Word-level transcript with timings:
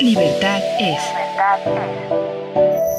Libertad 0.00 0.60
es. 0.78 0.98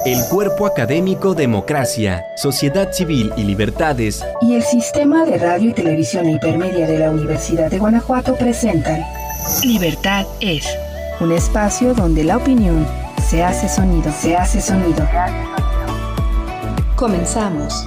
El 0.05 0.17
cuerpo 0.29 0.66
académico 0.66 1.35
Democracia, 1.35 2.23
Sociedad 2.35 2.92
Civil 2.92 3.31
y 3.38 3.43
Libertades 3.43 4.25
y 4.42 4.56
el 4.56 4.64
Sistema 4.64 5.25
de 5.25 5.38
Radio 5.38 5.70
y 5.70 5.74
Televisión 5.74 6.28
Hipermedia 6.30 6.88
de 6.88 7.00
la 7.00 7.12
Universidad 7.12 7.70
de 7.70 7.78
Guanajuato 7.78 8.36
presentan 8.36 9.04
Libertad 9.64 10.25
es. 10.41 10.66
Un 11.20 11.32
espacio 11.34 11.93
donde 11.93 12.23
la 12.23 12.38
opinión 12.38 12.88
se 13.29 13.43
hace 13.43 13.70
sonido, 13.70 14.11
se 14.11 14.36
hace 14.36 14.59
sonido. 14.59 15.07
Comenzamos. 16.95 17.86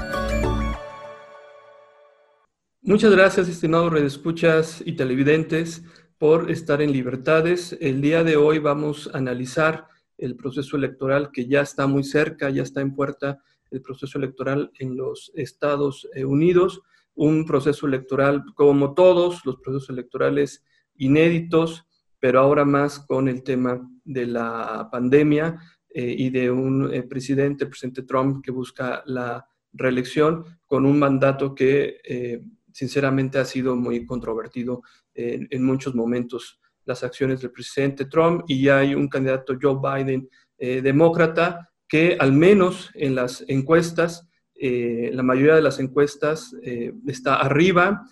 Muchas 2.83 3.11
gracias, 3.13 3.49
estimados 3.49 3.93
redescuchas 3.93 4.83
y 4.85 4.93
televidentes 4.93 5.83
por 6.21 6.50
estar 6.50 6.82
en 6.82 6.93
Libertades. 6.93 7.75
El 7.80 8.02
día 8.02 8.23
de 8.23 8.37
hoy 8.37 8.59
vamos 8.59 9.09
a 9.11 9.16
analizar 9.16 9.87
el 10.19 10.37
proceso 10.37 10.77
electoral 10.77 11.30
que 11.33 11.47
ya 11.47 11.62
está 11.62 11.87
muy 11.87 12.05
cerca, 12.05 12.51
ya 12.51 12.62
está 12.62 12.83
en 12.83 12.95
puerta 12.95 13.42
el 13.70 13.80
proceso 13.80 14.19
electoral 14.19 14.70
en 14.78 14.98
los 14.98 15.33
Estados 15.34 16.06
eh, 16.14 16.27
Unidos, 16.27 16.83
un 17.14 17.47
proceso 17.47 17.87
electoral 17.87 18.45
como 18.55 18.92
todos 18.92 19.47
los 19.47 19.56
procesos 19.62 19.88
electorales 19.88 20.62
inéditos, 20.97 21.87
pero 22.19 22.41
ahora 22.41 22.66
más 22.66 22.98
con 22.98 23.27
el 23.27 23.42
tema 23.42 23.80
de 24.05 24.27
la 24.27 24.91
pandemia 24.92 25.59
eh, 25.89 26.14
y 26.19 26.28
de 26.28 26.50
un 26.50 26.92
eh, 26.92 27.02
presidente, 27.02 27.64
presidente 27.64 28.02
Trump, 28.02 28.45
que 28.45 28.50
busca 28.50 29.02
la 29.06 29.48
reelección 29.73 30.45
con 30.66 30.84
un 30.84 30.98
mandato 30.98 31.55
que 31.55 32.42
sinceramente 32.73 33.39
ha 33.39 33.45
sido 33.45 33.75
muy 33.75 34.05
controvertido 34.05 34.83
en, 35.14 35.64
muchos 35.64 35.95
momentos 35.95 36.60
las 36.84 37.02
acciones 37.05 37.41
del 37.41 37.50
presidente 37.50 38.06
Trump 38.06 38.45
y 38.48 38.62
ya 38.62 38.78
hay 38.78 38.95
un 38.95 39.09
candidato 39.09 39.56
Joe 39.60 39.78
Biden 39.80 40.28
eh, 40.59 40.80
demócrata 40.80 41.70
que 41.89 42.17
al 42.19 42.33
menos 42.33 42.91
en 42.94 43.14
las 43.14 43.44
encuestas, 43.48 44.28
eh, 44.55 45.11
la 45.12 45.22
mayoría 45.22 45.56
de 45.56 45.62
las 45.62 45.78
encuestas 45.80 46.55
eh, 46.62 46.92
está 47.06 47.36
arriba. 47.36 48.02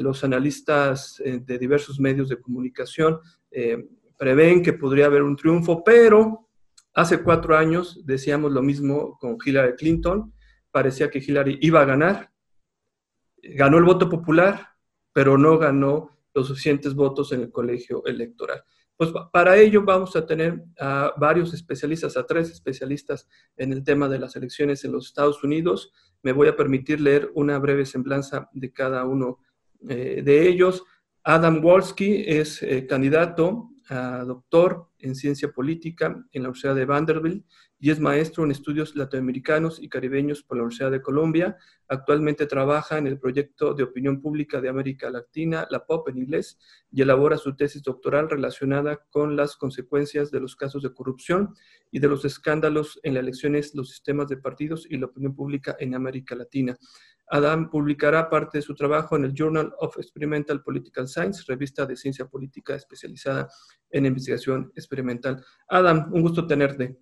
los 0.00 0.24
analistas 0.24 1.22
de 1.22 1.58
diversos 1.58 2.00
medios 2.00 2.30
de 2.30 2.40
comunicación 2.40 3.18
prevén 4.16 4.62
que 4.62 4.72
podría 4.72 5.06
haber 5.06 5.22
un 5.22 5.36
triunfo, 5.36 5.84
pero 5.84 6.48
hace 6.94 7.22
cuatro 7.22 7.54
años 7.54 8.00
decíamos 8.04 8.52
lo 8.52 8.62
mismo 8.62 9.18
con 9.20 9.36
Hillary 9.44 9.76
Clinton. 9.76 10.32
Parecía 10.70 11.10
que 11.10 11.18
Hillary 11.18 11.58
iba 11.60 11.82
a 11.82 11.84
ganar. 11.84 12.30
Ganó 13.42 13.76
el 13.76 13.84
voto 13.84 14.08
popular, 14.08 14.68
pero 15.12 15.36
no 15.36 15.58
ganó 15.58 16.17
los 16.38 16.48
suficientes 16.48 16.94
votos 16.94 17.32
en 17.32 17.40
el 17.42 17.50
colegio 17.50 18.04
electoral. 18.06 18.62
Pues 18.96 19.10
para 19.32 19.56
ello 19.56 19.82
vamos 19.84 20.16
a 20.16 20.26
tener 20.26 20.64
a 20.80 21.12
varios 21.16 21.54
especialistas, 21.54 22.16
a 22.16 22.26
tres 22.26 22.50
especialistas 22.50 23.28
en 23.56 23.72
el 23.72 23.84
tema 23.84 24.08
de 24.08 24.18
las 24.18 24.34
elecciones 24.34 24.84
en 24.84 24.92
los 24.92 25.06
Estados 25.06 25.44
Unidos. 25.44 25.92
Me 26.22 26.32
voy 26.32 26.48
a 26.48 26.56
permitir 26.56 27.00
leer 27.00 27.30
una 27.34 27.58
breve 27.58 27.86
semblanza 27.86 28.48
de 28.52 28.72
cada 28.72 29.04
uno 29.04 29.38
eh, 29.88 30.22
de 30.24 30.48
ellos. 30.48 30.84
Adam 31.22 31.60
Wolski 31.60 32.24
es 32.26 32.62
eh, 32.62 32.86
candidato 32.86 33.70
a 33.88 34.24
doctor 34.24 34.90
en 35.00 35.14
ciencia 35.14 35.50
política 35.50 36.06
en 36.32 36.42
la 36.42 36.48
Universidad 36.48 36.74
de 36.74 36.84
Vanderbilt 36.84 37.44
y 37.80 37.90
es 37.90 38.00
maestro 38.00 38.44
en 38.44 38.50
estudios 38.50 38.96
latinoamericanos 38.96 39.80
y 39.80 39.88
caribeños 39.88 40.42
por 40.42 40.56
la 40.56 40.64
Universidad 40.64 40.90
de 40.90 41.00
Colombia. 41.00 41.56
Actualmente 41.86 42.46
trabaja 42.46 42.98
en 42.98 43.06
el 43.06 43.18
proyecto 43.18 43.72
de 43.72 43.84
opinión 43.84 44.20
pública 44.20 44.60
de 44.60 44.68
América 44.68 45.10
Latina, 45.10 45.66
la 45.70 45.86
POP 45.86 46.08
en 46.08 46.18
inglés, 46.18 46.58
y 46.90 47.02
elabora 47.02 47.38
su 47.38 47.54
tesis 47.54 47.82
doctoral 47.82 48.28
relacionada 48.28 49.06
con 49.10 49.36
las 49.36 49.56
consecuencias 49.56 50.30
de 50.30 50.40
los 50.40 50.56
casos 50.56 50.82
de 50.82 50.92
corrupción 50.92 51.54
y 51.90 52.00
de 52.00 52.08
los 52.08 52.24
escándalos 52.24 52.98
en 53.04 53.14
las 53.14 53.22
elecciones, 53.22 53.74
los 53.74 53.90
sistemas 53.90 54.28
de 54.28 54.38
partidos 54.38 54.86
y 54.90 54.96
la 54.96 55.06
opinión 55.06 55.36
pública 55.36 55.76
en 55.78 55.94
América 55.94 56.34
Latina. 56.34 56.76
Adam 57.30 57.68
publicará 57.68 58.30
parte 58.30 58.58
de 58.58 58.62
su 58.62 58.74
trabajo 58.74 59.16
en 59.16 59.24
el 59.24 59.34
Journal 59.34 59.72
of 59.78 59.98
Experimental 59.98 60.62
Political 60.62 61.08
Science, 61.08 61.44
revista 61.46 61.84
de 61.84 61.96
ciencia 61.96 62.26
política 62.26 62.74
especializada 62.74 63.48
en 63.90 64.06
investigación 64.06 64.72
experimental. 64.88 65.44
Adam, 65.68 66.08
un 66.12 66.22
gusto 66.22 66.46
tenerte. 66.46 66.96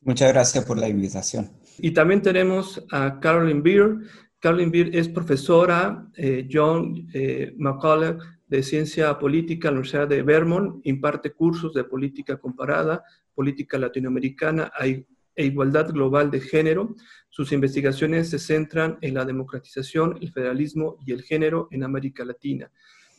Muchas 0.00 0.32
gracias 0.32 0.64
por 0.64 0.76
la 0.76 0.88
invitación. 0.88 1.50
Y 1.78 1.92
también 1.92 2.20
tenemos 2.20 2.84
a 2.90 3.20
Carolyn 3.20 3.62
Beer. 3.62 3.98
Carolyn 4.40 4.72
Beer 4.72 4.94
es 4.96 5.08
profesora 5.08 6.08
eh, 6.16 6.48
John 6.50 7.08
eh, 7.14 7.54
McCullough 7.56 8.18
de 8.48 8.62
Ciencia 8.64 9.16
Política 9.16 9.68
en 9.68 9.74
la 9.74 9.78
Universidad 9.78 10.08
de 10.08 10.22
Vermont. 10.22 10.84
Imparte 10.84 11.32
cursos 11.32 11.72
de 11.72 11.84
política 11.84 12.36
comparada, 12.36 13.04
política 13.32 13.78
latinoamericana 13.78 14.72
e 14.80 15.06
igualdad 15.44 15.92
global 15.92 16.28
de 16.32 16.40
género. 16.40 16.96
Sus 17.28 17.52
investigaciones 17.52 18.30
se 18.30 18.40
centran 18.40 18.98
en 19.00 19.14
la 19.14 19.24
democratización, 19.24 20.18
el 20.20 20.32
federalismo 20.32 20.98
y 21.06 21.12
el 21.12 21.22
género 21.22 21.68
en 21.70 21.84
América 21.84 22.24
Latina. 22.24 22.70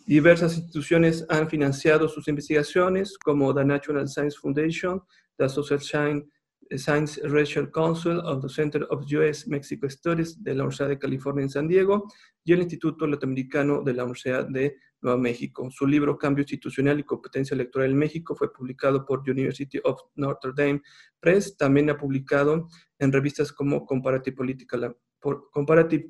Diversas 0.06 0.58
instituciones 0.58 1.26
han 1.30 1.50
financiado 1.50 2.10
sus 2.10 2.28
investigaciones, 2.28 3.18
como 3.18 3.54
the 3.56 3.64
National 3.64 4.08
Science 4.10 4.38
Foundation, 4.38 5.02
the 5.38 5.48
Social 5.48 5.80
Science 5.80 7.22
Racial 7.24 7.72
Council 7.72 8.20
of 8.20 8.42
the 8.42 8.50
Center 8.50 8.86
of 8.90 9.06
U.S. 9.14 9.50
Mexico 9.50 9.90
Studies 9.90 10.44
de 10.44 10.56
la 10.56 10.64
Universidad 10.64 10.90
de 10.90 11.00
California 11.00 11.44
en 11.44 11.50
San 11.50 11.68
Diego 11.68 12.12
y 12.44 12.52
el 12.52 12.62
Instituto 12.62 13.08
Latinoamericano 13.08 13.82
de 13.82 13.94
la 13.94 14.04
Universidad 14.04 14.46
de 14.48 14.76
Nueva 15.02 15.18
México. 15.18 15.70
Su 15.72 15.88
libro 15.88 16.18
Cambio 16.18 16.42
Institucional 16.42 17.00
y 17.00 17.04
Competencia 17.04 17.56
Electoral 17.56 17.92
en 17.92 17.98
México 17.98 18.36
fue 18.36 18.52
publicado 18.52 19.06
por 19.06 19.20
University 19.30 19.80
of 19.84 20.02
Notre 20.16 20.52
Dame 20.56 20.82
Press. 21.20 21.56
También 21.56 21.90
ha 21.90 21.98
publicado 21.98 22.68
en 23.00 23.12
revistas 23.12 23.54
como 23.54 23.86
Comparative 23.86 24.36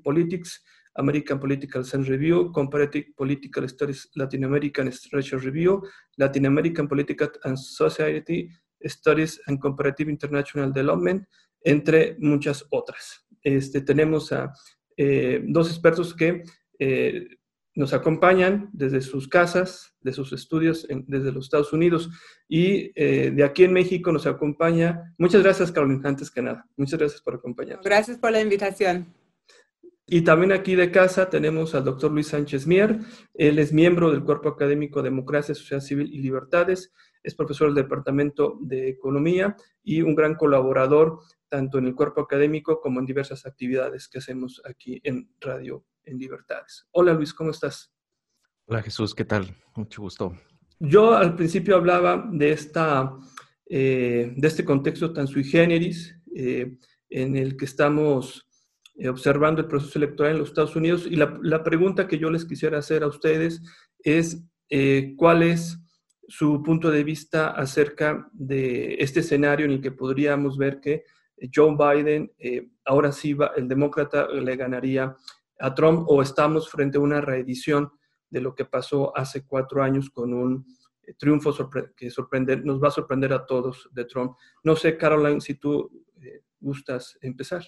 Politics, 0.04 0.64
American 0.96 1.40
Political 1.40 1.84
Science 1.86 2.10
Review, 2.10 2.52
Comparative 2.52 3.14
Political 3.16 3.70
Studies 3.70 4.10
Latin 4.16 4.44
American 4.46 4.92
Racial 5.12 5.40
Review, 5.42 5.82
Latin 6.18 6.46
American 6.46 6.88
Political 6.88 7.32
and 7.44 7.58
Society 7.58 8.50
Studies 8.84 9.42
and 9.48 9.60
Comparative 9.60 10.10
International 10.10 10.72
Development, 10.72 11.26
entre 11.64 12.16
muchas 12.20 12.66
otras. 12.70 13.26
Este, 13.42 13.82
tenemos 13.82 14.32
a 14.32 14.54
eh, 14.98 15.42
dos 15.46 15.70
expertos 15.70 16.14
que 16.14 16.44
eh, 16.80 17.28
nos 17.76 17.94
acompañan 17.94 18.70
desde 18.72 19.02
sus 19.02 19.28
casas, 19.28 19.96
de 20.02 20.14
sus 20.14 20.32
estudios 20.34 20.88
desde 21.08 21.32
los 21.32 21.46
Estados 21.46 21.74
Unidos 21.74 22.10
y 22.48 22.92
eh, 22.96 23.32
de 23.32 23.44
aquí 23.44 23.64
en 23.64 23.74
México 23.74 24.12
nos 24.12 24.28
acompaña. 24.28 25.16
Muchas 25.18 25.42
gracias, 25.42 25.72
Carolina, 25.72 26.10
antes 26.10 26.30
que 26.30 26.42
nada. 26.42 26.66
Muchas 26.78 27.00
gracias 27.00 27.22
por 27.22 27.36
acompañarnos. 27.36 27.84
Gracias 27.84 28.18
por 28.18 28.32
la 28.32 28.42
invitación. 28.42 29.08
Y 30.16 30.22
también 30.22 30.52
aquí 30.52 30.76
de 30.76 30.92
casa 30.92 31.28
tenemos 31.28 31.74
al 31.74 31.86
doctor 31.86 32.12
Luis 32.12 32.28
Sánchez 32.28 32.68
Mier. 32.68 33.00
Él 33.34 33.58
es 33.58 33.74
miembro 33.74 34.12
del 34.12 34.24
Cuerpo 34.24 34.48
Académico 34.48 35.02
Democracia, 35.02 35.56
Sociedad 35.56 35.82
Civil 35.82 36.14
y 36.14 36.20
Libertades 36.20 36.94
es 37.24 37.34
profesor 37.34 37.74
del 37.74 37.84
Departamento 37.84 38.60
de 38.62 38.90
Economía 38.90 39.56
y 39.82 40.04
un 40.04 40.14
gran 40.14 40.36
colaborador 40.36 41.22
tanto 41.50 41.80
en 41.80 41.88
el 41.88 41.96
cuerpo 41.96 42.22
académico 42.22 42.80
como 42.80 43.00
en 43.00 43.08
diversas 43.08 43.48
actividades 43.48 44.08
que 44.08 44.20
hacemos 44.20 44.62
aquí 44.66 45.02
en 45.04 45.32
Radio 45.40 45.84
en 46.04 46.20
Libertades. 46.20 46.86
Hola 46.92 47.14
Luis, 47.14 47.34
¿cómo 47.34 47.50
estás? 47.50 47.92
Hola 48.66 48.84
Jesús, 48.84 49.16
¿qué 49.16 49.26
tal? 49.26 49.56
Mucho 49.76 50.04
gusto. 50.04 50.38
Yo 50.78 51.16
al 51.16 51.36
principio 51.36 51.76
hablaba 51.76 52.30
de, 52.32 52.52
esta, 52.52 53.18
eh, 53.66 54.32
de 54.36 54.48
este 54.48 54.64
contexto 54.64 55.12
tan 55.12 55.26
sui 55.26 55.44
generis 55.44 56.16
eh, 56.36 56.78
en 57.10 57.36
el 57.36 57.58
que 57.58 57.66
estamos 57.66 58.48
eh, 58.96 59.10
observando 59.10 59.62
el 59.62 59.68
proceso 59.68 60.00
electoral 60.00 60.34
en 60.34 60.40
los 60.40 60.50
Estados 60.50 60.76
Unidos 60.76 61.08
y 61.10 61.16
la, 61.16 61.64
pregunta 61.64 62.08
que 62.08 62.18
yo 62.18 62.30
les 62.30 62.46
quisiera 62.46 62.78
hacer 62.80 63.04
a 63.04 63.08
ustedes 63.08 63.62
es 64.00 64.44
cuál 65.18 65.44
es 65.44 65.80
su 66.28 66.64
punto 66.64 66.90
de 66.90 67.04
vista 67.04 67.50
acerca 67.52 68.28
de 68.32 68.96
este 69.00 69.20
escenario 69.20 69.66
en 69.66 69.74
el 69.74 69.82
que 69.82 69.92
podríamos 69.92 70.58
ver 70.58 70.80
que 70.80 71.04
Joe 71.54 71.76
Biden, 71.76 72.32
eh, 72.38 72.70
ahora 72.86 73.12
sí, 73.12 73.34
va, 73.34 73.52
el 73.56 73.68
demócrata 73.68 74.28
le 74.28 74.56
ganaría 74.56 75.16
a 75.60 75.74
Trump 75.74 76.06
o 76.08 76.22
estamos 76.22 76.70
frente 76.70 76.98
a 76.98 77.02
una 77.02 77.22
reedición 77.22 77.92
de 78.30 78.42
lo 78.42 78.56
que 78.56 78.66
pasó 78.66 79.16
hace 79.16 79.46
cuatro 79.46 79.84
años 79.84 80.10
con 80.10 80.34
un 80.34 80.66
eh, 81.04 81.14
triunfo 81.18 81.54
que 81.96 82.10
sorprender, 82.10 82.66
nos 82.66 82.82
va 82.82 82.88
a 82.88 82.92
sorprender 82.92 83.34
a 83.34 83.46
todos 83.46 83.90
de 83.92 84.06
Trump. 84.06 84.36
No 84.64 84.76
sé, 84.76 84.98
Caroline, 84.98 85.42
si 85.42 85.56
tú 85.56 85.90
eh, 86.22 86.44
gustas 86.60 87.18
empezar. 87.22 87.64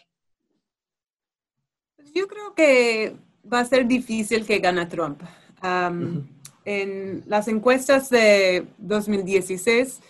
Yo 2.13 2.27
creo 2.27 2.53
que 2.55 3.15
va 3.51 3.59
a 3.59 3.65
ser 3.65 3.87
difícil 3.87 4.45
que 4.45 4.59
gane 4.59 4.85
Trump 4.85 5.21
en 6.65 7.23
las 7.27 7.47
encuestas 7.47 8.09
de 8.09 8.67
2016, 8.79 10.01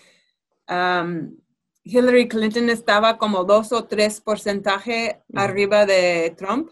um, 0.69 1.35
Hillary 1.83 2.27
Clinton 2.27 2.69
estaba 2.69 3.17
como 3.17 3.43
dos 3.43 3.71
o 3.71 3.83
tres 3.85 4.19
porcentaje 4.19 5.21
arriba 5.35 5.85
de 5.85 6.33
Trump 6.35 6.71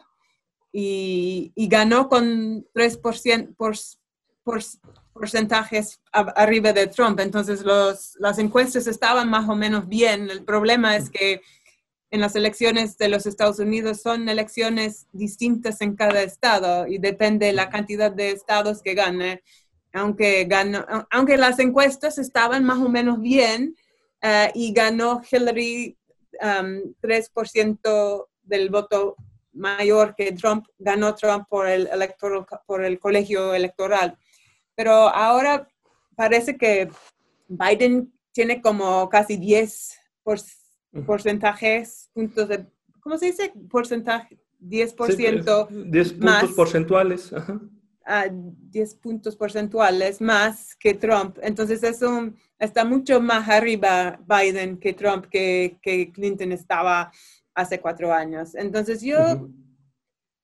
y, 0.72 1.54
ganó 1.70 2.10
con 2.10 2.66
3%, 2.74 3.56
por, 3.56 3.76
porcentajes 5.14 6.02
arriba 6.12 6.74
de 6.74 6.88
Trump. 6.88 7.20
Entonces, 7.20 7.62
los, 7.62 8.16
las 8.20 8.40
encuestas 8.40 8.88
estaban 8.88 9.30
más 9.30 9.48
o 9.48 9.56
menos 9.56 9.88
bien. 9.88 10.32
El 10.32 10.44
problema 10.44 10.96
es 10.96 11.12
que 11.12 11.42
en 12.14 12.22
las 12.22 12.36
elecciones 12.36 12.96
de 13.00 13.10
los 13.10 13.26
Estados 13.26 13.58
Unidos 13.58 14.04
son 14.04 14.30
elecciones 14.30 15.08
distintas 15.14 15.82
en 15.82 15.96
cada 15.96 16.22
estado 16.22 16.86
y 16.86 17.00
depende 17.00 17.52
la 17.54 17.72
cantidad 17.72 18.12
de 18.12 18.30
estados 18.30 18.84
que 18.84 18.94
gane. 18.94 19.42
Aunque, 19.94 20.46
ganó, 20.46 20.86
aunque 21.10 21.38
las 21.38 21.58
encuestas 21.58 22.20
estaban 22.20 22.66
más 22.66 22.78
o 22.78 22.88
menos 22.88 23.20
bien 23.20 23.76
eh, 24.22 24.52
y 24.54 24.72
ganó 24.74 25.24
Hillary 25.28 25.98
3% 26.40 28.20
um, 28.20 28.26
del 28.44 28.70
voto 28.70 29.16
mayor 29.52 30.14
que 30.16 30.34
Trump, 30.34 30.68
ganó 30.78 31.16
Trump 31.16 31.48
por 31.50 31.68
el, 31.68 31.88
electoral, 31.88 32.46
por 32.68 32.86
el 32.86 33.00
colegio 33.00 33.56
electoral. 33.56 34.20
Pero 34.76 34.94
ahora 34.94 35.68
parece 36.16 36.58
que 36.58 36.92
Biden 37.48 38.14
tiene 38.32 38.62
como 38.62 39.10
casi 39.10 39.36
10 39.38 39.98
porcentajes, 41.06 42.10
puntos 42.14 42.48
de, 42.48 42.66
¿cómo 43.00 43.18
se 43.18 43.28
dice? 43.28 43.54
Porcentaje, 43.70 44.38
10%. 44.62 45.68
10 45.70 46.14
puntos 46.14 46.52
porcentuales. 46.54 47.34
10 48.06 48.96
puntos 48.96 49.36
porcentuales 49.36 50.22
más 50.22 50.76
que 50.76 50.94
Trump. 50.94 51.38
Entonces 51.42 51.84
eso 51.84 52.32
está 52.60 52.86
mucho 52.86 53.22
más 53.22 53.48
arriba 53.50 54.20
Biden 54.28 54.78
que 54.78 54.94
Trump, 54.94 55.26
que, 55.26 55.78
que 55.82 56.12
Clinton 56.12 56.52
estaba 56.52 57.12
hace 57.56 57.80
cuatro 57.80 58.14
años. 58.14 58.56
Entonces 58.56 59.02
yo, 59.02 59.50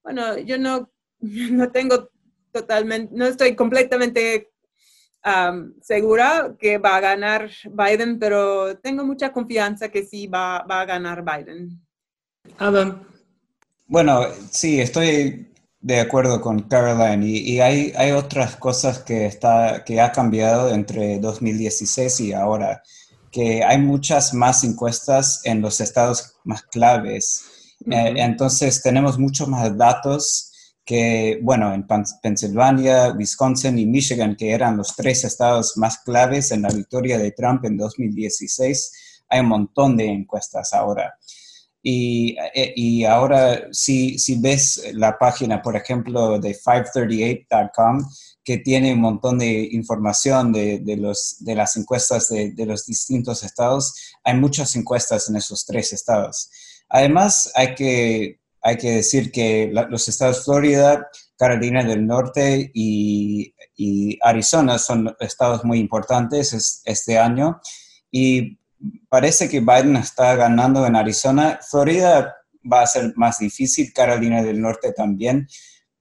bueno, 0.04 0.38
yo 0.40 0.58
no, 0.58 0.90
no 1.20 1.72
tengo 1.72 2.10
totalmente, 2.52 3.14
no 3.16 3.26
estoy 3.26 3.56
completamente 3.56 4.49
segura 5.82 6.56
que 6.60 6.78
va 6.78 6.96
a 6.98 7.02
ganar 7.02 7.50
Biden, 7.66 8.20
pero 8.20 8.78
tengo 8.78 9.06
mucha 9.06 9.32
confianza 9.32 9.90
que 9.90 10.06
sí 10.06 10.28
va, 10.28 10.64
va 10.64 10.82
a 10.82 10.86
ganar 10.86 11.24
Biden. 11.24 11.80
Adam. 12.58 13.04
Bueno, 13.88 14.26
sí, 14.52 14.80
estoy 14.80 15.50
de 15.82 16.00
acuerdo 16.00 16.42
con 16.42 16.64
Caroline 16.64 17.26
y, 17.26 17.60
hay, 17.62 17.94
hay, 17.96 18.12
otras 18.12 18.56
cosas 18.58 19.00
que, 19.00 19.26
está, 19.26 19.84
que 19.86 20.02
ha 20.02 20.12
cambiado 20.12 20.70
entre 20.74 21.20
2016 21.20 22.20
y 22.20 22.34
ahora, 22.34 22.84
que 23.32 23.64
hay 23.64 23.78
muchas 23.78 24.34
más 24.34 24.64
encuestas 24.64 25.42
en 25.46 25.62
los 25.62 25.80
estados 25.80 26.36
más 26.44 26.64
claves. 26.64 27.76
Eh, 27.90 28.14
entonces 28.18 28.82
tenemos 28.82 29.18
muchos 29.18 29.48
más 29.48 29.76
datos 29.78 30.49
que, 30.86 31.40
bueno, 31.42 31.74
en 31.74 31.86
Pensilvania, 32.22 33.12
Wisconsin 33.12 33.78
y 33.78 33.86
Michigan, 33.86 34.36
que 34.36 34.52
eran 34.52 34.78
los 34.78 34.96
tres 34.96 35.24
estados 35.24 35.78
más 35.78 36.00
claves 36.00 36.52
en 36.52 36.64
la 36.64 36.70
victoria 36.70 37.18
de 37.18 37.32
Trump 37.32 37.64
en 37.66 37.78
2016, 37.78 39.26
hay 39.30 39.40
un 39.42 39.48
montón 39.48 39.96
de 39.98 40.08
encuestas 40.08 40.74
ahora. 40.74 41.14
Y, 41.82 42.36
eh, 42.54 42.74
y 42.76 43.06
ahora, 43.06 43.68
si, 43.72 44.20
si 44.20 44.40
ves 44.40 44.92
la 44.94 45.18
página, 45.18 45.62
por 45.62 45.76
ejemplo, 45.76 46.40
de 46.40 46.54
538.com, 46.56 48.06
que 48.44 48.58
tiene 48.58 48.94
un 48.94 49.02
montón 49.02 49.38
de 49.38 49.70
información 49.72 50.52
de, 50.52 50.80
de, 50.80 50.98
los, 50.98 51.38
de 51.40 51.56
las 51.56 51.78
encuestas 51.78 52.30
de, 52.30 52.52
de, 52.52 52.66
los 52.66 52.86
distintos 52.86 53.44
estados, 53.44 53.94
hay 54.24 54.36
muchas 54.36 54.76
encuestas 54.76 55.30
en 55.30 55.36
esos 55.36 55.66
tres 55.66 55.94
estados. 55.94 56.50
Además, 56.90 57.52
hay 57.56 57.76
que 57.76 58.39
hay 58.62 58.78
que 58.78 58.92
decir 58.92 59.32
que 59.32 59.72
los 59.74 60.08
estados 60.08 60.44
Florida, 60.44 61.10
Carolina 61.38 61.84
del 61.84 62.06
Norte 62.06 62.72
y, 62.74 63.54
Arizona 64.22 64.78
son 64.78 65.16
estados 65.22 65.64
muy 65.64 65.80
importantes 65.80 66.82
este 66.84 67.18
año. 67.18 67.62
Y 68.12 68.60
parece 69.08 69.48
que 69.48 69.62
Biden 69.62 69.96
está 69.96 70.36
ganando 70.36 70.86
en 70.86 70.98
Arizona. 70.98 71.60
Florida 71.62 72.36
va 72.72 72.82
a 72.82 72.88
ser 72.88 73.14
más 73.16 73.40
difícil, 73.40 73.94
Carolina 73.94 74.44
del 74.44 74.60
Norte 74.60 74.92
también, 74.92 75.48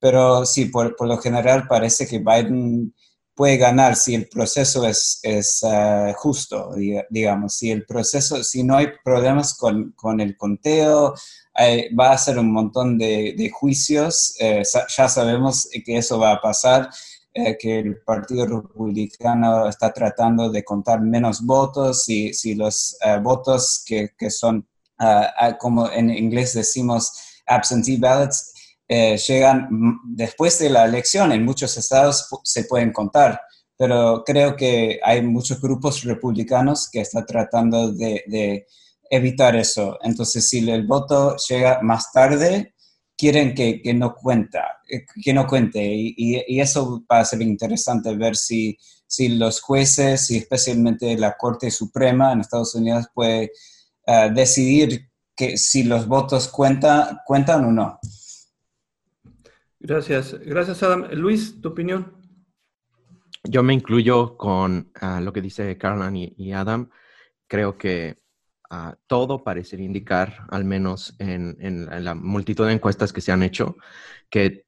pero 0.00 0.44
sí, 0.44 0.66
por, 0.66 0.94
lo 1.06 1.18
general 1.18 1.68
parece 1.68 2.06
que 2.08 2.18
Biden 2.18 2.92
puede 3.34 3.56
ganar 3.56 3.94
si 3.94 4.16
el 4.16 4.28
proceso 4.28 4.84
es, 4.84 5.20
es 5.22 5.60
eh, 5.62 6.12
justo, 6.16 6.74
digamos, 7.10 7.54
si 7.54 7.70
el 7.70 7.86
proceso, 7.86 8.42
si 8.42 8.64
no 8.64 8.76
hay 8.76 8.88
problemas 9.04 9.56
con, 9.56 9.92
con 9.92 10.20
el 10.20 10.36
conteo, 10.36 11.14
va 11.98 12.12
a 12.12 12.18
ser 12.18 12.38
un 12.38 12.52
montón 12.52 12.98
de, 12.98 13.50
juicios, 13.52 14.34
eh, 14.40 14.62
ya 14.96 15.08
sabemos 15.08 15.68
que 15.84 15.98
eso 15.98 16.18
va 16.18 16.32
a 16.32 16.40
pasar, 16.40 16.88
eh, 17.34 17.56
que 17.58 17.80
el 17.80 18.00
Partido 18.02 18.46
Republicano 18.46 19.68
está 19.68 19.92
tratando 19.92 20.50
de 20.50 20.64
contar 20.64 21.00
menos 21.00 21.44
votos 21.44 22.08
y 22.08 22.32
si 22.32 22.54
los 22.54 22.96
eh, 23.04 23.18
votos 23.20 23.82
que, 23.84 24.10
que 24.16 24.30
son, 24.30 24.66
ah, 24.98 25.56
como 25.58 25.90
en 25.90 26.10
inglés 26.10 26.54
decimos, 26.54 27.12
absentee 27.46 27.98
ballots, 27.98 28.54
llegan 28.88 29.68
después 30.04 30.58
de 30.58 30.70
la 30.70 30.86
elección, 30.86 31.32
en 31.32 31.44
muchos 31.44 31.76
estados 31.76 32.26
se 32.42 32.64
pueden 32.64 32.92
contar. 32.92 33.40
Pero 33.76 34.24
creo 34.24 34.56
que 34.56 34.98
hay 35.04 35.22
muchos 35.22 35.60
grupos 35.60 36.02
republicanos 36.04 36.88
que 36.90 37.02
están 37.02 37.26
tratando 37.26 37.92
de 37.92 38.66
evitar 39.10 39.56
eso. 39.56 39.98
Entonces, 40.02 40.48
si 40.48 40.68
el 40.68 40.86
voto 40.86 41.36
llega 41.48 41.80
más 41.82 42.12
tarde, 42.12 42.74
quieren 43.18 43.52
que, 43.54 43.82
que 43.82 43.92
no 43.92 44.14
cuenta, 44.14 44.78
eh, 44.88 45.04
que 45.22 45.34
no 45.34 45.46
cuente. 45.46 45.84
Y, 45.84 46.14
y, 46.16 46.60
eso 46.60 47.04
va 47.10 47.20
a 47.20 47.24
ser 47.24 47.42
interesante 47.42 48.16
ver 48.16 48.36
si, 48.36 48.78
si 49.06 49.28
los 49.28 49.60
jueces 49.60 50.30
y 50.30 50.38
especialmente 50.38 51.18
la 51.18 51.36
Corte 51.36 51.70
Suprema 51.70 52.32
en 52.32 52.40
Estados 52.40 52.74
Unidos 52.76 53.06
puede 53.12 53.50
uh, 54.06 54.32
decidir 54.32 55.10
que 55.34 55.56
si 55.58 55.82
los 55.82 56.06
votos 56.06 56.48
cuenta, 56.48 57.22
cuentan 57.26 57.64
o 57.64 57.72
no. 57.72 57.98
Gracias. 59.80 60.38
Gracias, 60.40 60.82
Adam. 60.82 61.08
Luis, 61.12 61.60
tu 61.60 61.68
opinión. 61.68 62.16
Yo 63.44 63.62
me 63.62 63.74
incluyo 63.74 64.36
con 64.36 64.92
uh, 65.02 65.20
lo 65.20 65.32
que 65.32 65.42
dice 65.42 65.76
Carlan 65.76 66.16
y, 66.16 66.34
y 66.36 66.52
Adam. 66.52 66.88
Creo 67.48 67.78
que 67.78 68.18
todo 69.06 69.44
parecería 69.44 69.86
indicar, 69.86 70.46
al 70.50 70.64
menos 70.64 71.14
en, 71.18 71.86
la 72.04 72.14
multitud 72.14 72.66
de 72.66 72.74
encuestas 72.74 73.12
que 73.12 73.20
se 73.20 73.32
han 73.32 73.42
hecho, 73.42 73.76
que, 74.30 74.64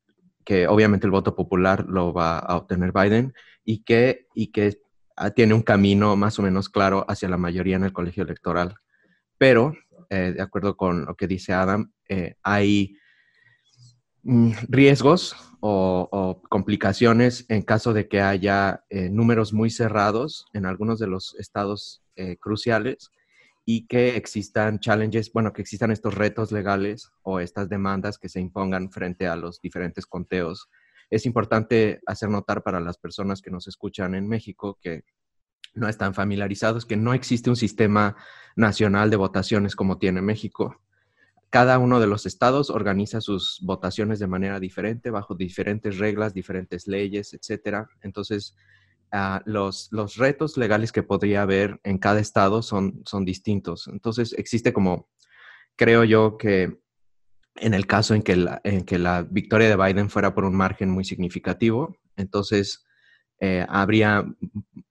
obviamente 0.69 1.06
el 1.06 1.12
voto 1.12 1.37
popular 1.37 1.87
lo 1.88 2.12
va 2.12 2.38
a 2.38 2.56
obtener 2.56 2.93
Biden 2.93 3.35
y 3.64 3.82
que, 3.82 4.26
ah, 5.17 5.31
tiene 5.31 5.55
un 5.55 5.62
camino 5.62 6.17
más 6.17 6.38
o 6.38 6.43
menos 6.43 6.69
claro 6.69 7.05
hacia 7.08 7.29
la 7.29 7.37
mayoría 7.37 7.76
en 7.76 7.85
el 7.85 7.93
colegio 7.93 8.25
electoral. 8.25 8.75
Pero, 9.38 9.75
eh, 10.09 10.33
de 10.35 10.42
acuerdo 10.42 10.76
con 10.76 11.04
lo 11.04 11.14
que 11.14 11.28
dice 11.28 11.52
Adam, 11.52 11.92
eh, 12.09 12.35
hay 12.42 12.97
mm, 14.23 14.52
riesgos 14.69 15.37
o, 15.61 16.42
complicaciones 16.49 17.45
en 17.49 17.62
caso 17.62 17.92
de 17.92 18.09
que 18.09 18.21
haya 18.23 18.85
eh, 18.88 19.11
números 19.11 19.52
muy 19.52 19.71
cerrados 19.71 20.47
en 20.54 20.64
algunos 20.66 20.99
de 20.99 21.07
los 21.07 21.35
estados 21.38 22.02
cruciales 22.38 23.11
y 23.73 23.87
que 23.87 24.17
existan 24.17 24.81
challenges, 24.81 25.33
bueno, 25.33 25.53
que 25.53 25.62
existan 25.62 25.93
estos 25.93 26.17
retos 26.17 26.50
legales 26.50 27.12
o 27.23 27.39
estas 27.39 27.69
demandas 27.69 28.19
que 28.19 28.29
se 28.29 28.41
impongan 28.41 28.91
frente 28.91 29.29
a 29.29 29.37
los 29.37 29.61
diferentes 29.61 30.07
conteos. 30.07 30.69
Es 31.09 31.25
importante 31.25 32.00
hacer 32.05 32.31
notar 32.31 32.65
para 32.65 32.81
las 32.81 32.99
personas 32.99 33.41
que 33.41 33.53
nos 33.53 33.69
escuchan 33.69 34.17
en 34.17 34.27
México 34.27 34.77
que 34.83 35.05
no 35.73 35.89
están 35.89 36.15
familiarizados, 36.15 36.85
que 36.85 36.97
no 36.97 37.15
existe 37.15 37.49
un 37.49 37.55
sistema 37.55 38.17
nacional 38.57 39.09
de 39.09 39.19
votaciones 39.19 39.77
como 39.77 39.99
tiene 39.99 40.21
México. 40.21 40.81
Cada 41.49 41.79
uno 41.79 42.00
de 42.00 42.09
los 42.09 42.27
estados 42.27 42.71
organiza 42.71 43.21
sus 43.21 43.61
votaciones 43.62 44.19
de 44.19 44.27
manera 44.27 44.59
diferente, 44.59 45.11
bajo 45.11 45.37
diferentes 45.37 45.99
reglas, 45.99 46.35
diferentes 46.35 46.89
leyes, 46.89 47.35
etcétera. 47.35 47.89
Entonces, 48.03 48.57
Ah, 49.12 49.43
los, 49.45 49.88
los, 49.90 50.17
retos 50.17 50.57
legales 50.57 50.93
que 50.93 51.02
podría 51.02 51.43
haber 51.43 51.81
en 51.83 51.99
cada 51.99 52.21
estado 52.21 52.62
son, 52.62 53.02
son 53.05 53.25
distintos. 53.25 53.88
Entonces, 53.88 54.33
existe 54.38 54.73
como, 54.73 55.09
creo 55.76 56.05
yo 56.05 56.37
que 56.37 56.79
en 57.57 57.75
el 57.75 57.87
caso 57.87 58.14
en 58.14 58.23
que, 58.23 58.37
la, 58.37 58.61
en 58.64 58.85
que 58.85 58.99
la 58.99 59.23
victoria 59.23 59.69
de 59.69 59.76
Biden 59.76 60.11
fuera 60.11 60.35
por 60.35 60.45
un 60.45 60.55
margen 60.55 60.90
muy 60.90 61.05
significativo, 61.05 61.97
entonces 62.17 62.85
eh, 63.40 63.67
habría 63.69 64.25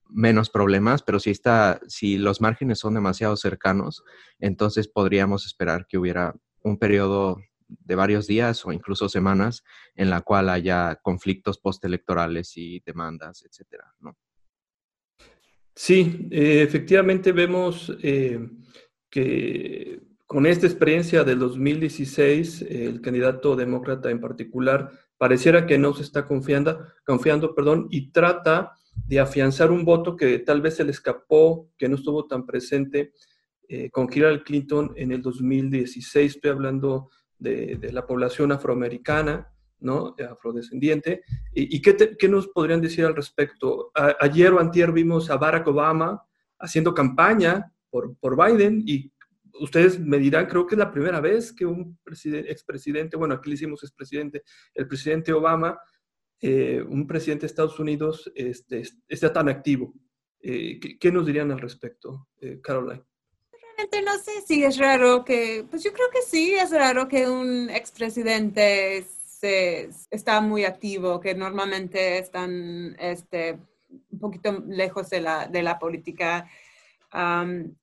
menos 0.09 0.49
problemas, 0.49 1.03
pero 1.03 1.19
si, 1.19 1.29
está, 1.29 1.79
si 1.87 2.17
los 2.17 2.41
márgenes 2.41 2.79
son 2.79 2.95
demasiado 2.95 3.37
cercanos, 3.37 4.03
entonces 4.39 4.87
podríamos 4.87 5.45
esperar 5.45 5.85
que 5.87 5.97
hubiera 5.97 6.35
un 6.61 6.77
periodo 6.77 7.37
de 7.69 7.95
varios 7.95 8.27
días 8.27 8.65
o 8.65 8.71
incluso 8.71 9.07
semanas 9.07 9.63
en 9.95 10.09
la 10.09 10.21
cual 10.21 10.49
haya 10.49 10.99
conflictos 11.01 11.59
postelectorales 11.59 12.57
y 12.57 12.81
demandas, 12.81 13.45
etcétera, 13.45 13.93
¿no? 13.99 14.17
Sí, 15.75 16.27
eh, 16.31 16.61
efectivamente 16.61 17.31
vemos 17.31 17.95
eh, 18.01 18.39
que 19.09 20.01
con 20.25 20.45
esta 20.45 20.67
experiencia 20.67 21.23
del 21.23 21.39
2016, 21.39 22.63
el 22.63 23.01
candidato 23.01 23.55
demócrata 23.55 24.11
en 24.11 24.19
particular 24.19 24.91
pareciera 25.17 25.65
que 25.65 25.77
no 25.77 25.93
se 25.93 26.03
está 26.03 26.27
confiando, 26.27 26.85
confiando 27.05 27.55
perdón, 27.55 27.87
y 27.91 28.11
trata 28.11 28.73
de 29.07 29.19
afianzar 29.19 29.71
un 29.71 29.85
voto 29.85 30.15
que 30.15 30.39
tal 30.39 30.61
vez 30.61 30.75
se 30.75 30.83
le 30.83 30.91
escapó, 30.91 31.71
que 31.77 31.87
no 31.87 31.95
estuvo 31.95 32.25
tan 32.27 32.45
presente 32.45 33.13
eh, 33.67 33.89
con 33.89 34.09
Hillary 34.11 34.43
Clinton 34.43 34.93
en 34.95 35.11
el 35.11 35.21
2016. 35.21 36.35
Estoy 36.35 36.51
hablando 36.51 37.09
de, 37.39 37.89
la 37.91 38.05
población 38.05 38.51
afroamericana, 38.51 39.51
¿no? 39.79 40.15
afrodescendiente. 40.29 41.23
¿Y, 41.53 41.81
qué, 41.81 42.27
nos 42.29 42.47
podrían 42.47 42.81
decir 42.81 43.05
al 43.05 43.15
respecto? 43.15 43.91
ayer 44.19 44.53
o 44.53 44.59
antier 44.59 44.91
vimos 44.91 45.29
a 45.29 45.37
Barack 45.37 45.67
Obama 45.67 46.23
haciendo 46.59 46.93
campaña 46.93 47.71
por, 47.89 48.15
por 48.17 48.35
Biden 48.35 48.83
y 48.85 49.11
ustedes 49.59 49.99
me 49.99 50.17
dirán, 50.17 50.47
creo 50.47 50.65
que 50.65 50.75
es 50.75 50.79
la 50.79 50.91
primera 50.91 51.19
vez 51.19 51.51
que 51.53 51.65
un 51.65 51.97
expresidente, 52.05 53.17
bueno, 53.17 53.35
aquí 53.35 53.49
le 53.49 53.55
hicimos 53.55 53.83
expresidente, 53.83 54.43
el 54.73 54.87
presidente 54.87 55.33
Obama, 55.33 55.79
eh, 56.41 56.81
un 56.81 57.05
presidente 57.05 57.41
de 57.41 57.47
Estados 57.47 57.79
Unidos, 57.79 58.31
este, 58.35 58.83
está 59.07 59.33
tan 59.33 59.49
activo. 59.49 59.93
Eh, 60.41 60.79
¿qué, 60.99 61.11
nos 61.11 61.25
dirían 61.25 61.51
al 61.51 61.59
respecto, 61.59 62.29
eh, 62.39 62.59
Caroline? 62.61 63.03
Realmente 63.79 64.01
no 64.01 64.17
sé 64.17 64.41
si 64.45 64.63
es 64.65 64.77
raro 64.77 65.23
que, 65.23 65.65
pues 65.69 65.83
yo 65.83 65.93
creo 65.93 66.07
que 66.11 66.21
sí, 66.21 66.53
es 66.53 66.71
raro 66.71 67.07
que 67.07 67.29
un 67.29 67.69
expresidente 67.69 69.05
se, 69.25 69.89
está 70.11 70.41
muy 70.41 70.65
activo, 70.65 71.21
que 71.21 71.33
normalmente 71.33 72.17
están 72.17 72.97
este, 72.99 73.57
un 74.11 74.19
poquito 74.19 74.63
lejos 74.67 75.09
de 75.09 75.21
la, 75.21 75.47
de 75.47 75.63
la 75.63 75.79
política 75.79 76.49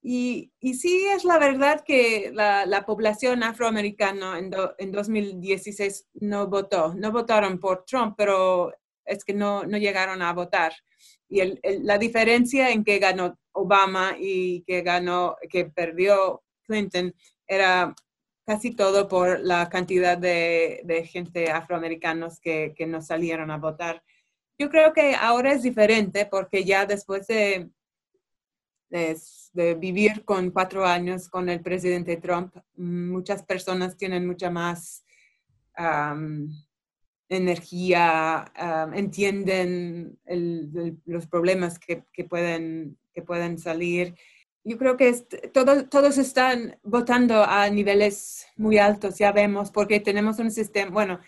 y, 0.03 0.53
y, 0.61 0.75
sí 0.75 1.07
es 1.07 1.25
la 1.25 1.39
verdad 1.39 1.83
que 1.83 2.31
la, 2.35 2.85
población 2.87 3.43
afroamericana 3.43 4.39
en, 4.39 4.51
en, 4.77 4.93
2016 4.93 6.09
no 6.21 6.47
votó, 6.47 6.95
no 6.95 7.11
votaron 7.11 7.59
por 7.59 7.87
Trump, 7.87 8.17
pero 8.19 8.73
es 9.07 9.25
que 9.25 9.33
no, 9.33 9.65
no 9.65 9.79
llegaron 9.79 10.21
a 10.21 10.35
votar. 10.35 10.75
Y 11.29 11.41
el, 11.41 11.61
la 11.83 11.97
diferencia 11.97 12.71
en 12.71 12.85
que 12.85 12.99
ganó 12.99 13.39
Obama 13.57 14.17
y 14.19 14.63
que 14.63 14.83
ganó, 14.83 15.37
que 15.51 15.67
perdió 15.67 16.43
Clinton 16.67 17.15
era 17.47 17.95
casi 18.45 18.71
todo 18.75 19.09
por 19.09 19.41
la 19.41 19.69
cantidad 19.69 20.17
de, 20.17 21.09
gente 21.11 21.51
afroamericanos 21.51 22.39
que, 22.41 22.75
no 22.87 23.03
salieron 23.03 23.51
a 23.51 23.59
votar. 23.59 24.03
Yo 24.59 24.71
creo 24.71 24.93
que 24.93 25.15
ahora 25.15 25.53
es 25.53 25.63
diferente 25.63 26.27
porque 26.27 26.65
ya 26.65 26.87
después 26.87 27.27
de 27.27 27.71
de, 28.89 29.75
vivir 29.75 30.25
con 30.25 30.51
cuatro 30.51 30.85
años 30.85 31.29
con 31.29 31.49
el 31.49 31.61
presidente 31.61 32.17
Trump, 32.17 32.55
muchas 32.77 33.43
personas 33.43 33.97
tienen 33.97 34.27
mucha 34.27 34.51
más 34.51 35.05
energía, 37.29 38.45
entienden 38.95 40.19
los 41.05 41.27
problemas 41.27 41.79
que, 41.79 42.25
pueden, 42.25 42.99
que 43.17 43.23
pueden 43.23 43.59
salir. 43.59 44.15
Yo 44.63 44.77
creo 44.77 44.99
que 44.99 45.11
todos 45.91 46.19
están 46.19 46.79
votando 46.83 47.43
a 47.43 47.71
niveles 47.71 48.47
muy 48.57 48.77
altos, 48.77 49.17
ya 49.17 49.33
vemos, 49.33 49.71
porque 49.71 50.01
tenemos 50.01 50.39
un 50.39 50.51
sistema, 50.51 50.91
bueno, 50.91 51.21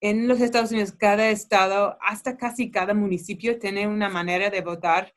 en 0.00 0.28
los 0.28 0.40
Estados 0.40 0.70
Unidos 0.70 0.92
cada 0.92 1.28
estado, 1.30 1.98
hasta 2.00 2.36
casi 2.36 2.70
cada 2.70 2.94
municipio 2.94 3.58
tiene 3.58 3.88
una 3.88 4.08
manera 4.08 4.48
de 4.48 4.60
votar 4.60 5.12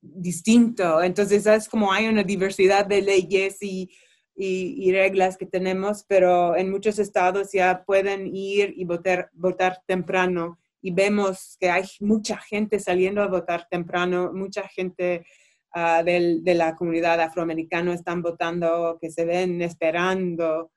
distinto. 0.00 1.02
Entonces, 1.02 1.44
es 1.46 1.68
como 1.68 1.92
hay 1.92 2.06
una 2.06 2.22
diversidad 2.22 2.86
de 2.86 3.02
leyes 3.02 3.58
y, 3.60 3.90
y, 4.34 4.90
reglas 4.92 5.36
que 5.36 5.46
tenemos, 5.46 6.04
pero 6.08 6.56
en 6.56 6.70
muchos 6.70 6.98
estados 6.98 7.52
ya 7.52 7.84
pueden 7.84 8.34
ir 8.34 8.72
y 8.74 8.84
votar, 8.84 9.28
votar 9.34 9.82
temprano. 9.86 10.58
Y 10.80 10.92
vemos 10.92 11.56
que 11.58 11.68
hay 11.68 11.84
mucha 12.00 12.38
gente 12.38 12.78
saliendo 12.78 13.20
a 13.22 13.26
votar 13.26 13.66
temprano, 13.68 14.32
mucha 14.32 14.68
gente 14.68 15.26
uh, 15.74 16.04
del, 16.04 16.42
de 16.44 16.54
la 16.54 16.76
comunidad 16.76 17.20
afroamericana 17.20 17.94
están 17.94 18.22
votando, 18.22 18.98
que 19.00 19.10
se 19.10 19.24
ven 19.24 19.62
esperando. 19.62 20.70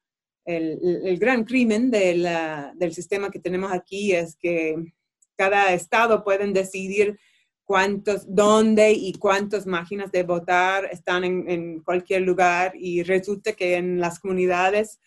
El, 0.44 0.80
el, 1.06 1.20
gran 1.20 1.44
crimen 1.44 1.92
del, 1.92 2.28
del 2.76 2.94
sistema 2.94 3.30
que 3.30 3.40
tenemos 3.40 3.72
aquí 3.72 4.12
es 4.14 4.36
que 4.36 4.76
cada 5.38 5.74
estado 5.74 6.24
pueden 6.24 6.52
decidir 6.52 7.20
cuántos, 7.72 8.26
dónde 8.28 8.92
y 8.92 9.14
cuántas 9.14 9.66
máquinas 9.66 10.12
de 10.12 10.24
votar 10.24 10.90
están 10.92 11.24
en, 11.24 11.80
cualquier 11.80 12.24
lugar 12.24 12.74
y 12.76 13.02
resulta 13.02 13.54
que 13.54 13.76
en 13.76 14.00
las 14.00 14.20
comunidades 14.20 15.00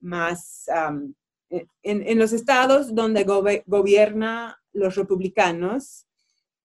más, 0.00 0.66
e, 1.50 1.66
en, 1.82 2.18
los 2.18 2.32
estados 2.32 2.94
donde 2.94 3.24
gobierna 3.24 4.62
los 4.72 4.94
republicanos, 4.94 6.06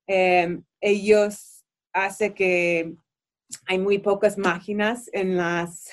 em, 0.05 0.63
ellos 0.81 1.58
hacen 1.93 2.33
que 2.33 2.93
hay 3.65 3.79
muy 3.79 3.97
pocas 3.97 4.37
máquinas 4.37 5.09
en, 5.11 5.35
las, 5.35 5.89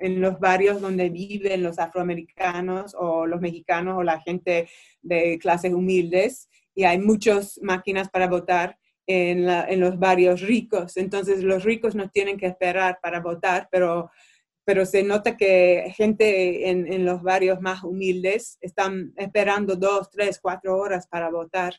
en 0.00 0.20
los 0.20 0.40
barrios 0.40 0.80
donde 0.80 1.10
viven 1.10 1.62
los 1.62 1.78
afroamericanos 1.78 2.94
o 2.98 3.26
los 3.26 3.40
mexicanos 3.40 3.96
o 3.96 4.02
la 4.02 4.20
gente 4.20 4.68
de 5.00 5.38
clases 5.38 5.72
humildes 5.72 6.48
y 6.74 6.84
hay 6.84 6.98
muchas 6.98 7.58
máquinas 7.62 8.08
para 8.08 8.26
votar 8.28 8.78
en, 9.06 9.80
los 9.80 9.98
barrios 9.98 10.40
ricos. 10.40 10.96
Entonces 10.96 11.42
los 11.42 11.64
ricos 11.64 11.94
no 11.94 12.10
tienen 12.10 12.36
que 12.36 12.46
esperar 12.46 12.98
para 13.02 13.20
votar, 13.20 13.68
pero, 13.70 14.10
pero 14.64 14.86
se 14.86 15.02
nota 15.02 15.36
que 15.36 15.92
gente 15.96 16.68
en, 16.70 17.04
los 17.04 17.22
barrios 17.22 17.60
más 17.60 17.82
humildes 17.84 18.58
están 18.60 19.12
esperando 19.16 19.76
dos, 19.76 20.10
tres, 20.10 20.38
cuatro 20.40 20.76
horas 20.76 21.06
para 21.06 21.30
votar. 21.30 21.74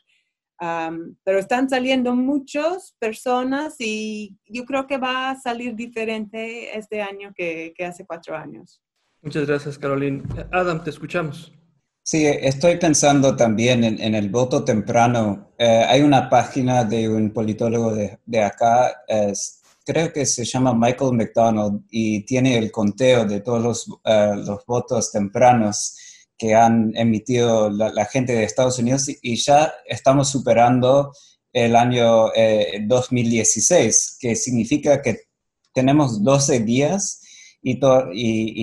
Pero 0.58 1.38
están 1.38 1.68
saliendo 1.68 2.14
muchas 2.14 2.94
personas 2.98 3.76
y 3.78 4.36
yo 4.46 4.64
creo 4.64 4.86
que 4.86 4.98
va 4.98 5.30
a 5.30 5.40
salir 5.40 5.74
diferente 5.74 6.76
este 6.76 7.02
año 7.02 7.32
que, 7.34 7.74
que 7.76 7.84
hace 7.84 8.06
cuatro 8.06 8.36
años. 8.36 8.80
Muchas 9.22 9.46
gracias, 9.46 9.78
Caroline. 9.78 10.22
Adam, 10.52 10.84
te 10.84 10.90
escuchamos. 10.90 11.52
Sí, 12.06 12.26
estoy 12.26 12.76
pensando 12.76 13.34
también 13.34 13.82
en, 13.82 14.14
el 14.14 14.28
voto 14.28 14.62
temprano. 14.62 15.52
Eh, 15.56 15.86
hay 15.88 16.02
una 16.02 16.28
página 16.28 16.84
de 16.84 17.08
un 17.08 17.32
politólogo 17.32 17.94
de, 17.94 18.42
acá, 18.42 18.94
creo 19.86 20.12
que 20.12 20.26
se 20.26 20.44
llama 20.44 20.74
Michael 20.74 21.14
McDonald, 21.14 21.80
y 21.90 22.20
tiene 22.26 22.58
el 22.58 22.70
conteo 22.70 23.24
de 23.24 23.40
todos 23.40 23.62
los, 23.62 23.88
eh, 24.04 24.34
los 24.36 24.66
votos 24.66 25.10
tempranos 25.12 25.96
que 26.36 26.54
han 26.54 26.92
emitido 26.96 27.70
la, 27.70 28.04
gente 28.06 28.32
de 28.32 28.44
Estados 28.44 28.78
Unidos 28.78 29.08
y, 29.22 29.36
ya 29.36 29.72
estamos 29.86 30.30
superando 30.30 31.12
el 31.52 31.76
año 31.76 32.30
2016, 32.86 33.80
eh, 33.80 34.16
que 34.20 34.36
significa 34.36 35.00
que 35.00 35.20
tenemos 35.72 36.22
12 36.22 36.60
días 36.60 37.20
y, 37.62 37.78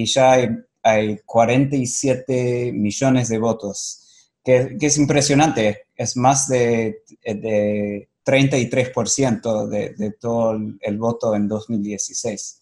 ya 0.05 0.31
hay 0.31 0.49
hay 0.83 1.19
47 1.25 2.71
millones 2.73 3.29
de 3.29 3.37
votos, 3.37 4.31
que, 4.43 4.75
es 4.79 4.97
impresionante, 4.97 5.83
es 5.95 6.17
más 6.17 6.47
de, 6.47 7.03
de 7.23 8.09
33% 8.25 9.67
de, 9.67 9.93
de, 9.95 10.11
todo 10.13 10.57
el, 10.79 10.97
voto 10.97 11.35
en 11.35 11.47
2016. 11.47 12.59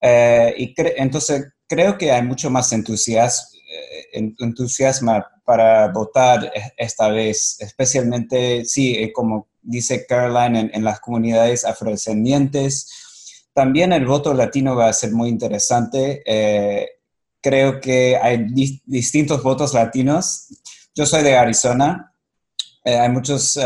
Eh, 0.00 0.54
y 0.58 0.74
entonces 0.96 1.46
creo 1.66 1.98
que 1.98 2.12
hay 2.12 2.22
mucho 2.22 2.50
más 2.50 2.72
entusiasmo, 2.72 3.53
entusiasmo 4.14 5.24
para 5.44 5.88
votar 5.88 6.44
e, 6.54 6.72
esta 6.76 7.08
vez, 7.08 7.56
especialmente, 7.60 8.64
sí, 8.64 8.94
eh, 8.94 9.12
como 9.12 9.48
dice 9.62 10.06
Caroline, 10.06 10.70
en, 10.72 10.84
las 10.84 11.00
comunidades 11.00 11.64
afrodescendientes. 11.64 12.88
También 13.52 13.92
el 13.92 14.06
voto 14.06 14.34
latino 14.34 14.74
va 14.76 14.88
a 14.88 14.92
ser 14.92 15.12
muy 15.12 15.28
interesante. 15.28 16.22
Eh, 16.26 16.88
creo 17.40 17.80
que 17.80 18.16
hay 18.16 18.46
distintos 18.84 19.42
votos 19.42 19.74
latinos. 19.74 20.48
Yo 20.94 21.06
soy 21.06 21.22
de 21.22 21.36
Arizona. 21.36 22.12
Eh, 22.84 22.98
hay 22.98 23.08
muchas 23.08 23.58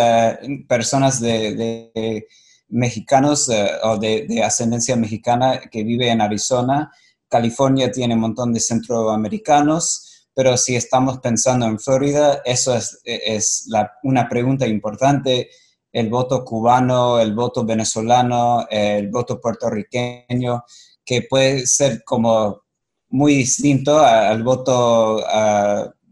personas 0.68 1.20
de, 1.20 2.26
mexicanos 2.68 3.50
o 3.82 3.96
de, 3.96 4.42
ascendencia 4.44 4.94
mexicana 4.94 5.60
que 5.70 5.82
viven 5.82 6.08
en 6.10 6.20
Arizona. 6.20 6.92
California 7.28 7.90
tiene 7.90 8.14
un 8.14 8.20
montón 8.20 8.52
de 8.52 8.60
centroamericanos, 8.60 10.07
pero 10.38 10.56
si 10.56 10.76
estamos 10.76 11.18
pensando 11.18 11.66
en 11.66 11.80
Florida, 11.80 12.42
eso 12.44 12.72
es, 12.72 13.00
es 13.02 13.68
una 14.04 14.28
pregunta 14.28 14.68
importante. 14.68 15.50
El 15.90 16.08
voto 16.10 16.44
cubano, 16.44 17.18
el 17.18 17.34
voto 17.34 17.64
venezolano, 17.64 18.64
el 18.70 19.08
voto 19.08 19.40
puertorriqueño, 19.40 20.62
que 21.04 21.22
puede 21.22 21.66
ser 21.66 22.04
como 22.04 22.62
muy 23.08 23.34
distinto 23.34 23.98
al 23.98 24.44
voto 24.44 25.24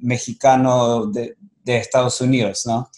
mexicano 0.01 1.07
de, 1.07 1.37
Estados 1.65 2.21
Unidos, 2.21 2.67
¿no? 2.67 2.91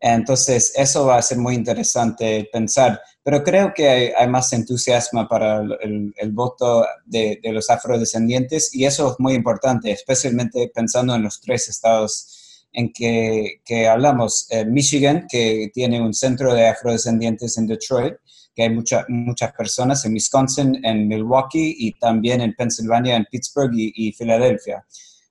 Entonces, 0.00 0.72
eso 0.74 1.06
va 1.06 1.18
a 1.18 1.22
ser 1.22 1.38
muy 1.38 1.54
interesante 1.54 2.48
pensar, 2.52 3.00
pero 3.24 3.42
creo 3.42 3.72
que 3.74 4.14
hay, 4.14 4.28
más 4.28 4.52
entusiasmo 4.52 5.26
para 5.26 5.62
el, 5.80 6.32
voto 6.32 6.86
de, 7.06 7.40
los 7.42 7.70
afrodescendientes 7.70 8.74
y 8.74 8.84
eso 8.84 9.12
es 9.12 9.14
muy 9.18 9.32
importante, 9.32 9.90
especialmente 9.90 10.70
pensando 10.72 11.14
en 11.14 11.22
los 11.22 11.40
tres 11.40 11.68
estados 11.70 12.68
en 12.74 12.92
que, 12.92 13.62
que 13.64 13.88
hablamos 13.88 14.46
eh, 14.50 14.66
Michigan, 14.66 15.26
que 15.26 15.70
tiene 15.72 16.02
un 16.02 16.12
centro 16.12 16.52
de 16.52 16.68
afrodescendientes 16.68 17.56
en 17.56 17.66
Detroit, 17.66 18.14
que 18.54 18.64
hay 18.64 18.70
muchas 18.70 19.06
muchas 19.08 19.52
personas 19.54 20.04
en 20.04 20.12
Wisconsin, 20.12 20.84
en 20.84 21.08
Milwaukee 21.08 21.76
y 21.78 21.92
también 21.92 22.42
en 22.42 22.54
Pensilvania, 22.54 23.16
en 23.16 23.26
Pittsburgh 23.30 23.72
y, 23.74 24.12
Filadelfia. 24.12 24.84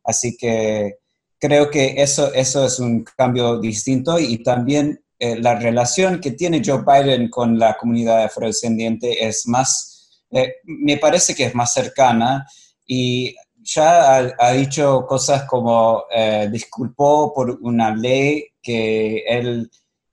Así 0.03 0.35
que 0.35 0.95
creo 1.39 1.69
que 1.69 1.95
eso, 1.97 2.33
eso 2.33 2.65
es 2.65 2.79
un 2.79 3.03
cambio 3.03 3.59
distinto 3.59 4.17
y 4.17 4.41
también 4.41 5.02
eh, 5.23 5.39
la 5.39 5.55
relación 5.55 6.19
que 6.19 6.31
tiene 6.31 6.61
Joe 6.61 6.83
Biden 6.85 7.29
con 7.29 7.57
la 7.57 7.77
comunidad 7.77 8.25
afrodescendiente 8.25 9.25
es 9.25 9.47
más, 9.47 10.21
eh, 10.29 10.55
me 10.65 10.97
parece 10.97 11.33
que 11.33 11.45
es 11.45 11.55
más 11.55 11.71
cercana 11.73 12.45
y 12.85 13.33
ya 13.61 14.17
ha, 14.37 14.51
dicho 14.51 15.05
cosas 15.07 15.45
como 15.45 16.03
eh, 16.13 16.49
disculpó 16.51 17.33
por 17.33 17.57
una 17.61 17.95
ley 17.95 18.47
que 18.61 19.23
él 19.25 19.71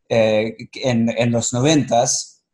en, 0.08 1.08
en, 1.08 1.32
los 1.32 1.52
noventas 1.52 2.44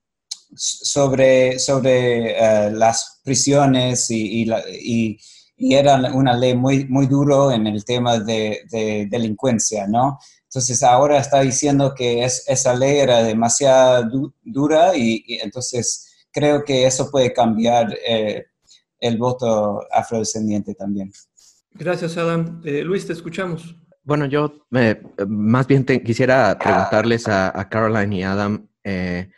sobre, 0.55 1.59
sobre 1.59 2.71
las 2.71 3.21
prisiones 3.23 4.11
y, 4.11 4.45
y, 4.45 5.19
y, 5.59 5.75
era 5.75 5.97
una 6.15 6.35
ley 6.35 6.55
muy, 6.55 6.87
muy 6.87 7.07
duro 7.07 7.53
en 7.53 7.67
el 7.67 7.85
tema 7.85 8.19
de, 8.19 8.63
de 8.71 9.07
delincuencia, 9.11 9.87
¿no? 9.87 10.19
Entonces 10.57 10.83
ahora 10.83 11.19
está 11.19 11.43
diciendo 11.43 11.93
que 11.95 12.25
esa 12.25 12.75
ley 12.75 12.97
era 13.01 13.23
demasiado 13.23 14.33
dura 14.43 14.97
y, 14.97 15.23
entonces 15.43 16.27
creo 16.33 16.65
que 16.65 16.87
eso 16.87 17.11
puede 17.11 17.35
cambiar 17.35 17.95
eh, 18.09 18.47
el 18.99 19.19
voto 19.19 19.83
afrodescendiente 19.93 20.75
también. 20.75 21.13
Gracias, 21.73 22.17
Adam. 22.17 22.63
Eh, 22.65 22.81
Luis, 22.83 23.07
te 23.07 23.13
escuchamos. 23.13 23.77
Bueno, 24.03 24.25
yo 24.25 24.67
más 25.29 25.67
bien 25.67 25.85
quisiera 25.85 26.59
preguntarles 26.59 27.29
a, 27.29 27.69
Caroline 27.69 28.17
y 28.17 28.23
Adam, 28.23 28.67
eh, 28.83 29.29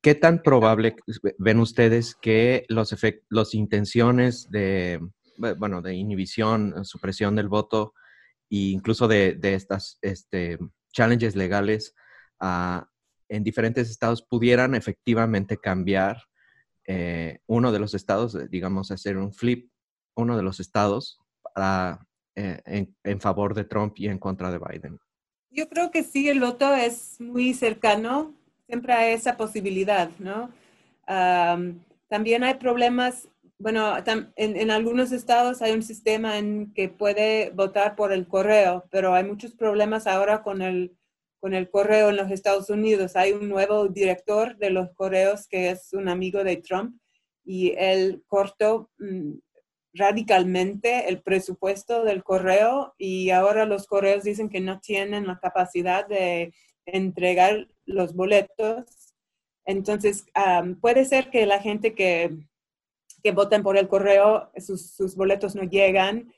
¿qué 0.00 0.14
tan 0.14 0.44
probable 0.44 0.94
ven 1.38 1.58
ustedes 1.58 2.14
que 2.14 2.66
los, 2.68 2.94
los 3.30 3.52
intenciones 3.52 4.48
de, 4.48 5.00
bueno, 5.56 5.82
de 5.82 5.96
inhibición, 5.96 6.84
supresión 6.84 7.34
del 7.34 7.48
voto, 7.48 7.94
e 8.50 8.70
incluso 8.70 9.08
de, 9.08 9.34
de 9.34 9.54
estas 9.54 9.98
este, 10.02 10.58
challenges 10.92 11.36
legales 11.36 11.94
ah, 12.40 12.88
en 13.28 13.44
diferentes 13.44 13.90
estados 13.90 14.22
pudieran 14.22 14.74
efectivamente 14.74 15.58
cambiar 15.58 16.22
eh, 16.86 17.40
uno 17.46 17.70
de 17.70 17.78
los 17.78 17.94
estados, 17.94 18.34
eh, 18.34 18.48
digamos, 18.50 18.90
hacer 18.90 19.18
un 19.18 19.32
flip, 19.32 19.70
uno 20.16 20.36
de 20.36 20.42
los 20.42 20.58
estados 20.58 21.20
eh, 22.34 22.62
en, 22.64 22.96
en, 23.04 23.20
favor 23.20 23.54
de 23.54 23.64
Trump 23.64 23.94
y 23.98 24.08
en 24.08 24.18
contra 24.18 24.50
de 24.50 24.58
Biden. 24.58 24.98
Yo 25.50 25.68
creo 25.68 25.90
que 25.90 26.02
sí, 26.02 26.28
el 26.28 26.40
voto 26.40 26.72
es 26.74 27.20
muy 27.20 27.52
cercano, 27.52 28.34
siempre 28.66 28.94
hay 28.94 29.12
esa 29.12 29.36
posibilidad, 29.36 30.10
¿no? 30.18 30.50
también 32.08 32.44
hay 32.44 32.54
problemas 32.54 33.28
bueno, 33.58 33.96
en, 34.36 34.70
algunos 34.70 35.10
estados 35.10 35.62
hay 35.62 35.72
un 35.72 35.82
sistema 35.82 36.38
en 36.38 36.72
que 36.74 36.88
puede 36.88 37.50
votar 37.50 37.96
por 37.96 38.12
el 38.12 38.28
correo, 38.28 38.86
pero 38.90 39.14
hay 39.14 39.24
muchos 39.24 39.54
problemas 39.54 40.06
ahora 40.06 40.42
con 40.44 40.62
el, 40.62 40.96
con 41.40 41.54
el 41.54 41.68
correo 41.68 42.10
en 42.10 42.16
los 42.16 42.30
Estados 42.30 42.70
Unidos. 42.70 43.16
Hay 43.16 43.32
un 43.32 43.48
nuevo 43.48 43.88
director 43.88 44.56
de 44.58 44.70
los 44.70 44.90
correos 44.94 45.48
que 45.48 45.70
es 45.70 45.92
un 45.92 46.08
amigo 46.08 46.44
de 46.44 46.56
Trump 46.58 47.00
y 47.44 47.74
él 47.76 48.22
cortó 48.28 48.90
mm, 48.98 49.38
radicalmente 49.92 51.08
el 51.08 51.20
presupuesto 51.22 52.04
del 52.04 52.22
correo 52.22 52.94
y 52.96 53.30
ahora 53.30 53.64
los 53.64 53.86
correos 53.88 54.22
dicen 54.22 54.48
que 54.50 54.60
no 54.60 54.80
tienen 54.80 55.26
la 55.26 55.40
capacidad 55.40 56.06
de 56.06 56.54
entregar 56.86 57.66
los 57.86 58.14
boletos. 58.14 59.14
Entonces, 59.64 60.26
puede 60.80 61.04
ser 61.04 61.30
que 61.30 61.44
la 61.44 61.60
gente 61.60 61.94
que 61.94 62.38
que 63.22 63.32
voten 63.32 63.62
por 63.62 63.76
el 63.76 63.88
correo, 63.88 64.50
sus, 64.56 65.14
boletos 65.16 65.54
no 65.54 65.62
llegan 65.64 66.32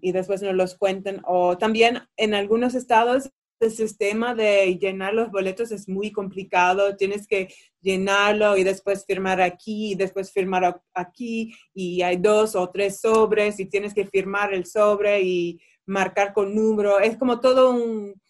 y 0.00 0.12
después 0.12 0.42
no 0.42 0.52
los 0.52 0.76
cuentan. 0.76 1.22
O 1.24 1.58
también 1.58 2.00
en 2.16 2.34
algunos 2.34 2.74
estados 2.74 3.30
el 3.62 3.70
sistema 3.70 4.34
de 4.34 4.76
llenar 4.78 5.14
los 5.14 5.30
boletos 5.30 5.70
es 5.70 5.88
muy 5.88 6.10
complicado. 6.10 6.96
Tienes 6.96 7.26
que 7.26 7.54
llenarlo 7.80 8.56
y 8.56 8.64
después 8.64 9.04
firmar 9.06 9.40
aquí 9.40 9.92
y 9.92 9.94
después 9.94 10.32
firmar 10.32 10.82
aquí 10.94 11.54
y 11.72 12.02
hay 12.02 12.16
dos 12.16 12.56
o 12.56 12.68
tres 12.70 13.00
sobres 13.00 13.60
y 13.60 13.66
tienes 13.66 13.94
que 13.94 14.06
firmar 14.06 14.52
el 14.52 14.66
sobre 14.66 15.22
y 15.22 15.60
marcar 15.86 16.32
con 16.32 16.54
número. 16.54 16.98
Es 16.98 17.16
como 17.16 17.40
todo 17.40 17.70
un, 17.70 18.20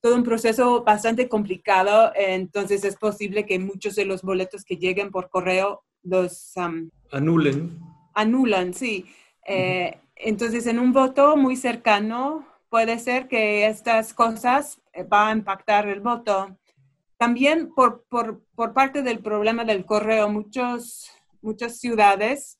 todo 0.00 0.16
un 0.16 0.24
proceso 0.24 0.82
bastante 0.82 1.28
complicado. 1.28 2.12
Entonces 2.14 2.84
es 2.84 2.96
posible 2.96 3.46
que 3.46 3.58
muchos 3.58 3.94
de 3.94 4.04
los 4.04 4.22
boletos 4.22 4.64
que 4.64 4.76
lleguen 4.76 5.10
por 5.10 5.30
correo 5.30 5.84
los 6.04 6.54
anulen. 7.10 7.80
Anulan, 8.14 8.72
sí. 8.72 9.06
Eh, 9.46 9.98
entonces, 10.14 10.66
en 10.66 10.78
un 10.78 10.92
voto 10.92 11.36
muy 11.36 11.56
cercano, 11.56 12.46
puede 12.68 12.98
ser 12.98 13.26
que 13.26 13.66
estas 13.66 14.14
cosas 14.14 14.80
eh, 14.92 15.02
van 15.02 15.28
a 15.28 15.32
impactar 15.38 15.88
el 15.88 16.00
voto. 16.00 16.56
También 17.16 17.72
por, 17.74 18.04
por, 18.08 18.44
por 18.54 18.72
parte 18.72 19.02
del 19.02 19.18
problema 19.18 19.64
del 19.64 19.84
correo, 19.84 20.28
muchos, 20.28 21.10
muchas 21.40 21.78
ciudades, 21.78 22.58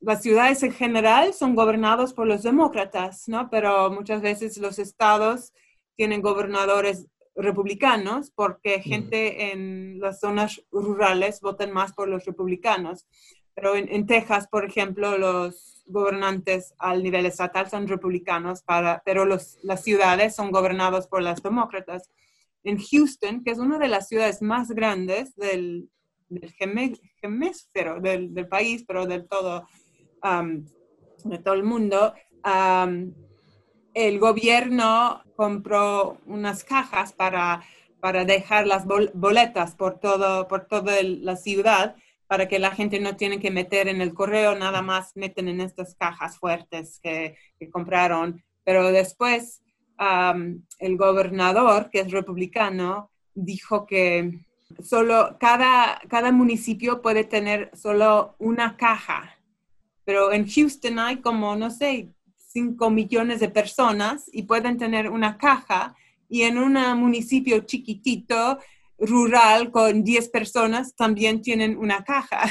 las 0.00 0.22
ciudades 0.22 0.62
en 0.62 0.72
general 0.72 1.32
son 1.32 1.54
gobernadas 1.54 2.12
por 2.12 2.26
los 2.26 2.42
demócratas, 2.42 3.28
¿no? 3.28 3.48
Pero 3.48 3.90
muchas 3.90 4.20
veces 4.20 4.58
los 4.58 4.78
estados 4.78 5.52
tienen 5.96 6.22
gobernadores 6.22 7.06
republicanos 7.34 8.30
porque 8.30 8.80
gente 8.80 9.52
en 9.52 9.98
las 10.00 10.20
zonas 10.20 10.62
rurales 10.70 11.40
votan 11.40 11.72
más 11.72 11.92
por 11.92 12.08
los 12.08 12.24
republicanos. 12.24 13.06
Pero 13.54 13.76
en, 13.76 14.06
Texas, 14.06 14.48
por 14.48 14.64
ejemplo, 14.64 15.16
los 15.16 15.84
gobernantes 15.86 16.74
al 16.78 17.02
nivel 17.02 17.26
estatal 17.26 17.70
son 17.70 17.86
republicanos, 17.86 18.62
para, 18.62 19.00
pero 19.04 19.24
los, 19.24 19.58
las 19.62 19.84
ciudades 19.84 20.34
son 20.34 20.50
gobernadas 20.50 21.06
por 21.06 21.22
las 21.22 21.40
demócratas. 21.40 22.10
En 22.64 22.78
Houston, 22.78 23.44
que 23.44 23.52
es 23.52 23.58
una 23.58 23.78
de 23.78 23.88
las 23.88 24.08
ciudades 24.08 24.42
más 24.42 24.70
grandes 24.70 25.36
del, 25.36 25.88
del 26.28 26.54
hemisferio 27.22 28.00
del, 28.00 28.34
del, 28.34 28.48
país, 28.48 28.84
pero 28.86 29.06
del 29.06 29.28
todo, 29.28 29.68
um, 30.22 30.64
de 31.24 31.38
todo 31.38 31.54
el 31.54 31.62
mundo, 31.62 32.12
um, 32.44 33.12
el 33.94 34.18
gobierno 34.18 35.22
compró 35.36 36.18
unas 36.26 36.64
cajas 36.64 37.12
para, 37.12 37.62
para 38.00 38.24
dejar 38.24 38.66
las 38.66 38.84
boletas 38.86 39.74
por, 39.74 39.98
todo, 39.98 40.46
por 40.48 40.66
toda 40.66 41.02
la 41.02 41.36
ciudad 41.36 41.96
para 42.26 42.48
que 42.48 42.58
la 42.58 42.70
gente 42.70 43.00
no 43.00 43.16
tiene 43.16 43.38
que 43.38 43.50
meter 43.50 43.88
en 43.88 44.00
el 44.00 44.14
correo, 44.14 44.54
nada 44.54 44.82
más 44.82 45.12
meten 45.14 45.48
en 45.48 45.60
estas 45.60 45.94
cajas 45.94 46.38
fuertes 46.38 46.98
que, 47.02 47.36
compraron. 47.72 48.42
Pero 48.64 48.90
después 48.92 49.62
el 49.98 50.96
gobernador, 50.96 51.90
que 51.90 52.00
es 52.00 52.10
republicano, 52.10 53.10
dijo 53.34 53.86
que 53.86 54.40
solo 54.82 55.36
cada, 55.38 56.00
cada 56.08 56.32
municipio 56.32 57.00
puede 57.00 57.24
tener 57.24 57.70
solo 57.74 58.34
una 58.38 58.76
caja. 58.76 59.38
Pero 60.04 60.32
en 60.32 60.46
Houston 60.46 60.98
hay 60.98 61.18
como, 61.18 61.56
no 61.56 61.70
sé, 61.70 62.13
5 62.54 62.88
millones 62.90 63.40
de 63.40 63.48
personas 63.48 64.30
y 64.32 64.44
pueden 64.44 64.78
tener 64.78 65.10
una 65.10 65.36
caja 65.36 65.94
y 66.28 66.42
en 66.42 66.56
un 66.56 66.74
municipio 66.98 67.60
chiquitito, 67.60 68.58
rural, 68.96 69.70
con 69.70 70.04
10 70.04 70.28
personas, 70.30 70.94
también 70.94 71.42
tienen 71.42 71.76
una 71.76 72.04
caja. 72.04 72.46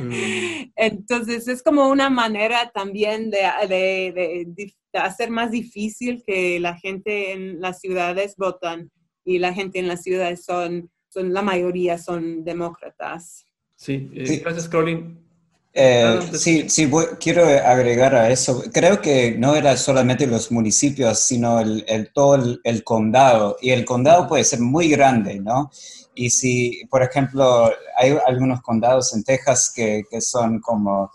Mm. 0.00 0.72
Entonces 0.76 1.48
es 1.48 1.62
como 1.62 1.88
una 1.88 2.10
manera 2.10 2.70
también 2.74 3.30
de, 3.30 3.38
de, 3.68 4.44
de, 4.46 4.74
hacer 4.94 5.30
más 5.30 5.52
difícil 5.52 6.22
que 6.26 6.58
la 6.58 6.76
gente 6.76 7.32
en 7.32 7.60
las 7.60 7.80
ciudades 7.80 8.34
votan 8.36 8.90
y 9.24 9.38
la 9.38 9.54
gente 9.54 9.78
en 9.78 9.86
las 9.86 10.02
ciudades 10.02 10.44
son, 10.44 10.90
son 11.08 11.32
la 11.32 11.42
mayoría 11.42 11.98
son 11.98 12.44
demócratas. 12.44 13.46
Sí, 13.76 14.10
eh, 14.12 14.40
gracias, 14.42 14.68
Caroline. 14.68 15.29
Eh, 15.72 16.20
sí, 16.32 16.68
sí 16.68 16.90
quiero 17.20 17.44
agregar 17.44 18.14
a 18.14 18.30
eso. 18.30 18.62
Creo 18.72 19.00
que 19.00 19.36
no 19.38 19.54
era 19.54 19.76
solamente 19.76 20.26
los 20.26 20.50
municipios, 20.50 21.20
sino 21.20 21.60
el, 21.60 22.10
todo 22.12 22.58
el, 22.64 22.84
condado. 22.84 23.56
Y 23.60 23.70
el 23.70 23.84
condado 23.84 24.26
puede 24.26 24.44
ser 24.44 24.60
muy 24.60 24.88
grande, 24.88 25.38
¿no? 25.38 25.70
Y 26.14 26.30
si, 26.30 26.82
por 26.90 27.02
ejemplo, 27.02 27.70
hay 27.96 28.16
algunos 28.26 28.62
condados 28.62 29.14
en 29.14 29.22
Texas 29.22 29.72
que, 29.74 30.02
que 30.10 30.20
son 30.20 30.60
como 30.60 31.10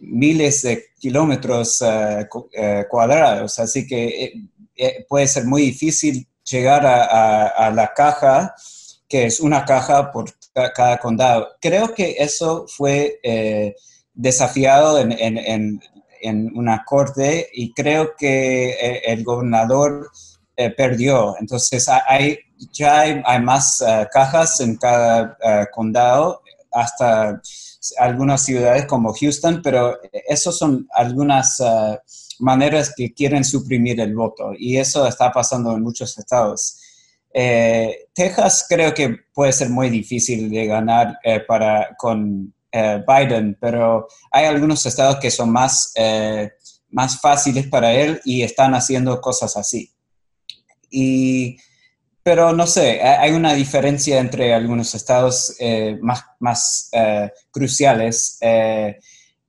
miles 0.00 0.62
de 0.62 0.84
kilómetros 0.98 1.80
eh, 1.80 2.28
eh, 2.52 2.84
cuadrados, 2.88 3.58
así 3.58 3.86
que 3.86 4.34
puede 5.08 5.26
ser 5.26 5.46
muy 5.46 5.62
difícil 5.62 6.28
llegar 6.44 6.86
a, 6.86 7.46
a 7.46 7.70
la 7.70 7.94
caja, 7.94 8.54
que 9.08 9.26
es 9.26 9.40
una 9.40 9.64
caja 9.64 10.10
por 10.10 10.30
cada 10.74 10.98
condado. 10.98 11.48
Creo 11.60 11.94
que 11.94 12.16
eso 12.18 12.66
fue 12.68 13.20
eh, 13.22 13.74
desafiado 14.14 14.98
en, 14.98 15.80
en 16.20 16.56
una 16.56 16.84
corte 16.84 17.48
y 17.52 17.72
creo 17.72 18.14
que 18.16 18.70
eh, 18.70 19.02
el 19.06 19.24
gobernador 19.24 20.10
eh, 20.56 20.70
perdió. 20.70 21.36
Entonces 21.38 21.88
hay, 21.88 22.38
ya 22.72 23.00
hay, 23.00 23.40
más 23.40 23.82
cajas 24.12 24.60
en 24.60 24.76
cada 24.76 25.36
condado, 25.72 26.42
hasta 26.72 27.40
algunas 27.98 28.42
ciudades 28.42 28.86
como 28.86 29.14
Houston, 29.14 29.60
pero 29.62 29.98
esas 30.26 30.56
son 30.58 30.88
algunas 30.92 31.58
maneras 32.38 32.92
que 32.94 33.12
quieren 33.14 33.44
suprimir 33.44 34.00
el 34.00 34.14
voto 34.14 34.52
y 34.58 34.76
eso 34.76 35.06
está 35.06 35.30
pasando 35.30 35.74
en 35.74 35.82
muchos 35.82 36.18
estados. 36.18 36.78
Texas 38.14 38.64
creo 38.66 38.94
que 38.94 39.14
puede 39.34 39.52
ser 39.52 39.68
muy 39.68 39.90
difícil 39.90 40.48
de 40.48 40.66
ganar 40.66 41.18
para, 41.46 41.94
con 41.98 42.54
eh, 42.78 43.02
Biden, 43.08 43.56
pero 43.58 44.06
hay 44.30 44.44
algunos 44.44 44.84
estados 44.84 45.16
que 45.18 45.30
son 45.30 45.50
más, 45.50 45.92
eh, 45.94 46.50
más 46.90 47.18
fáciles 47.18 47.68
para 47.68 47.90
él 47.90 48.20
y 48.22 48.42
están 48.42 48.74
haciendo 48.74 49.18
cosas 49.18 49.56
así. 49.56 49.90
Y, 50.90 51.56
pero 52.22 52.52
no 52.52 52.66
sé, 52.66 53.00
hay 53.02 53.32
una 53.32 53.54
diferencia 53.54 54.18
entre 54.18 54.52
algunos 54.52 54.94
estados 54.94 55.56
eh, 55.58 55.96
más, 56.02 56.24
más 56.38 56.90
cruciales. 57.50 58.38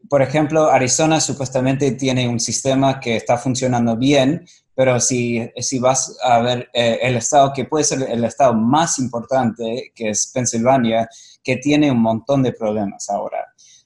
por 0.10 0.22
ejemplo, 0.22 0.70
Arizona 0.70 1.20
supuestamente 1.20 1.92
tiene 1.92 2.30
un 2.30 2.40
sistema 2.40 3.00
que 3.00 3.18
está 3.18 3.38
funcionando 3.38 3.98
bien, 3.98 4.46
pero 4.78 5.00
si, 5.00 5.42
si 5.58 5.80
vas 5.80 6.16
a 6.22 6.40
ver 6.40 6.70
el 6.72 7.16
estado 7.16 7.52
que 7.52 7.66
puede 7.66 7.84
ser 7.84 8.04
el 8.04 8.24
estado 8.24 8.54
más 8.54 9.00
importante, 9.00 9.92
que 9.96 10.10
es 10.10 10.30
Pensilvania, 10.32 11.10
que 11.44 11.58
tiene 11.58 11.90
un 11.90 12.00
montón 12.00 12.44
de 12.44 12.54
problemas 12.54 13.10
ahora. 13.10 13.44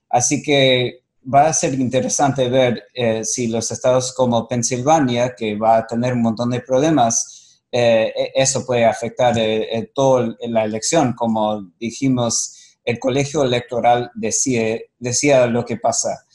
Así 0.10 0.44
que 0.44 1.04
va 1.34 1.48
a 1.48 1.54
ser 1.54 1.76
interesante 1.76 2.50
ver 2.50 2.84
eh, 2.94 3.24
si 3.24 3.48
los 3.48 3.72
estados 3.72 4.14
como 4.14 4.50
Pensilvania, 4.50 5.34
que 5.34 5.56
va 5.56 5.78
a 5.78 5.88
tener 5.88 6.12
un 6.12 6.24
montón 6.24 6.50
de 6.50 6.60
problemas, 6.60 7.62
eh, 7.72 8.12
e-, 8.14 8.32
eso 8.36 8.66
puede 8.66 8.84
afectar 8.84 9.34
eh, 9.38 9.92
toda 9.96 10.36
la 10.42 10.66
elección. 10.66 11.14
Como 11.14 11.72
dijimos, 11.80 12.78
el 12.84 13.00
colegio 13.00 13.44
electoral 13.44 14.12
decía, 14.14 14.78
decía 15.00 15.48
lo 15.48 15.64
que 15.64 15.78
pasa 15.78 16.26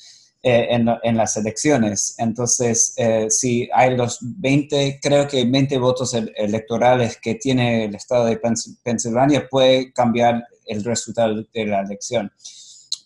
en, 0.49 0.89
en, 1.03 1.17
las 1.17 1.37
elecciones. 1.37 2.15
Entonces, 2.19 2.95
si 3.31 3.69
hay 3.75 3.97
los 3.97 4.19
20, 4.21 5.01
creo 5.03 5.27
que 5.27 5.45
20 5.45 5.79
votos 5.79 6.15
electorales 6.15 7.19
que 7.21 7.35
tiene 7.35 7.87
el 7.87 7.95
estado 7.97 8.27
de 8.27 8.41
Pensilvania, 8.85 9.49
puede 9.49 9.93
cambiar 9.93 10.45
el 10.67 10.85
resultado 10.85 11.45
de 11.53 11.67
la 11.67 11.81
elección. 11.81 12.31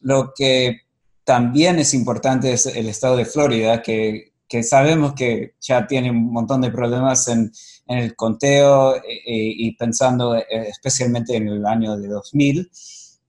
Lo 0.01 0.33
que 0.35 0.81
también 1.25 1.79
es 1.79 1.95
importante 1.95 2.53
es 2.53 2.67
el 2.67 2.89
estado 2.89 3.17
de 3.17 3.25
Florida, 3.25 3.83
que, 3.83 4.33
que 4.49 4.63
sabemos 4.63 5.15
que 5.15 5.55
ya 5.61 5.87
tiene 5.87 6.11
un 6.11 6.33
montón 6.33 6.61
de 6.61 6.71
problemas 6.71 7.29
en, 7.29 7.53
en 7.87 7.99
el 7.99 8.17
conteo 8.17 8.97
eh, 8.97 9.01
eh, 9.07 9.23
y 9.27 9.77
pensando 9.77 10.37
eh, 10.37 10.45
especialmente 10.69 11.37
en 11.37 11.49
el 11.49 11.67
año 11.67 11.97
de 11.97 12.09
2000. 12.09 12.71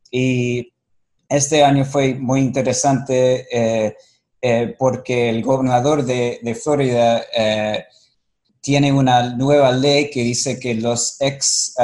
Y 0.10 0.74
este 1.32 1.64
año 1.64 1.86
fue 1.86 2.14
muy 2.16 2.42
interesante 2.42 3.96
porque 4.78 5.30
el 5.30 5.44
gobernador 5.44 6.04
de, 6.04 6.60
Florida 6.62 7.24
tiene 8.62 8.92
una 8.92 9.36
nueva 9.36 9.72
ley 9.72 10.10
que 10.10 10.24
dice 10.24 10.60
que 10.60 10.76
los 10.76 11.18
ex 11.20 11.76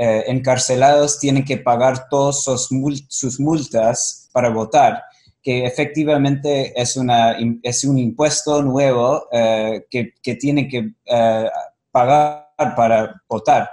eh, 0.00 0.22
encarcelados 0.28 1.18
tienen 1.18 1.44
que 1.44 1.56
pagar 1.56 2.08
todas 2.08 2.44
sus, 2.44 3.40
multas 3.40 4.28
para 4.32 4.48
votar, 4.48 5.02
que 5.42 5.64
efectivamente 5.64 6.72
es, 6.80 6.96
un 6.96 7.98
impuesto 7.98 8.62
nuevo 8.62 9.26
eh, 9.32 9.84
que, 9.90 10.14
que 10.22 10.36
tienen 10.36 10.68
que 10.68 10.92
eh, 11.04 11.50
pagar 11.90 12.46
para 12.76 13.20
votar. 13.28 13.70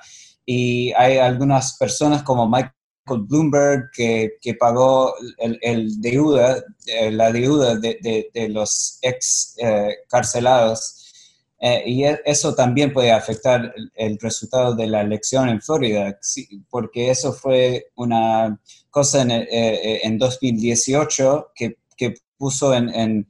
Y 0.48 0.92
hay 0.94 1.20
algunas 1.20 1.78
personas 1.78 2.24
como 2.24 2.48
Michael 3.06 3.28
Bloomberg 3.28 3.92
que, 3.92 4.38
que 4.42 4.54
pagó 4.56 5.14
el, 5.40 6.02
deuda, 6.02 6.64
la 7.12 7.32
deuda 7.32 7.76
de, 7.76 8.30
de, 8.34 8.50
los 8.50 9.00
ex 9.02 9.56
carcelados. 10.10 11.06
Eh, 11.60 11.84
y 11.86 12.04
e, 12.04 12.22
eso 12.26 12.54
también 12.54 12.92
puede 12.94 13.12
afectar 13.12 13.74
el, 13.96 14.20
resultado 14.20 14.76
de 14.76 14.88
la 14.88 15.02
elección 15.02 15.50
en 15.50 15.62
Florida, 15.62 16.18
porque 16.70 17.10
eso 17.10 17.34
fue 17.34 17.88
una 17.96 18.60
cosa 18.90 19.22
en, 19.22 20.18
2018 20.18 21.38
eh, 21.38 21.40
eh, 21.40 21.44
que, 21.56 21.78
que 21.98 22.14
puso 22.38 22.74
en, 22.74 23.28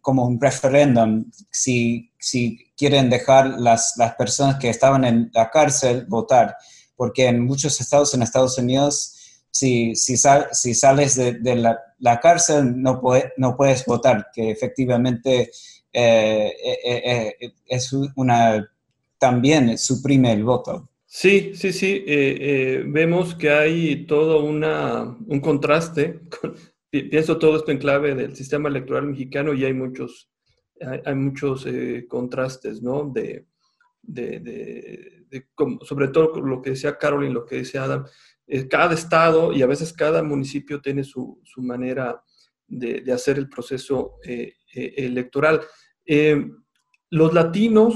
como 0.00 0.26
un 0.26 0.40
referéndum 0.40 1.30
si, 1.50 2.10
si 2.18 2.58
quieren 2.76 3.10
dejar 3.10 3.60
las, 3.60 3.94
las 3.96 4.14
personas 4.14 4.56
que 4.56 4.70
estaban 4.70 5.04
en 5.04 5.30
la 5.34 5.50
cárcel 5.50 6.06
votar, 6.08 6.56
porque 7.02 7.26
en 7.26 7.40
muchos 7.40 7.80
estados 7.80 8.14
en 8.14 8.22
Estados 8.22 8.56
Unidos 8.58 9.44
si, 9.50 9.96
si, 9.96 10.16
si 10.16 10.72
sales 10.72 11.16
de, 11.16 11.56
la, 11.56 11.76
la, 11.98 12.20
cárcel 12.20 12.80
no, 12.80 13.00
puede, 13.00 13.32
no 13.36 13.56
puedes 13.56 13.84
votar, 13.84 14.28
que 14.32 14.52
efectivamente 14.52 15.50
eh, 15.92 16.52
eh, 16.64 17.34
eh, 17.40 17.52
es 17.66 17.92
una, 18.14 18.70
también 19.18 19.76
suprime 19.78 20.32
el 20.32 20.44
voto. 20.44 20.90
Sí, 21.06 21.50
sí, 21.56 21.72
sí. 21.72 22.04
vemos 22.86 23.34
que 23.34 23.50
hay 23.50 24.06
todo 24.06 24.44
una, 24.44 25.02
un 25.26 25.40
contraste. 25.40 26.20
pienso 26.88 27.36
todo 27.36 27.56
esto 27.56 27.72
en 27.72 27.78
clave 27.78 28.14
del 28.14 28.36
sistema 28.36 28.68
electoral 28.68 29.08
mexicano 29.08 29.54
y 29.54 29.64
hay 29.64 29.74
muchos, 29.74 30.30
hay, 31.04 31.16
muchos 31.16 31.66
contrastes, 32.08 32.80
¿no? 32.80 33.10
De, 33.12 33.44
de, 34.02 34.38
de, 34.38 35.21
sobre 35.82 36.08
todo 36.08 36.40
lo 36.40 36.60
que 36.60 36.70
decía 36.70 36.98
Carolyn, 36.98 37.34
lo 37.34 37.44
que 37.44 37.56
decía 37.56 37.84
Adam. 37.84 38.04
cada 38.68 38.94
estado 38.94 39.52
y 39.52 39.62
a 39.62 39.66
veces 39.66 39.92
cada 39.92 40.22
municipio 40.22 40.80
tiene 40.80 41.04
su, 41.04 41.40
manera 41.56 42.22
de, 42.66 43.04
hacer 43.12 43.38
el 43.38 43.48
proceso 43.48 44.16
electoral. 44.72 45.60
Eh, 46.04 46.50
los 47.10 47.32
latinos, 47.32 47.94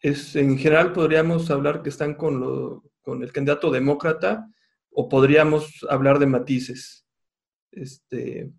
en 0.00 0.58
general 0.58 0.92
podríamos 0.92 1.50
hablar 1.50 1.82
que 1.82 1.88
están 1.88 2.14
con, 2.14 2.82
el 3.22 3.32
candidato 3.32 3.70
demócrata 3.70 4.48
o 4.90 5.08
podríamos 5.08 5.86
hablar 5.88 6.18
de 6.18 6.26
matices. 6.26 7.06
Este, 7.72 8.52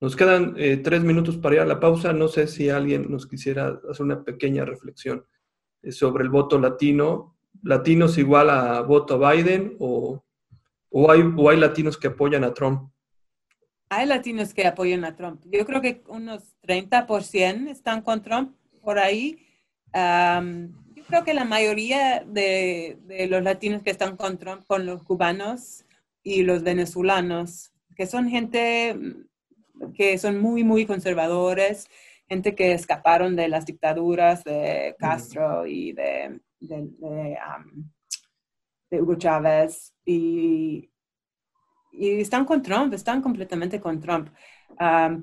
nos 0.00 0.16
quedan 0.16 0.54
eh, 0.56 0.76
tres 0.78 1.02
minutos 1.02 1.36
para 1.38 1.56
ir 1.56 1.60
a 1.62 1.66
la 1.66 1.80
pausa. 1.80 2.12
No 2.12 2.28
sé 2.28 2.46
si 2.46 2.68
alguien 2.68 3.10
nos 3.10 3.26
quisiera 3.26 3.80
hacer 3.90 4.04
una 4.04 4.22
pequeña 4.22 4.64
reflexión 4.64 5.24
eh, 5.82 5.92
sobre 5.92 6.24
el 6.24 6.30
voto 6.30 6.58
latino. 6.58 7.35
¿Latinos 7.62 8.18
igual 8.18 8.50
a 8.50 8.80
voto 8.82 9.14
a 9.14 9.32
Biden 9.32 9.76
o, 9.78 10.22
o, 10.90 11.10
hay, 11.10 11.22
o 11.36 11.50
hay 11.50 11.58
latinos 11.58 11.96
que 11.96 12.08
apoyan 12.08 12.44
a 12.44 12.54
Trump? 12.54 12.90
hay 13.88 14.06
latinos 14.06 14.52
que 14.52 14.66
apoyan 14.66 15.04
a 15.04 15.14
Trump. 15.14 15.42
Yo 15.46 15.64
creo 15.64 15.80
que 15.80 16.02
unos 16.08 16.56
30% 16.62 17.68
están 17.70 18.02
con 18.02 18.22
Trump 18.22 18.56
por 18.82 18.98
ahí. 18.98 19.38
yo 19.94 21.04
creo 21.06 21.24
que 21.24 21.34
la 21.34 21.44
mayoría 21.44 22.24
de, 22.26 22.98
los 23.28 23.42
latinos 23.42 23.82
que 23.82 23.90
están 23.90 24.16
con 24.16 24.38
Trump, 24.38 24.64
con 24.66 24.86
los 24.86 25.02
cubanos 25.02 25.84
y 26.22 26.42
los 26.42 26.62
venezolanos, 26.62 27.72
que 27.94 28.06
son 28.06 28.28
gente 28.28 28.96
que 29.94 30.18
son 30.18 30.40
muy, 30.40 30.64
muy 30.64 30.86
conservadores, 30.86 31.88
gente 32.28 32.54
que 32.54 32.72
escaparon 32.72 33.36
de 33.36 33.48
las 33.48 33.66
dictaduras 33.66 34.42
de 34.42 34.96
Castro 34.98 35.66
y 35.66 35.92
de, 35.92 36.40
de 36.60 37.38
Hugo 38.90 39.16
Chávez. 39.16 39.94
Y 40.04 40.90
y 41.96 42.20
están 42.20 42.44
con 42.44 42.62
Trump, 42.62 42.92
están 42.94 43.22
completamente 43.22 43.80
con 43.80 44.00
Trump. 44.00 44.28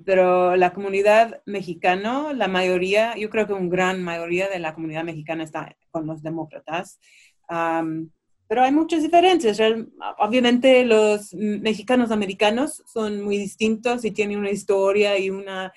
pero 0.05 0.55
la 0.55 0.73
comunidad 0.73 1.41
mexicana, 1.45 2.33
la 2.33 2.47
mayoría, 2.47 3.15
yo 3.17 3.29
creo 3.29 3.47
que 3.47 3.53
una 3.53 3.69
gran 3.69 4.03
mayoría 4.03 4.49
de 4.49 4.59
la 4.59 4.73
comunidad 4.73 5.03
mexicana 5.03 5.43
está 5.43 5.75
con 5.91 6.07
los 6.07 6.23
demócratas. 6.23 6.99
pero 8.47 8.61
hay 8.61 8.71
muchas 8.71 9.03
diferencias. 9.03 9.59
Obviamente 10.19 10.85
los 10.85 11.33
mexicanos 11.33 12.11
americanos 12.11 12.83
son 12.91 13.21
muy 13.21 13.37
distintos 13.37 14.05
y 14.05 14.11
tienen 14.11 14.39
una 14.39 14.51
historia 14.51 15.17
y 15.17 15.29
una 15.29 15.73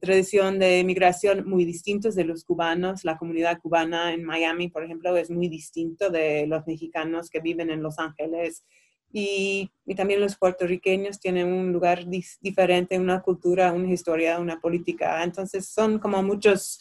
tradición 0.00 0.58
de 0.58 0.84
migración 0.84 1.48
muy 1.48 1.64
distintos 1.64 2.14
de 2.14 2.24
los 2.24 2.44
cubanos. 2.44 3.04
La 3.04 3.16
comunidad 3.16 3.58
cubana 3.60 4.12
en 4.12 4.24
Miami, 4.24 4.68
por 4.68 4.84
ejemplo, 4.84 5.16
es 5.16 5.30
muy 5.30 5.48
distinto 5.48 6.10
de 6.10 6.46
los 6.46 6.66
mexicanos 6.66 7.30
que 7.30 7.40
viven 7.40 7.70
en 7.70 7.82
Los 7.82 7.98
Ángeles 7.98 8.64
y, 9.12 9.70
también 9.96 10.20
los 10.20 10.36
puertorriqueños 10.36 11.18
tienen 11.18 11.52
un 11.52 11.72
lugar 11.72 12.04
diferente, 12.40 12.98
una 12.98 13.20
cultura, 13.22 13.72
una 13.72 13.90
historia, 13.90 14.38
una 14.38 14.60
política. 14.60 15.24
Entonces 15.24 15.68
son 15.68 15.98
como 15.98 16.22
muchos, 16.22 16.78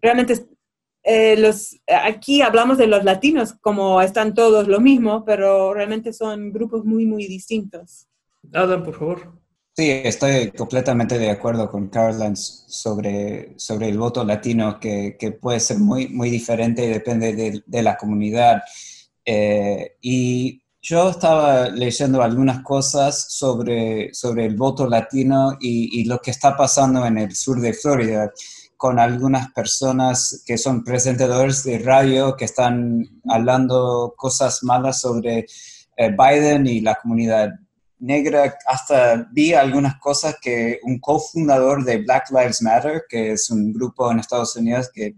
realmente 0.00 0.46
eh, 1.02 1.36
los, 1.36 1.80
aquí 1.86 2.42
hablamos 2.42 2.78
de 2.78 2.86
los 2.86 3.04
latinos 3.04 3.54
como 3.60 4.02
están 4.02 4.34
todos 4.34 4.68
lo 4.68 4.80
mismo, 4.80 5.24
pero 5.24 5.72
realmente 5.72 6.12
son 6.12 6.52
grupos 6.52 6.84
muy, 6.84 7.06
muy 7.06 7.26
distintos. 7.26 8.06
Adam, 8.52 8.82
por 8.84 8.94
favor. 8.94 9.45
Sí, 9.78 9.90
estoy 9.90 10.52
completamente 10.52 11.18
de 11.18 11.28
acuerdo 11.28 11.70
con 11.70 11.88
Caroline 11.88 12.34
sobre, 12.34 13.52
sobre 13.58 13.90
el 13.90 13.98
voto 13.98 14.24
latino, 14.24 14.80
que, 14.80 15.18
que 15.20 15.32
puede 15.32 15.60
ser 15.60 15.78
muy, 15.78 16.08
muy 16.08 16.30
diferente 16.30 16.88
depende 16.88 17.34
de, 17.34 17.62
de 17.66 17.82
la 17.82 17.98
comunidad. 17.98 18.62
Eh, 19.22 19.96
y 20.00 20.62
yo 20.80 21.10
estaba 21.10 21.68
leyendo 21.68 22.22
algunas 22.22 22.62
cosas 22.62 23.26
sobre, 23.34 24.14
sobre 24.14 24.46
el 24.46 24.56
voto 24.56 24.88
latino 24.88 25.58
y, 25.60 26.00
y, 26.00 26.04
lo 26.04 26.20
que 26.20 26.30
está 26.30 26.56
pasando 26.56 27.04
en 27.04 27.18
el 27.18 27.34
sur 27.36 27.60
de 27.60 27.74
Florida 27.74 28.32
con 28.78 28.98
algunas 28.98 29.52
personas 29.52 30.42
que 30.46 30.56
son 30.56 30.84
presentadores 30.84 31.64
de 31.64 31.80
radio 31.80 32.34
que 32.34 32.46
están 32.46 33.04
hablando 33.28 34.14
cosas 34.16 34.62
malas 34.62 35.02
sobre 35.02 35.46
eh, 35.98 36.16
Biden 36.16 36.66
y 36.66 36.80
la 36.80 36.94
comunidad 36.94 37.50
negra, 37.98 38.56
hasta 38.66 39.28
vi 39.32 39.54
algunas 39.54 39.98
cosas 39.98 40.36
que 40.40 40.80
un 40.82 40.98
cofundador 40.98 41.84
de 41.84 41.98
Black 41.98 42.30
Lives 42.30 42.62
Matter, 42.62 43.04
que 43.08 43.32
es 43.32 43.50
un 43.50 43.72
grupo 43.72 44.10
en 44.10 44.18
Estados 44.18 44.56
Unidos 44.56 44.90
que, 44.92 45.14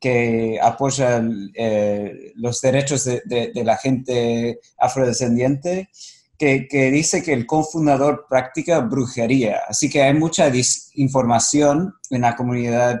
que 0.00 0.58
apoya 0.62 1.22
eh, 1.54 2.32
los 2.34 2.60
derechos 2.60 3.04
de, 3.04 3.22
de, 3.24 3.64
la 3.64 3.76
gente 3.76 4.60
afrodescendiente, 4.78 5.88
que, 6.36 6.66
que, 6.68 6.90
dice 6.90 7.22
que 7.22 7.32
el 7.32 7.46
cofundador 7.46 8.26
practica 8.28 8.80
brujería. 8.80 9.60
Así 9.68 9.88
que 9.88 10.02
hay 10.02 10.14
mucha 10.14 10.50
desinformación 10.50 11.94
en 12.10 12.20
la 12.22 12.36
comunidad 12.36 13.00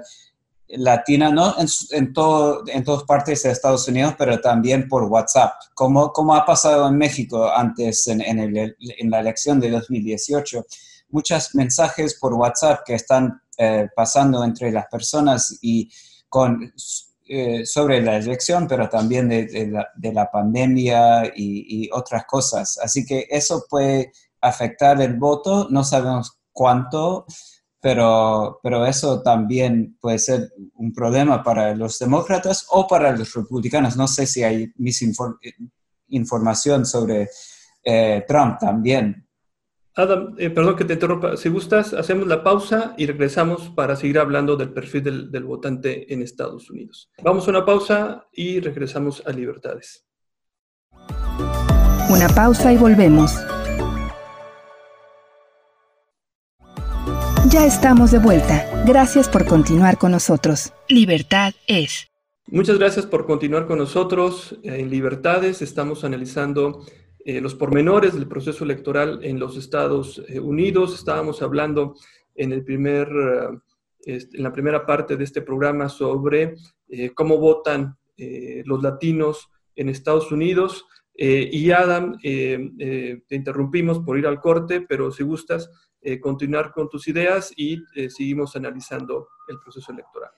latina, 0.76 1.30
no 1.30 1.54
en, 1.90 2.12
todo, 2.12 2.64
en 2.66 2.84
todas 2.84 3.04
partes 3.04 3.42
de 3.42 3.50
Estados 3.50 3.88
Unidos, 3.88 4.14
pero 4.18 4.40
también 4.40 4.88
por 4.88 5.04
WhatsApp, 5.04 5.52
como, 5.74 6.12
como 6.12 6.34
ha 6.34 6.44
pasado 6.44 6.88
en 6.88 6.96
México 6.96 7.50
antes 7.50 8.06
en, 8.08 8.20
en, 8.20 9.10
la 9.10 9.20
elección 9.20 9.60
de 9.60 9.70
2018. 9.70 10.64
Muchos 11.10 11.54
mensajes 11.54 12.18
por 12.18 12.34
WhatsApp 12.34 12.80
que 12.84 12.94
están 12.94 13.40
eh, 13.58 13.88
pasando 13.94 14.42
entre 14.42 14.72
las 14.72 14.86
personas 14.86 15.58
y 15.62 15.90
con, 16.28 16.72
eh, 17.26 17.64
sobre 17.64 18.00
la 18.02 18.16
elección, 18.16 18.66
pero 18.66 18.88
también 18.88 19.28
de, 19.28 19.68
la, 19.70 19.88
de 19.94 20.12
la, 20.12 20.30
pandemia 20.30 21.32
y 21.34 21.88
otras 21.92 22.24
cosas. 22.26 22.78
Así 22.82 23.04
que 23.06 23.26
eso 23.30 23.64
puede 23.68 24.12
afectar 24.40 25.00
el 25.00 25.14
voto, 25.14 25.68
no 25.70 25.84
sabemos 25.84 26.38
cuánto, 26.52 27.26
pero, 27.84 28.60
pero 28.62 28.86
eso 28.86 29.20
también 29.20 29.98
puede 30.00 30.18
ser 30.18 30.54
un 30.76 30.94
problema 30.94 31.42
para 31.42 31.74
los 31.74 31.98
demócratas 31.98 32.66
o 32.70 32.88
para 32.88 33.14
los 33.14 33.34
republicanos. 33.34 33.94
No 33.94 34.08
sé 34.08 34.26
si 34.26 34.42
hay 34.42 34.72
misinformación 34.78 36.86
sobre 36.86 37.28
eh, 37.84 38.24
Trump 38.26 38.58
también. 38.58 39.28
Adam, 39.96 40.34
eh, 40.38 40.48
perdón 40.48 40.76
que 40.76 40.86
te 40.86 40.94
interrumpa. 40.94 41.36
Si 41.36 41.50
gustas, 41.50 41.92
hacemos 41.92 42.26
la 42.26 42.42
pausa 42.42 42.94
y 42.96 43.04
regresamos 43.04 43.68
para 43.68 43.96
seguir 43.96 44.18
hablando 44.18 44.56
del 44.56 44.72
perfil 44.72 45.02
del, 45.02 45.30
del 45.30 45.44
votante 45.44 46.10
en 46.10 46.22
Estados 46.22 46.70
Unidos. 46.70 47.10
Vamos 47.22 47.46
a 47.46 47.50
una 47.50 47.66
pausa 47.66 48.26
y 48.32 48.60
regresamos 48.60 49.22
a 49.26 49.30
Libertades. 49.30 50.06
Una 52.08 52.28
pausa 52.34 52.72
y 52.72 52.78
volvemos. 52.78 53.36
Ya 57.54 57.66
estamos 57.66 58.10
de 58.10 58.18
vuelta. 58.18 58.68
Gracias 58.84 59.28
por 59.28 59.46
continuar 59.46 59.96
con 59.96 60.10
nosotros. 60.10 60.72
Libertad 60.88 61.52
es. 61.68 62.10
Muchas 62.48 62.80
gracias 62.80 63.06
por 63.06 63.26
continuar 63.26 63.68
con 63.68 63.78
nosotros. 63.78 64.58
En 64.64 64.90
Libertades 64.90 65.62
estamos 65.62 66.02
analizando 66.02 66.84
eh, 67.24 67.40
los 67.40 67.54
pormenores 67.54 68.14
del 68.14 68.26
proceso 68.26 68.64
electoral 68.64 69.20
en 69.22 69.38
los 69.38 69.56
Estados 69.56 70.20
eh, 70.26 70.40
Unidos. 70.40 70.96
Estábamos 70.96 71.42
hablando 71.42 71.94
en, 72.34 72.50
el 72.50 72.64
primer, 72.64 73.06
uh, 73.12 73.60
en 74.04 74.42
la 74.42 74.52
primera 74.52 74.84
parte 74.84 75.16
de 75.16 75.22
este 75.22 75.40
programa 75.40 75.88
sobre 75.88 76.56
eh, 76.88 77.10
cómo 77.14 77.38
votan 77.38 77.96
eh, 78.16 78.64
los 78.66 78.82
latinos 78.82 79.48
en 79.76 79.90
Estados 79.90 80.32
Unidos. 80.32 80.86
y 81.16 81.70
Adam, 81.70 82.18
te 82.20 83.22
interrumpimos 83.30 84.00
por 84.00 84.18
ir 84.18 84.26
al 84.26 84.40
corte, 84.40 84.80
pero 84.80 85.12
si 85.12 85.22
gustas, 85.22 85.70
eh, 86.04 86.20
continuar 86.20 86.70
con 86.70 86.88
tus 86.90 87.08
ideas 87.08 87.50
y 87.56 87.82
eh, 87.96 88.10
seguimos 88.10 88.54
analizando 88.56 89.28
el 89.48 89.58
proceso 89.58 89.90
electoral. 89.90 90.30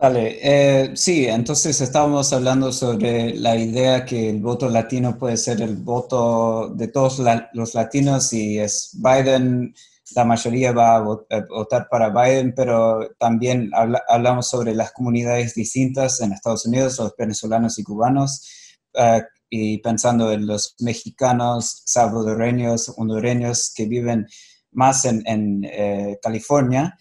Vale, 0.00 0.38
eh, 0.42 0.96
sí, 0.96 1.26
entonces 1.26 1.80
estábamos 1.80 2.32
hablando 2.32 2.72
sobre 2.72 3.34
la 3.36 3.54
idea 3.54 4.06
que 4.06 4.30
el 4.30 4.40
voto 4.40 4.70
latino 4.70 5.18
puede 5.18 5.36
ser 5.36 5.60
el 5.60 5.76
voto 5.76 6.72
de 6.74 6.88
todos 6.88 7.18
la, 7.18 7.50
los 7.52 7.74
latinos 7.74 8.32
y 8.32 8.58
es 8.58 8.98
Biden, 9.00 9.74
la 10.16 10.24
mayoría 10.24 10.72
va 10.72 10.96
a 10.96 11.00
votar 11.00 11.88
para 11.90 12.08
Biden, 12.08 12.54
pero 12.54 13.10
también 13.18 13.70
habla, 13.74 14.02
hablamos 14.08 14.48
sobre 14.48 14.74
las 14.74 14.92
comunidades 14.92 15.54
distintas 15.54 16.20
en 16.20 16.32
Estados 16.32 16.66
Unidos, 16.66 16.98
los 16.98 17.14
venezolanos 17.16 17.78
y 17.78 17.84
cubanos, 17.84 18.80
uh, 18.94 19.20
y 19.48 19.78
pensando 19.78 20.32
en 20.32 20.46
los 20.46 20.74
mexicanos, 20.80 21.82
salvadoreños, 21.84 22.92
hondureños 22.96 23.72
que 23.74 23.84
viven 23.84 24.26
más 24.72 25.04
en, 25.04 25.22
en 25.26 25.64
eh, 25.64 26.18
California. 26.22 26.96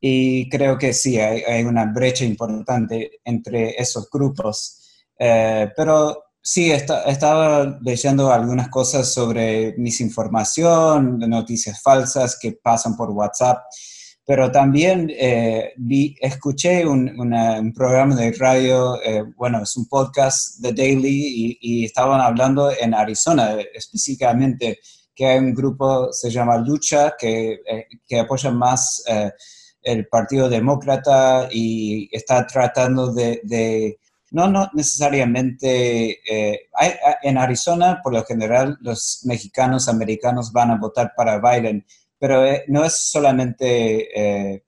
Y 0.00 0.48
creo 0.48 0.78
que 0.78 0.92
sí, 0.94 1.18
hay, 1.18 1.42
hay, 1.42 1.64
una 1.64 1.84
brecha 1.84 2.24
importante 2.24 3.20
entre 3.24 3.70
esos 3.80 4.08
grupos. 4.10 4.78
Eh, 5.18 5.70
pero 5.76 6.24
sí, 6.42 6.70
está, 6.70 7.02
estaba 7.02 7.78
leyendo 7.82 8.32
algunas 8.32 8.68
cosas 8.68 9.12
sobre 9.12 9.74
misinformación, 9.76 11.18
noticias 11.18 11.82
falsas 11.82 12.38
que 12.40 12.52
pasan 12.52 12.96
por 12.96 13.10
WhatsApp. 13.10 13.58
Pero 14.24 14.50
también 14.50 15.10
eh, 15.10 15.72
vi, 15.76 16.14
escuché 16.20 16.86
un, 16.86 17.18
una, 17.18 17.58
un, 17.60 17.72
programa 17.72 18.14
de 18.14 18.32
radio, 18.32 19.02
eh, 19.02 19.24
bueno, 19.36 19.62
es 19.62 19.76
un 19.76 19.88
podcast, 19.88 20.62
The 20.62 20.72
Daily, 20.72 21.08
y, 21.10 21.58
y 21.60 21.84
estaban 21.84 22.20
hablando 22.20 22.70
en 22.70 22.94
Arizona 22.94 23.56
específicamente 23.74 24.78
que 25.14 25.26
hay 25.26 25.38
un 25.38 25.54
grupo, 25.54 26.12
se 26.12 26.30
llama 26.30 26.58
Lucha, 26.58 27.14
que, 27.18 27.60
eh, 27.66 27.86
que 28.06 28.20
apoya 28.20 28.50
más 28.50 29.02
eh, 29.06 29.30
el 29.82 30.06
Partido 30.08 30.48
Demócrata 30.48 31.48
y 31.50 32.08
está 32.14 32.46
tratando 32.46 33.12
de, 33.12 33.98
no, 34.30 34.48
no 34.48 34.70
necesariamente, 34.74 36.20
eh, 36.26 36.68
en 37.22 37.38
Arizona, 37.38 38.00
por 38.02 38.12
lo 38.12 38.24
general, 38.24 38.78
los 38.80 39.20
mexicanos 39.24 39.88
americanos 39.88 40.52
van 40.52 40.70
a 40.70 40.78
votar 40.78 41.12
para 41.16 41.38
Biden, 41.38 41.84
pero 42.18 42.44
no 42.68 42.84
es 42.84 42.96
solamente... 42.96 44.64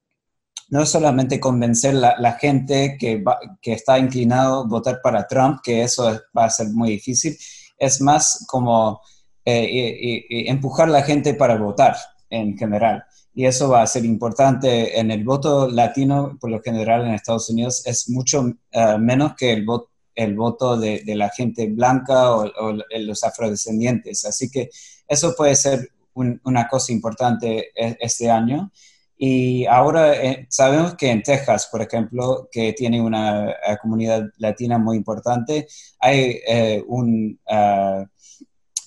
No 0.68 0.84
es 0.84 0.88
solamente 0.88 1.38
convencer 1.38 1.92
la, 1.92 2.16
la 2.18 2.32
gente 2.32 2.96
que, 2.98 3.22
que 3.60 3.74
está 3.74 3.98
inclinado 3.98 4.60
a 4.60 4.66
votar 4.66 5.00
para 5.02 5.26
Trump, 5.26 5.60
que 5.62 5.82
eso 5.82 6.18
va 6.34 6.46
a 6.46 6.50
ser 6.50 6.68
muy 6.68 6.92
difícil, 6.92 7.36
es 7.76 8.00
más 8.00 8.46
como 8.48 9.02
eh, 9.44 9.68
y, 9.70 10.26
y, 10.28 10.48
empujar 10.48 10.88
a 10.88 10.92
la 10.92 11.02
gente 11.02 11.34
para 11.34 11.56
votar 11.56 11.96
en 12.30 12.56
general. 12.56 13.04
Y 13.34 13.46
eso 13.46 13.68
va 13.68 13.82
a 13.82 13.86
ser 13.86 14.04
importante 14.04 14.98
en 14.98 15.10
el 15.10 15.24
voto 15.24 15.68
latino, 15.68 16.36
por 16.40 16.50
lo 16.50 16.60
general 16.60 17.06
en 17.06 17.14
Estados 17.14 17.48
Unidos, 17.50 17.86
es 17.86 18.08
mucho 18.10 18.42
uh, 18.42 18.98
menos 18.98 19.34
que 19.36 19.52
el, 19.52 19.64
voto 19.64 19.90
el 20.14 20.36
voto 20.36 20.76
de, 20.76 21.02
de, 21.04 21.14
la 21.14 21.30
gente 21.30 21.66
blanca 21.68 22.32
o, 22.32 22.44
o, 22.44 22.76
los 22.98 23.24
afrodescendientes. 23.24 24.24
Así 24.26 24.50
que 24.50 24.68
eso 25.08 25.34
puede 25.36 25.56
ser 25.56 25.88
un, 26.14 26.40
una 26.44 26.68
cosa 26.68 26.92
importante 26.92 27.70
e, 27.74 27.96
este 28.00 28.30
año. 28.30 28.70
Y 29.16 29.66
ahora 29.66 30.14
eh, 30.14 30.46
sabemos 30.50 30.94
que 30.94 31.10
en 31.10 31.22
Texas, 31.22 31.68
por 31.70 31.80
ejemplo, 31.80 32.48
que 32.50 32.72
tiene 32.72 33.00
una 33.00 33.50
uh, 33.50 33.76
comunidad 33.80 34.24
latina 34.38 34.78
muy 34.78 34.96
importante, 34.96 35.68
hay 36.00 36.40
eh, 36.46 36.84
un... 36.86 37.38
Uh, 37.46 38.04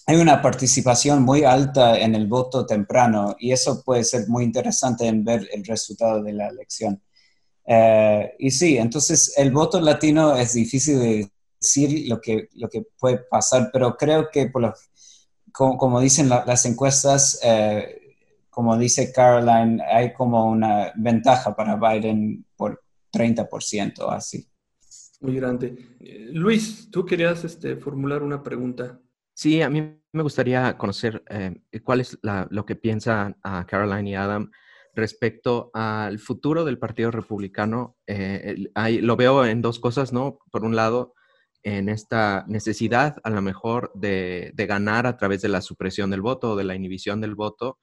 hay 0.08 0.18
una 0.18 0.42
participación 0.42 1.24
muy 1.24 1.44
alta 1.44 1.98
en 1.98 2.14
el 2.14 2.28
voto 2.28 2.66
temprano 2.66 3.36
y 3.40 3.52
eso 3.52 3.84
puede 3.84 4.04
ser 4.04 4.28
muy 4.28 4.44
interesante 4.44 5.08
en 5.08 5.24
ver 5.24 5.48
el 5.52 5.66
resultado 5.66 6.22
de 6.22 6.34
la 6.34 6.48
elección. 6.50 7.02
Eh, 7.66 8.36
y 8.38 8.52
sí, 8.52 8.78
entonces 8.78 9.34
el 9.38 9.52
voto 9.52 9.82
latino 9.82 10.36
es 10.36 10.54
difícil 10.54 11.00
de 11.00 11.32
decir 11.60 12.08
lo 12.08 12.22
que, 12.22 12.50
lo 12.54 12.70
que 12.70 12.84
puede 13.00 13.18
pasar, 13.30 13.70
pero 13.74 13.98
creo 13.98 14.30
que 14.32 14.48
por 14.48 14.62
lo, 14.62 14.74
como, 15.52 15.78
como, 15.78 16.00
dicen 16.00 16.30
la, 16.30 16.46
las 16.46 16.66
encuestas, 16.66 17.40
eh, 17.44 18.16
como 18.52 18.78
dice 18.78 19.12
Caroline, 19.12 19.84
hay 19.84 20.14
como 20.14 20.46
una 20.46 20.94
ventaja 20.96 21.56
para 21.56 21.76
Biden 21.78 22.46
por 22.56 22.84
30%, 23.12 24.08
así. 24.12 24.48
Muy 25.22 25.36
grande. 25.36 25.76
Eh, 26.00 26.28
Luis, 26.32 26.90
tú 26.92 27.06
querías 27.06 27.44
este, 27.44 27.78
formular 27.78 28.22
una 28.22 28.44
pregunta. 28.44 29.00
Sí, 29.38 29.62
a 29.62 29.70
mí 29.70 30.00
me 30.14 30.24
gustaría 30.24 30.78
conocer 30.78 31.22
eh, 31.30 31.60
cuál 31.84 32.00
es 32.00 32.18
la, 32.22 32.48
lo 32.52 32.66
que 32.66 32.78
piensan 32.78 33.36
uh, 33.44 33.66
Caroline 33.68 34.10
y 34.10 34.16
Adam 34.16 34.50
respecto 34.94 35.72
al 35.74 36.20
futuro 36.20 36.64
del 36.64 36.80
Partido 36.80 37.12
Republicano. 37.12 37.98
Eh, 38.08 38.70
hay, 38.76 39.02
lo 39.02 39.18
veo 39.18 39.46
en 39.46 39.62
dos 39.62 39.80
cosas, 39.80 40.14
¿no? 40.14 40.40
Por 40.52 40.64
un 40.64 40.78
lado, 40.78 41.16
en 41.64 41.90
esta 41.90 42.46
necesidad 42.48 43.18
a 43.26 43.30
lo 43.30 43.42
mejor 43.42 43.92
de, 43.94 44.52
de, 44.54 44.66
ganar 44.68 45.06
a 45.06 45.18
través 45.18 45.42
de 45.42 45.50
la 45.50 45.60
supresión 45.60 46.10
del 46.12 46.22
voto 46.22 46.52
o 46.52 46.56
de 46.56 46.64
la 46.64 46.76
inhibición 46.76 47.20
del 47.20 47.36
voto, 47.36 47.78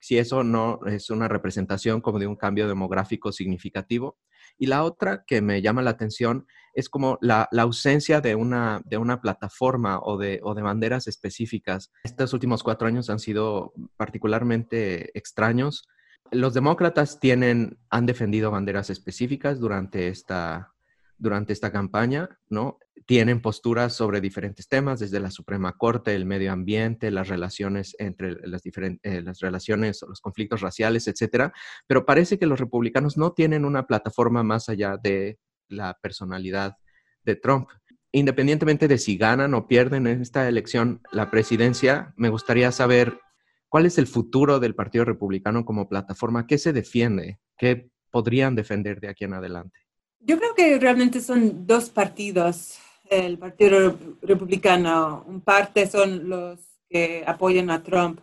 si 0.00 0.18
eso 0.18 0.42
no 0.42 0.80
es 0.86 1.10
una 1.10 1.28
representación 1.28 2.00
como 2.00 2.18
de 2.18 2.26
un 2.26 2.34
cambio 2.34 2.66
demográfico 2.66 3.30
significativo. 3.30 4.18
Y 4.58 4.66
la 4.66 4.84
otra 4.84 5.24
que 5.26 5.40
me 5.40 5.62
llama 5.62 5.82
la 5.82 5.90
atención 5.90 6.46
es 6.74 6.88
como 6.88 7.18
la, 7.20 7.48
ausencia 7.56 8.20
de 8.20 8.34
una, 8.34 8.82
de 8.84 8.98
una 8.98 9.20
plataforma 9.20 10.00
o 10.00 10.16
de, 10.18 10.40
o 10.42 10.54
de 10.54 10.62
banderas 10.62 11.08
específicas. 11.08 11.90
Estos 12.04 12.32
últimos 12.32 12.62
cuatro 12.62 12.86
años 12.86 13.10
han 13.10 13.18
sido 13.18 13.72
particularmente 13.96 15.16
extraños. 15.18 15.88
Los 16.30 16.54
demócratas 16.54 17.20
tienen, 17.20 17.78
han 17.90 18.06
defendido 18.06 18.50
banderas 18.50 18.90
específicas 18.90 19.58
durante 19.58 20.08
esta, 20.08 20.74
durante 21.18 21.52
esta 21.52 21.72
campaña, 21.72 22.28
¿no? 22.48 22.78
Tienen 23.06 23.40
posturas 23.40 23.94
sobre 23.94 24.20
diferentes 24.20 24.68
temas, 24.68 25.00
desde 25.00 25.20
la 25.20 25.30
Suprema 25.30 25.76
Corte, 25.76 26.14
el 26.14 26.26
medio 26.26 26.52
ambiente, 26.52 27.10
las 27.10 27.28
relaciones 27.28 27.96
entre 27.98 28.36
las 28.46 28.62
diferentes, 28.62 29.00
eh, 29.12 29.22
las 29.22 29.40
relaciones, 29.40 30.00
los 30.06 30.20
conflictos 30.20 30.60
raciales, 30.60 31.08
etcétera. 31.08 31.52
Pero 31.86 32.04
parece 32.04 32.38
que 32.38 32.46
los 32.46 32.60
republicanos 32.60 33.16
no 33.16 33.32
tienen 33.32 33.64
una 33.64 33.86
plataforma 33.86 34.42
más 34.42 34.68
allá 34.68 34.96
de 35.02 35.38
la 35.68 35.98
personalidad 36.00 36.76
de 37.24 37.36
Trump. 37.36 37.68
Independientemente 38.12 38.88
de 38.88 38.98
si 38.98 39.16
ganan 39.16 39.54
o 39.54 39.66
pierden 39.66 40.06
en 40.06 40.22
esta 40.22 40.48
elección 40.48 41.02
la 41.12 41.30
presidencia, 41.30 42.14
me 42.16 42.30
gustaría 42.30 42.72
saber 42.72 43.20
cuál 43.68 43.86
es 43.86 43.98
el 43.98 44.06
futuro 44.06 44.60
del 44.60 44.74
Partido 44.74 45.04
Republicano 45.04 45.64
como 45.64 45.88
plataforma, 45.88 46.46
qué 46.46 46.58
se 46.58 46.72
defiende, 46.72 47.38
qué 47.56 47.90
podrían 48.10 48.54
defender 48.54 49.00
de 49.00 49.08
aquí 49.08 49.24
en 49.24 49.34
adelante. 49.34 49.87
Yo 50.20 50.38
creo 50.38 50.54
que 50.54 50.78
realmente 50.78 51.20
son 51.20 51.66
dos 51.66 51.90
partidos, 51.90 52.78
el 53.08 53.38
Partido 53.38 53.96
Republicano. 54.22 55.24
Un 55.26 55.40
parte 55.40 55.86
son 55.86 56.28
los 56.28 56.58
que 56.88 57.24
apoyan 57.26 57.70
a 57.70 57.82
Trump, 57.82 58.20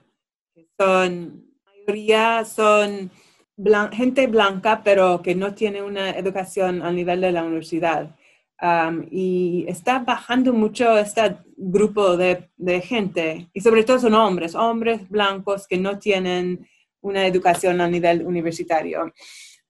que 0.54 0.68
son, 0.78 1.46
la 1.66 1.72
mayoría 1.72 2.46
son 2.46 3.12
gente 3.94 4.28
blanca, 4.28 4.82
pero 4.84 5.22
que 5.22 5.36
no 5.36 5.54
tiene 5.54 5.82
una 5.82 6.12
educación 6.12 6.82
a 6.82 6.92
nivel 6.92 7.22
de 7.22 7.32
la 7.32 7.44
universidad. 7.44 8.16
y 9.12 9.66
está 9.68 10.00
bajando 10.00 10.54
mucho 10.54 10.98
este 10.98 11.38
grupo 11.58 12.18
de, 12.18 12.50
de, 12.58 12.82
gente, 12.82 13.50
y 13.54 13.62
sobre 13.62 13.84
todo 13.84 14.00
son 14.00 14.14
hombres, 14.14 14.56
hombres 14.56 15.10
blancos 15.10 15.68
que 15.68 15.78
no 15.78 16.00
tienen 16.00 16.68
una 17.02 17.28
educación 17.28 17.82
a 17.82 17.88
nivel 17.88 18.26
universitario. 18.26 19.14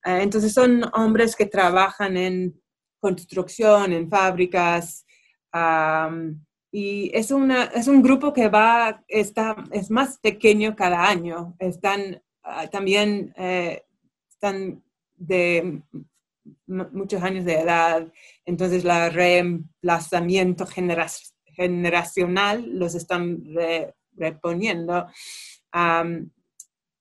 Eh, 0.05 0.19
entonces 0.21 0.53
son 0.53 0.83
hombres 0.93 1.35
que 1.35 1.47
trabajan 1.47 2.15
en 2.15 2.61
construcción, 2.99 3.91
en 3.91 4.09
fábricas, 4.09 5.05
y 6.71 7.09
es, 7.13 7.31
una, 7.31 7.63
es 7.65 7.87
un 7.87 8.01
grupo 8.01 8.33
que 8.33 8.49
va, 8.49 9.01
está, 9.07 9.55
es 9.71 9.89
más 9.89 10.17
pequeño 10.19 10.75
cada 10.75 11.07
año. 11.07 11.55
Están 11.57 12.21
ah, 12.43 12.67
también 12.67 13.33
eh, 13.37 13.83
están 14.29 14.83
de 15.15 15.81
muchos 16.67 17.23
años 17.23 17.45
de 17.45 17.59
edad, 17.61 18.11
entonces 18.45 18.83
el 18.83 19.13
reemplazamiento 19.13 20.67
generacional 21.55 22.77
los 22.77 22.93
están 22.93 23.41
reponiendo 24.17 25.07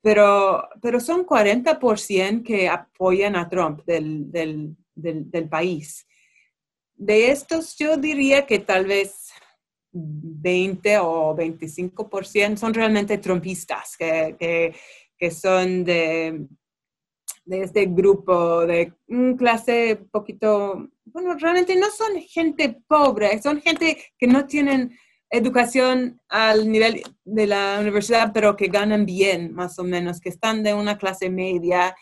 pero, 0.05 0.69
pero 0.83 1.01
son 1.01 1.25
40% 1.25 2.45
que 2.45 2.69
apoyan 2.69 3.37
a 3.37 3.49
Trump 3.49 3.81
del, 3.87 4.31
del, 4.31 4.77
del, 4.95 5.49
país. 5.49 6.07
De 6.95 7.31
estos, 7.31 7.75
yo 7.79 7.97
diría 7.97 8.45
que 8.45 8.59
tal 8.59 8.85
vez 8.85 9.33
20 9.91 10.99
o 10.99 11.35
25% 11.35 12.59
son 12.59 12.75
realmente 12.75 13.17
trumpistas, 13.17 13.97
que, 13.97 14.37
que, 14.39 14.75
que 15.17 15.31
son 15.31 15.85
de, 15.85 16.49
de, 17.47 17.63
este 17.63 17.87
grupo 17.87 18.67
de 18.67 18.93
un 19.09 19.39
clase 19.39 20.05
poquito, 20.13 20.87
bueno, 21.07 21.35
realmente 21.39 21.75
no 21.77 21.91
son 21.91 22.21
gente 22.21 22.79
pobre, 22.87 23.41
son 23.41 23.59
gente 23.63 23.97
que 24.19 24.27
no 24.27 24.45
tienen 24.45 24.95
educación 25.37 26.21
al 26.29 26.71
nivel 26.71 27.03
de 27.25 27.47
la 27.47 27.79
universidad, 27.81 28.33
pero 28.33 28.57
que 28.57 28.69
ganan 28.69 29.05
bien, 29.05 29.53
más 29.53 29.79
o 29.79 29.85
menos, 29.85 30.21
que 30.21 30.29
están 30.29 30.63
de 30.63 30.75
una 30.75 30.97
clase 30.99 31.31
media. 31.31 31.95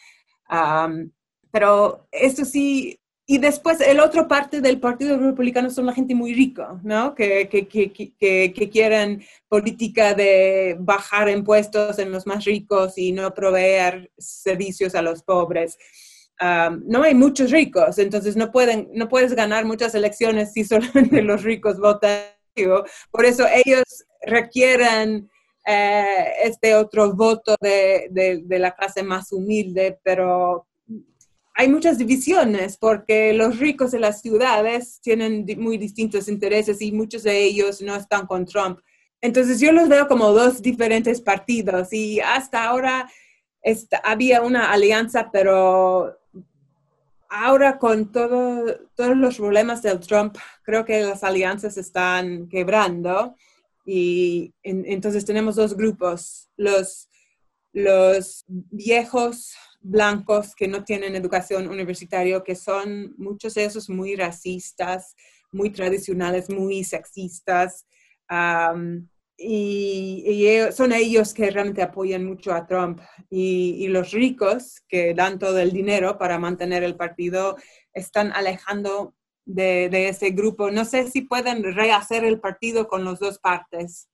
pero 1.51 2.07
eso 2.11 2.45
sí, 2.45 2.99
y 3.27 3.39
después 3.39 3.81
el 3.81 4.01
otro 4.01 4.29
parte 4.29 4.61
del 4.61 4.81
Partido 4.81 5.17
Republicano 5.17 5.71
son 5.71 5.87
la 5.87 5.95
gente 5.95 6.15
muy 6.15 6.35
rica, 6.35 6.81
¿no? 6.83 7.15
Que, 7.15 7.49
que, 7.49 7.67
que, 7.67 8.13
que, 8.19 8.71
quieren 8.71 9.23
política 9.49 10.15
de 10.15 10.77
bajar 10.79 11.29
impuestos 11.29 11.99
en 11.99 12.13
los 12.13 12.27
más 12.27 12.45
ricos 12.45 12.99
y 12.99 13.13
no 13.13 13.33
proveer 13.33 14.11
servicios 14.19 14.95
a 14.95 15.03
los 15.03 15.23
pobres. 15.23 15.79
no 16.41 17.03
hay 17.03 17.15
muchos 17.15 17.51
ricos, 17.51 17.99
entonces 17.99 18.37
no, 18.37 18.51
pueden, 18.51 18.91
no 18.93 19.09
puedes 19.09 19.35
ganar 19.35 19.65
muchas 19.65 19.95
elecciones 19.95 20.53
si 20.53 20.65
solamente 20.73 21.23
los 21.23 21.43
ricos 21.43 21.79
votan 21.79 22.21
por 23.11 23.25
eso 23.25 23.47
ellos 23.65 23.85
requieren 24.23 25.31
eh, 25.67 26.27
este 26.43 26.75
otro 26.75 27.15
voto 27.15 27.57
de, 27.61 28.09
de, 28.11 28.59
la 28.59 28.73
clase 28.73 29.03
más 29.03 29.31
humilde, 29.33 29.99
pero 30.03 30.67
hay 31.55 31.69
muchas 31.69 31.99
divisiones 31.99 32.77
porque 32.77 33.33
los 33.33 33.59
ricos 33.59 33.93
de 33.93 34.01
las 34.01 34.21
ciudades 34.21 35.01
tienen 35.03 35.47
muy 35.59 35.79
distintos 35.79 36.29
intereses 36.29 36.81
y 36.81 36.93
muchos 36.93 37.23
de 37.23 37.45
ellos 37.45 37.81
no 37.83 37.95
están 37.95 38.27
con 38.27 38.47
Trump. 38.47 38.81
Entonces 39.21 39.61
yo 39.61 39.71
los 39.71 39.89
veo 39.89 40.09
como 40.09 40.33
dos 40.33 40.63
diferentes 40.63 41.21
partidos 41.21 41.93
y 41.93 42.21
hasta 42.21 42.65
ahora 42.65 43.09
había 44.03 44.43
una 44.43 44.73
alianza, 44.73 45.31
pero 45.33 46.19
ahora 47.33 47.79
con 47.79 48.13
todo, 48.13 48.67
todos 48.95 49.17
los 49.17 49.39
problemas 49.39 49.83
del 49.83 50.01
Trump, 50.01 50.37
creo 50.63 50.85
que 50.85 51.03
las 51.03 51.25
alianzas 51.25 51.79
están 51.79 52.49
quebrando 52.49 53.35
y 53.87 54.55
entonces 54.63 55.25
tenemos 55.25 55.57
dos 55.57 55.75
grupos, 55.75 56.51
los, 56.57 57.09
los 57.73 58.45
viejos 58.47 59.55
blancos 59.81 60.55
que 60.55 60.69
no 60.69 60.85
tienen 60.85 61.17
educación 61.17 61.69
universitaria, 61.69 62.43
que 62.45 62.55
son 62.55 63.15
muchos 63.17 63.55
de 63.55 63.65
esos 63.65 63.89
muy 63.89 64.15
racistas, 64.15 65.17
muy 65.51 65.71
tradicionales, 65.71 66.51
muy 66.51 66.85
sexistas. 66.85 67.87
Y, 69.43 70.59
son 70.73 70.93
ellos 70.93 71.35
que 71.35 71.51
realmente 71.51 71.83
apoyan 71.83 72.25
mucho 72.25 72.53
a 72.53 72.67
Trump. 72.67 73.01
Y, 73.31 73.89
los 73.89 74.13
ricos 74.13 74.81
que 74.89 75.15
dan 75.15 75.39
todo 75.39 75.59
el 75.59 75.73
dinero 75.73 76.19
para 76.19 76.39
mantener 76.39 76.83
el 76.85 76.97
partido 76.97 77.57
están 77.93 78.33
alejando 78.33 79.15
de, 79.45 80.09
ese 80.09 80.31
grupo. 80.31 80.71
No 80.71 80.85
sé 80.85 81.11
si 81.11 81.23
pueden 81.23 81.63
rehacer 81.75 82.25
el 82.25 82.41
partido 82.41 82.89
con 82.89 83.05
las 83.05 83.19
dos 83.19 83.39
partes. 83.39 84.09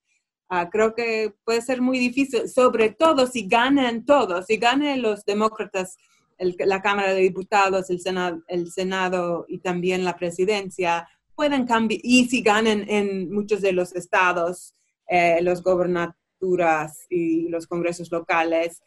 Ah, 0.49 0.71
creo 0.71 0.95
que 0.95 1.35
puede 1.45 1.61
ser 1.61 1.83
muy 1.83 1.99
difícil, 1.99 2.49
sobre 2.49 2.91
todo 2.91 3.27
si 3.27 3.47
ganan 3.47 4.07
todos, 4.07 4.47
si 4.47 4.57
ganan 4.57 5.03
los 5.03 5.25
demócratas 5.27 5.99
la 6.39 6.81
Cámara 6.81 7.15
de 7.15 7.23
Diputados, 7.23 7.91
el 7.91 8.01
Senado, 8.01 8.43
el 8.47 8.71
Senado 8.71 9.45
y 9.49 9.59
también 9.59 10.05
la 10.05 10.17
presidencia, 10.17 11.09
pueden 11.35 11.67
cambiar, 11.67 12.01
y 12.03 12.29
si 12.29 12.43
ganan 12.43 12.89
en 12.89 13.33
muchos 13.33 13.61
de 13.61 13.73
los 13.73 13.95
estados, 13.95 14.75
eh, 15.09 15.41
los 15.43 15.63
gobernaturas 15.63 17.07
y 17.09 17.49
los 17.49 17.67
congresos 17.67 18.11
locales, 18.13 18.83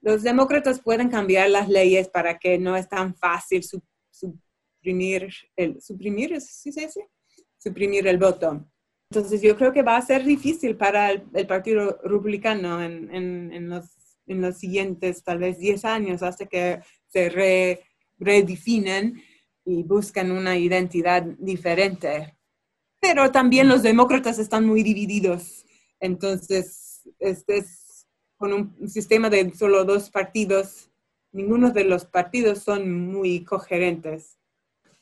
los 0.00 0.22
demócratas 0.22 0.80
pueden 0.80 1.08
cambiar 1.08 1.50
las 1.50 1.68
leyes 1.68 2.08
para 2.08 2.38
que 2.38 2.58
no 2.58 2.76
es 2.76 2.88
tan 2.88 3.14
fácil 3.14 3.62
suprimir 4.10 5.32
el, 5.56 5.80
suprimir, 5.80 6.40
¿sí 6.40 6.72
se 6.72 6.82
dice? 6.82 7.08
suprimir 7.58 8.06
el 8.06 8.18
voto. 8.18 8.64
Entonces 9.10 9.42
yo 9.42 9.56
creo 9.56 9.72
que 9.72 9.82
va 9.82 9.96
a 9.96 10.02
ser 10.02 10.24
difícil 10.24 10.76
para 10.76 11.10
el, 11.10 11.46
Partido 11.46 11.98
Republicano 12.04 12.82
en, 12.82 13.12
en, 13.14 13.52
en, 13.52 13.68
los, 13.68 13.86
en, 14.26 14.40
los, 14.40 14.56
siguientes 14.58 15.22
tal 15.22 15.38
vez 15.38 15.58
10 15.58 15.84
años 15.84 16.22
hasta 16.22 16.46
que 16.46 16.80
se 17.08 17.80
redefinen 18.18 19.20
y 19.64 19.82
buscan 19.82 20.30
una 20.30 20.56
identidad 20.56 21.22
diferente 21.38 22.36
pero 23.00 23.30
también 23.30 23.68
los 23.68 23.82
demócratas 23.82 24.38
están 24.38 24.66
muy 24.66 24.82
divididos. 24.82 25.65
Entonces, 26.00 27.02
este 27.18 27.58
es 27.58 28.06
con 28.36 28.52
un 28.52 28.88
sistema 28.88 29.30
de 29.30 29.52
solo 29.54 29.84
dos 29.84 30.10
partidos, 30.10 30.90
ninguno 31.32 31.70
de 31.70 31.84
los 31.84 32.04
partidos 32.04 32.58
son 32.60 33.06
muy 33.06 33.44
coherentes. 33.44 34.36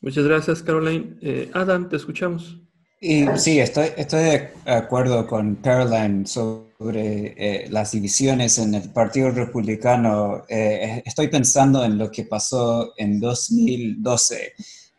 Muchas 0.00 0.24
gracias, 0.24 0.62
Caroline. 0.62 1.16
Eh, 1.20 1.50
Adam, 1.52 1.88
te 1.88 1.96
escuchamos. 1.96 2.60
Y, 3.00 3.26
sí, 3.36 3.58
estoy, 3.58 3.88
estoy 3.96 4.22
de 4.22 4.50
acuerdo 4.66 5.26
con 5.26 5.56
Caroline 5.56 6.26
sobre 6.26 7.34
eh, 7.36 7.66
las 7.70 7.92
divisiones 7.92 8.58
en 8.58 8.74
el 8.74 8.90
Partido 8.90 9.30
Republicano. 9.30 10.44
Eh, 10.48 11.02
estoy 11.04 11.28
pensando 11.28 11.84
en 11.84 11.98
lo 11.98 12.10
que 12.10 12.24
pasó 12.24 12.94
en 12.96 13.20
2012 13.20 14.54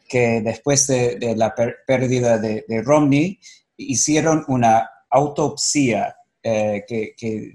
que 0.08 0.42
después 0.42 0.88
de, 0.88 1.36
la 1.36 1.54
pérdida 1.88 2.38
de, 2.38 2.64
Romney 2.84 3.40
hicieron 3.78 4.46
una 4.48 4.90
autopsia 5.16 6.16
eh, 6.48 6.86
que, 6.88 7.54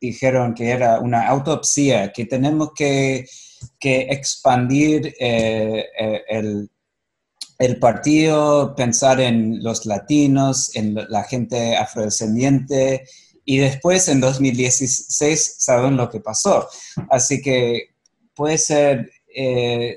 dijeron 0.00 0.52
que 0.52 0.68
era 0.68 0.98
una 0.98 1.28
autopsia, 1.28 2.10
que 2.12 2.24
tenemos 2.24 2.70
que, 2.74 3.24
expandir 3.80 5.14
eh, 5.20 5.84
eh, 5.96 6.22
el, 6.28 7.78
partido, 7.78 8.74
pensar 8.74 9.20
en 9.20 9.62
los 9.62 9.86
latinos, 9.86 10.74
en 10.74 10.96
la 11.08 11.22
gente 11.22 11.76
afrodescendiente, 11.76 13.04
y 13.44 13.58
después 13.58 14.08
en 14.08 14.20
2016 14.20 15.56
saben 15.58 15.96
lo 15.96 16.10
que 16.10 16.18
pasó. 16.18 16.68
Así 17.10 17.40
que 17.40 17.90
puede 18.34 18.58
ser 18.58 19.08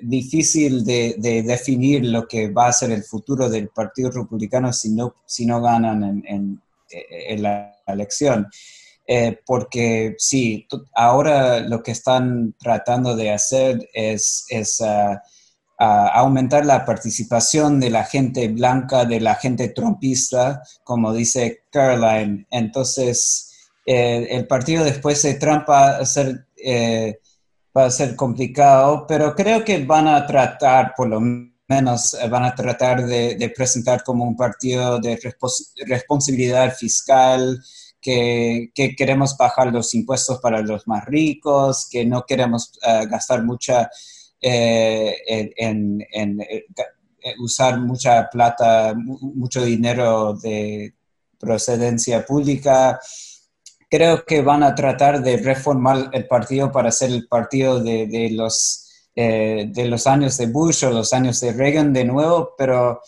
difícil 0.04 0.86
de, 0.86 1.44
definir 1.44 2.06
lo 2.06 2.28
que 2.28 2.52
va 2.52 2.68
a 2.68 2.74
ser 2.74 2.92
el 2.92 3.04
futuro 3.04 3.50
del 3.50 3.70
Partido 3.70 4.12
Republicano 4.12 4.72
si 4.72 4.92
no, 4.92 5.16
si 5.26 5.48
no 5.48 5.60
ganan 5.60 6.24
en, 6.28 6.62
la 7.38 7.74
elección. 7.88 8.48
Eh, 9.06 9.38
porque 9.46 10.16
sí, 10.18 10.66
ahora 10.96 11.60
lo 11.60 11.84
que 11.84 11.92
están 11.92 12.56
tratando 12.58 13.16
de 13.16 13.32
hacer 13.32 13.90
es, 13.94 14.46
ah, 14.82 15.22
ah, 15.80 16.08
aumentar 16.14 16.66
la 16.66 16.86
participación 16.86 17.80
de 17.80 17.90
la 17.90 18.06
gente 18.06 18.48
blanca, 18.48 19.04
de 19.06 19.20
la 19.20 19.36
gente 19.36 19.70
trompista, 19.70 20.62
como 20.84 21.14
dice 21.14 21.64
Caroline. 21.70 22.48
Entonces, 22.50 23.52
eh, 23.86 24.28
el 24.32 24.48
partido 24.48 24.86
después 24.86 25.22
de 25.24 25.34
Trump 25.36 25.70
va 25.70 25.98
a 25.98 26.06
ser 26.06 26.48
va 27.76 27.86
a 27.86 27.92
ser 27.92 28.16
complicado, 28.16 29.06
pero 29.08 29.36
creo 29.36 29.64
que 29.66 29.84
van 29.84 30.08
a 30.08 30.26
tratar, 30.26 30.94
por 30.96 31.08
lo 31.08 31.20
menos, 31.20 31.53
eh, 31.80 32.28
van 32.30 32.44
a 32.44 32.56
tratar 32.56 33.06
de, 33.06 33.54
presentar 33.56 34.04
como 34.04 34.26
un 34.26 34.36
partido 34.36 35.00
de 35.00 35.20
responsabilidad 35.86 36.74
fiscal, 36.76 37.62
que, 38.02 38.72
queremos 38.98 39.38
bajar 39.38 39.72
los 39.72 39.94
impuestos 39.96 40.40
para 40.40 40.62
los 40.62 40.88
más 40.88 41.06
ricos, 41.06 41.88
que 41.90 42.06
no 42.06 42.26
queremos 42.26 42.78
eh, 42.86 43.06
gastar 43.10 43.44
mucha 43.44 43.90
eh, 44.42 45.16
en, 45.56 46.06
usar 47.40 47.80
mucha 47.80 48.30
plata, 48.30 48.94
mucho 48.96 49.64
dinero 49.64 50.34
de 50.34 50.94
procedencia 51.40 52.26
pública. 52.26 53.00
Creo 53.90 54.26
que 54.26 54.42
van 54.42 54.64
a 54.64 54.76
tratar 54.76 55.22
de 55.22 55.38
reformar 55.38 56.10
el 56.12 56.28
partido 56.28 56.72
para 56.72 56.92
ser 56.92 57.12
el 57.12 57.28
partido 57.28 57.82
de, 57.82 58.30
los, 58.32 58.83
eh, 59.16 59.68
de 59.70 59.86
los 59.86 60.08
años 60.08 60.38
de 60.38 60.48
Bush 60.48 60.86
o 60.86 60.92
los 60.92 61.14
años 61.14 61.40
de 61.40 61.54
Reagan 61.54 61.94
de 61.94 62.04
nuevo, 62.04 62.56
pero 62.58 63.02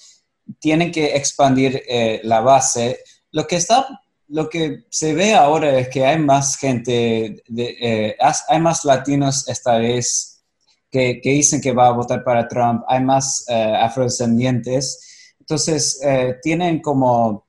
tienen 0.60 0.92
que 0.92 1.16
expandir 1.16 1.82
eh, 1.88 2.22
la 2.24 2.42
base. 2.42 3.00
Lo 3.32 3.48
que, 3.48 3.56
está, 3.56 3.88
lo 4.28 4.48
que 4.48 4.86
se 4.90 5.16
ve 5.16 5.34
ahora 5.34 5.80
es 5.80 5.90
que 5.90 6.06
hay 6.06 6.20
más 6.20 6.58
gente, 6.58 7.44
eh, 7.58 8.16
hay 8.48 8.60
más 8.60 8.86
latinos 8.86 9.48
esta 9.50 9.80
vez 9.80 10.44
que, 10.92 11.20
que, 11.22 11.32
dicen 11.32 11.60
que 11.60 11.72
va 11.72 11.88
a 11.88 11.94
votar 11.94 12.24
para 12.24 12.48
Trump, 12.48 12.84
hay 12.88 13.04
más 13.04 13.44
afrodescendientes. 13.50 15.34
Entonces, 15.40 16.00
tienen 16.42 16.82
como 16.82 17.45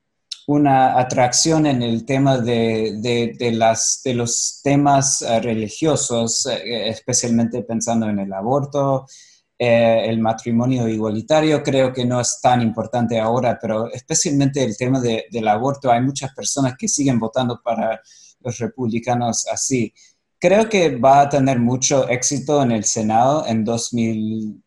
una 0.46 0.98
atracción 0.98 1.66
en 1.66 1.82
el 1.82 2.04
tema 2.04 2.38
de, 2.38 3.34
de, 3.36 3.52
las, 3.52 4.00
de 4.04 4.14
los 4.14 4.60
temas 4.62 5.22
eh, 5.22 5.40
religiosos, 5.40 6.46
eh, 6.46 6.88
especialmente 6.88 7.62
pensando 7.62 8.08
en 8.08 8.20
el 8.20 8.32
aborto, 8.32 9.06
eh, 9.58 10.04
el 10.06 10.20
matrimonio 10.20 10.86
igualitario, 10.86 11.62
creo 11.62 11.92
que 11.92 12.04
no 12.04 12.20
es 12.20 12.40
tan 12.40 12.62
importante 12.62 13.18
ahora, 13.18 13.58
pero 13.60 13.90
especialmente 13.90 14.62
el 14.62 14.76
tema 14.76 15.00
del 15.00 15.48
aborto, 15.48 15.90
hay 15.90 16.02
muchas 16.02 16.32
personas 16.34 16.74
que 16.78 16.88
siguen 16.88 17.18
votando 17.18 17.60
para 17.62 18.00
los 18.40 18.58
republicanos 18.58 19.46
así. 19.50 19.92
Creo 20.38 20.68
que 20.68 20.96
va 20.96 21.22
a 21.22 21.28
tener 21.28 21.58
mucho 21.58 22.08
éxito 22.08 22.62
en 22.62 22.70
el 22.70 22.84
Senado 22.84 23.46
en 23.46 23.64
2000, 23.64 24.62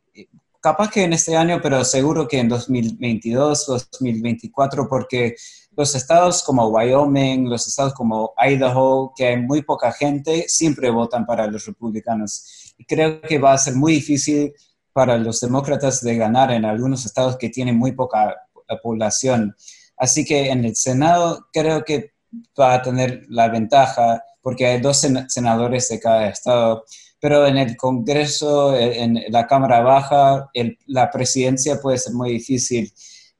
capaz 0.59 0.89
que 0.89 1.03
en 1.03 1.13
este 1.13 1.37
año, 1.37 1.59
pero 1.61 1.85
seguro 1.85 2.27
que 2.27 2.39
en 2.39 2.49
2022, 2.49 3.67
2024, 3.91 4.89
porque 4.89 5.35
los 5.79 5.95
estados 5.95 6.43
como 6.43 6.67
Wyoming, 6.67 7.49
los 7.49 7.65
estados 7.65 7.93
como 7.93 8.33
Idaho, 8.37 9.13
que 9.15 9.27
hay 9.27 9.37
muy 9.37 9.61
poca 9.61 9.93
gente, 9.93 10.43
siempre 10.49 10.89
votan 10.89 11.25
para 11.25 11.47
los 11.47 11.65
republicanos. 11.65 12.73
Y 12.77 12.83
creo 12.83 13.21
que 13.21 13.39
va 13.39 13.53
a 13.53 13.57
ser 13.57 13.75
muy 13.75 13.93
difícil 13.93 14.53
para 14.91 15.17
los 15.17 15.39
demócratas 15.39 16.01
de 16.01 16.17
ganar 16.17 16.51
en 16.51 16.65
algunos 16.65 17.05
estados 17.05 17.37
que 17.37 17.47
tienen 17.47 17.77
muy 17.77 17.93
poca 17.93 18.35
población. 18.83 19.55
Así 19.95 20.25
que 20.25 20.49
en 20.49 20.65
el 20.65 20.75
Senado 20.75 21.47
creo 21.53 21.85
que 21.85 22.11
va 22.59 22.73
a 22.73 22.81
tener 22.81 23.23
la 23.29 23.47
ventaja 23.47 24.21
porque 24.41 24.65
hay 24.65 24.81
dos 24.81 25.07
senadores 25.29 25.87
de 25.87 25.99
cada 26.01 26.27
estado, 26.27 26.83
pero 27.21 27.47
en 27.47 27.57
el 27.57 27.77
Congreso, 27.77 28.75
en 28.75 29.23
la 29.29 29.47
Cámara 29.47 29.79
Baja, 29.79 30.49
la 30.87 31.09
presidencia 31.09 31.79
puede 31.79 31.99
ser 31.99 32.13
muy 32.13 32.31
difícil 32.31 32.91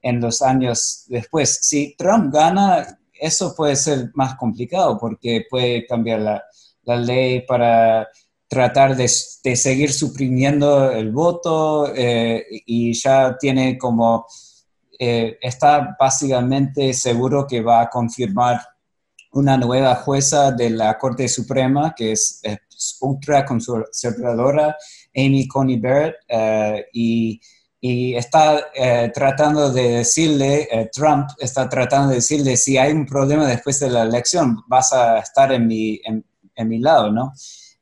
en 0.01 0.21
los 0.21 0.41
años 0.41 1.05
después. 1.07 1.59
Si 1.61 1.95
Trump 1.97 2.33
gana, 2.33 2.99
eso 3.13 3.53
puede 3.55 3.75
ser 3.75 4.11
más 4.13 4.35
complicado 4.35 4.97
porque 4.97 5.45
puede 5.49 5.85
cambiar 5.85 6.21
la, 6.21 6.43
ley 6.85 7.41
para 7.41 8.07
tratar 8.47 8.95
de, 8.95 9.07
seguir 9.07 9.93
suprimiendo 9.93 10.91
el 10.91 11.11
voto 11.11 11.93
eh, 11.95 12.43
y 12.65 12.93
ya 12.93 13.37
tiene 13.39 13.77
como, 13.77 14.25
eh, 14.97 15.37
está 15.39 15.95
básicamente 15.99 16.91
seguro 16.93 17.45
que 17.45 17.61
va 17.61 17.81
a 17.81 17.89
confirmar 17.91 18.59
una 19.33 19.55
nueva 19.55 19.95
jueza 19.95 20.51
de 20.51 20.71
la 20.71 20.97
Corte 20.97 21.27
Suprema 21.27 21.93
que 21.95 22.13
es, 22.13 22.41
ultra 23.01 23.45
conservadora, 23.45 24.75
Amy 25.15 25.47
Coney 25.47 25.79
Barrett, 25.79 26.15
eh, 26.27 26.85
y 26.93 27.39
y 27.81 28.15
está 28.15 28.71
eh, 28.75 29.11
tratando 29.13 29.71
de 29.71 29.89
decirle, 29.99 30.67
eh, 30.69 30.89
Trump 30.91 31.29
está 31.37 31.69
tratando 31.69 32.09
de 32.09 32.15
decirle, 32.15 32.57
si 32.57 32.77
hay 32.77 32.91
un 32.91 33.05
problema 33.05 33.47
después 33.47 33.79
de 33.79 33.89
la 33.89 34.03
elección, 34.03 34.63
vas 34.67 34.91
a 34.91 35.19
estar 35.19 35.51
en 35.53 35.65
mi, 35.65 36.01
en, 36.03 36.23
mi 36.67 36.79
lado, 36.79 37.09
¿no? 37.09 37.31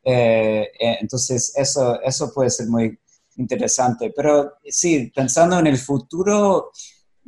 Eh, 0.04 0.70
entonces, 1.02 1.52
eso, 1.56 2.00
eso 2.02 2.32
puede 2.32 2.52
ser 2.52 2.68
muy 2.68 2.98
interesante. 3.38 4.14
Pero 4.16 4.54
sí, 4.66 5.12
pensando 5.16 5.58
en 5.58 5.66
el 5.66 5.80
futuro, 5.80 6.72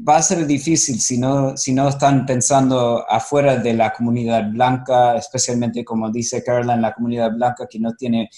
va 0.07 0.17
a 0.17 0.21
ser 0.21 0.45
difícil 0.45 0.99
si 0.99 1.17
no, 1.17 1.57
si 1.57 1.73
no 1.73 1.89
están 1.89 2.25
pensando 2.25 3.03
afuera 3.09 3.57
de 3.57 3.73
la 3.73 3.91
comunidad 3.91 4.49
blanca, 4.51 5.15
especialmente 5.15 5.83
como 5.83 6.11
dice 6.11 6.43
Caroline, 6.43 6.81
la 6.81 6.93
comunidad 6.93 7.31
blanca 7.31 7.67
que 7.69 7.79
no 7.79 7.93
tiene 7.95 8.29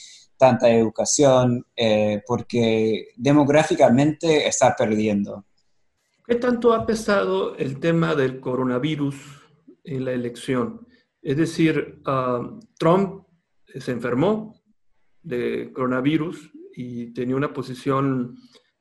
tanta 0.41 0.71
educación, 0.71 1.63
eh, 1.75 2.23
porque 2.25 3.09
demográficamente 3.15 4.47
está 4.47 4.75
perdiendo. 4.75 5.45
¿Qué 6.25 6.33
tanto 6.33 6.73
ha 6.73 6.83
pesado 6.83 7.55
el 7.57 7.79
tema 7.79 8.15
del 8.15 8.39
coronavirus 8.39 9.15
en 9.83 10.05
la 10.05 10.13
elección? 10.13 10.87
Es 11.21 11.37
decir, 11.37 12.01
ah, 12.05 12.41
Trump 12.79 13.23
se 13.67 13.91
enfermó 13.91 14.59
de 15.21 15.71
coronavirus 15.73 16.49
y 16.75 17.13
tenía 17.13 17.35
una 17.35 17.53
posición, 17.53 18.35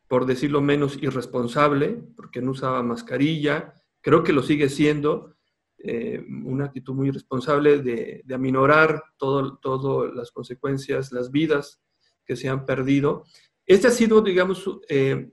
por 0.09 0.25
decirlo 0.25 0.63
menos, 0.63 0.97
irresponsable, 1.03 2.03
porque 2.17 2.41
no 2.41 2.53
usaba 2.53 2.83
mascarilla. 2.83 3.75
Creo 4.01 4.25
que 4.25 4.33
lo 4.33 4.43
sigue 4.43 4.71
siendo, 4.71 5.37
eh, 5.83 6.23
una 6.45 6.67
actitud 6.67 6.93
muy 6.93 7.11
responsable 7.11 7.79
de, 7.79 8.23
aminorar 8.35 9.03
todas 9.17 9.59
todo 9.63 10.13
las 10.13 10.31
consecuencias, 10.31 11.11
las 11.11 11.31
vidas 11.31 11.81
que 12.27 12.37
se 12.37 12.51
han 12.51 12.67
perdido. 12.67 13.25
Este 13.65 13.89
ha 13.89 13.91
sido, 13.91 14.21
digamos, 14.21 14.69
eh, 14.91 15.33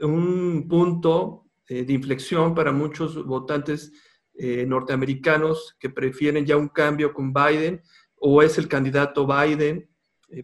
un 0.00 0.66
punto 0.68 1.44
eh, 1.68 1.84
de 1.84 1.92
inflexión 1.92 2.52
para 2.54 2.72
muchos 2.72 3.24
votantes 3.24 3.92
norteamericanos 4.38 5.76
que 5.80 5.88
prefieren 5.88 6.44
ya 6.44 6.58
un 6.58 6.68
cambio 6.68 7.14
con 7.14 7.32
Biden 7.32 7.80
o 8.16 8.42
es 8.42 8.58
el 8.58 8.68
candidato 8.68 9.26
Biden 9.26 9.88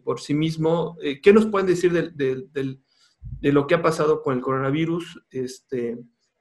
por 0.03 0.19
sí 0.19 0.33
mismo. 0.33 0.97
¿Qué 1.23 1.31
nos 1.31 1.45
pueden 1.45 1.67
decir 1.67 1.93
de, 1.93 2.79
lo 3.53 3.67
que 3.67 3.75
ha 3.75 3.83
pasado 3.83 4.23
con 4.23 4.35
el 4.35 4.41
coronavirus 4.41 5.23
este, 5.31 5.99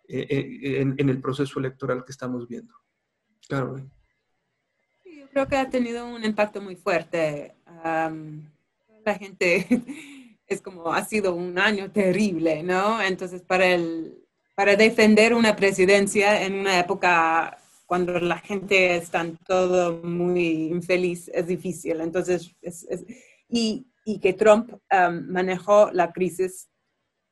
en 0.07 1.09
el 1.09 1.19
proceso 1.19 1.59
electoral 1.59 2.05
que 2.05 2.13
estamos 2.13 2.47
viendo? 2.47 2.80
Claro. 3.51 3.81
yo 5.03 5.27
creo 5.29 5.45
que 5.45 5.57
ha 5.57 5.69
tenido 5.69 6.07
un 6.07 6.23
impacto 6.23 6.61
muy 6.61 6.77
fuerte. 6.77 7.53
la 7.83 9.15
gente 9.19 9.67
es 10.47 10.61
como, 10.61 10.93
ha 10.93 11.03
sido 11.03 11.35
un 11.35 11.59
año 11.59 11.91
terrible, 11.91 12.63
¿no? 12.63 13.01
Entonces, 13.01 13.41
para, 13.41 13.67
el, 13.67 14.25
para 14.55 14.77
defender 14.77 15.33
una 15.33 15.53
presidencia 15.53 16.45
en 16.45 16.53
una 16.53 16.79
época 16.79 17.57
cuando 17.85 18.17
la 18.21 18.37
gente 18.37 18.95
está 18.95 19.29
todo 19.45 20.01
muy 20.01 20.67
infeliz, 20.67 21.29
es 21.33 21.45
difícil. 21.45 21.99
Entonces, 21.99 22.55
y, 23.49 23.85
y, 24.05 24.19
que 24.21 24.31
Trump 24.31 24.71
manejó 25.27 25.91
la 25.91 26.13
crisis 26.13 26.69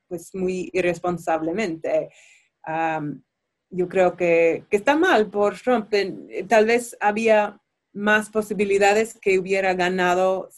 pues 0.09 0.35
muy 0.35 0.69
irresponsablemente 0.73 2.09
yo 3.69 3.87
creo 3.87 4.15
que, 4.15 4.65
está 4.71 4.95
mal 4.95 5.29
por 5.29 5.59
Trump. 5.59 5.93
Tal 6.47 6.65
vez 6.65 6.97
había 6.99 7.59
más 7.93 8.29
posibilidades 8.29 9.17
que 9.19 9.39
hubiera 9.39 9.73
ganado 9.73 10.49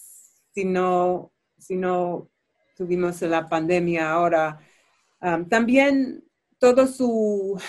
si 0.54 0.66
no, 0.66 1.32
si 1.58 1.76
no 1.76 2.30
tuvimos 2.76 3.22
la 3.22 3.48
pandemia 3.48 4.12
ahora. 4.12 4.60
Um, 5.22 5.48
también 5.48 6.24
todo 6.58 6.88
su, 6.88 7.60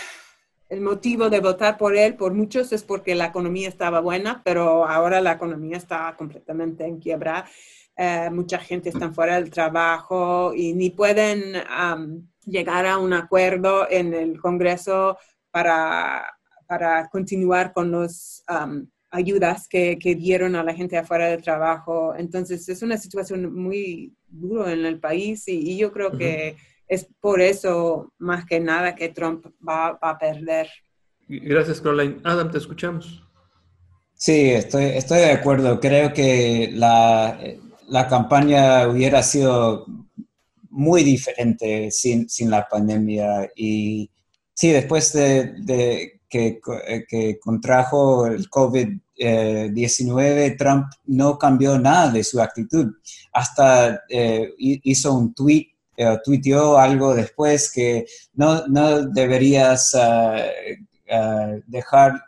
el 0.68 0.80
motivo 0.80 1.28
de 1.28 1.40
votar 1.40 1.76
por 1.76 1.96
él, 1.96 2.14
por 2.14 2.34
muchos, 2.34 2.72
es 2.72 2.82
porque 2.82 3.14
la 3.14 3.26
economía 3.26 3.68
estaba 3.68 4.00
buena, 4.00 4.42
pero 4.44 4.86
ahora 4.86 5.20
la 5.20 5.32
economía 5.32 5.76
está 5.76 6.14
completamente 6.16 6.86
en 6.86 6.98
quiebra. 6.98 7.44
Eh, 7.96 8.30
mucha 8.30 8.58
gente 8.58 8.88
está 8.88 9.12
fuera 9.12 9.34
del 9.34 9.50
trabajo 9.50 10.54
y 10.54 10.72
ni 10.72 10.90
pueden 10.90 11.56
um, 11.56 12.26
llegar 12.46 12.86
a 12.86 12.98
un 12.98 13.12
acuerdo 13.12 13.86
en 13.90 14.14
el 14.14 14.40
Congreso 14.40 15.18
para, 15.50 16.26
para 16.66 17.08
continuar 17.08 17.72
con 17.72 17.90
las 17.92 18.44
um, 18.48 18.86
ayudas 19.10 19.68
que, 19.68 19.98
que, 19.98 20.14
dieron 20.14 20.56
a 20.56 20.64
la 20.64 20.74
gente 20.74 20.96
afuera 20.96 21.26
del 21.28 21.42
trabajo. 21.42 22.14
Entonces 22.16 22.68
es 22.68 22.82
una 22.82 22.96
situación 22.96 23.54
muy 23.54 24.14
dura 24.26 24.72
en 24.72 24.86
el 24.86 24.98
país 24.98 25.46
y, 25.46 25.76
yo 25.76 25.92
creo 25.92 26.16
que 26.16 26.56
es 26.88 27.06
por 27.20 27.40
eso 27.40 28.12
más 28.18 28.44
que 28.44 28.58
nada 28.58 28.94
que 28.94 29.10
Trump 29.10 29.46
va, 29.66 29.98
a 30.00 30.18
perder. 30.18 30.68
Gracias, 31.28 31.80
Caroline. 31.80 32.20
Adam, 32.24 32.50
te 32.50 32.58
escuchamos. 32.58 33.22
Sí, 34.14 34.50
estoy, 34.50 34.84
estoy 34.84 35.18
de 35.18 35.32
acuerdo. 35.32 35.80
Creo 35.80 36.12
que 36.12 36.70
la, 36.72 37.38
la 37.88 38.08
campaña 38.08 38.88
hubiera 38.88 39.22
sido 39.22 39.86
muy 40.72 41.04
diferente 41.04 41.90
sin, 41.90 42.28
sin 42.28 42.50
la 42.50 42.68
pandemia. 42.68 43.50
Y 43.54 44.10
sí, 44.54 44.70
después 44.70 45.12
de, 45.12 46.20
que, 46.28 46.60
que, 47.08 47.38
contrajo 47.38 48.26
el 48.26 48.50
COVID-19, 48.50 50.58
Trump 50.58 50.86
no 51.06 51.38
cambió 51.38 51.78
nada 51.78 52.10
de 52.10 52.24
su 52.24 52.40
actitud. 52.40 52.92
Hasta 53.32 54.02
eh, 54.08 54.52
hizo 54.58 55.14
un 55.14 55.32
tweet, 55.34 55.68
eh, 55.96 56.18
algo 56.78 57.14
después 57.14 57.70
que 57.70 58.06
no, 58.34 58.66
no 58.66 59.06
deberías 59.06 59.94
ah, 59.94 60.42
ah, 61.10 61.52
dejar 61.66 62.20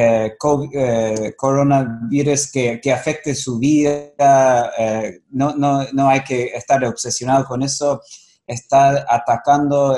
eh, 0.00 0.36
eh, 0.74 1.34
coronavirus 1.36 2.52
que, 2.52 2.80
que, 2.80 2.92
afecte 2.92 3.34
su 3.34 3.58
vida, 3.58 4.70
eh, 4.78 5.22
no, 5.30 5.56
no, 5.56 5.84
no, 5.92 6.08
hay 6.08 6.22
que 6.22 6.54
estar 6.54 6.84
obsesionado 6.84 7.44
con 7.44 7.64
eso, 7.64 8.00
está 8.46 9.04
atacando, 9.12 9.96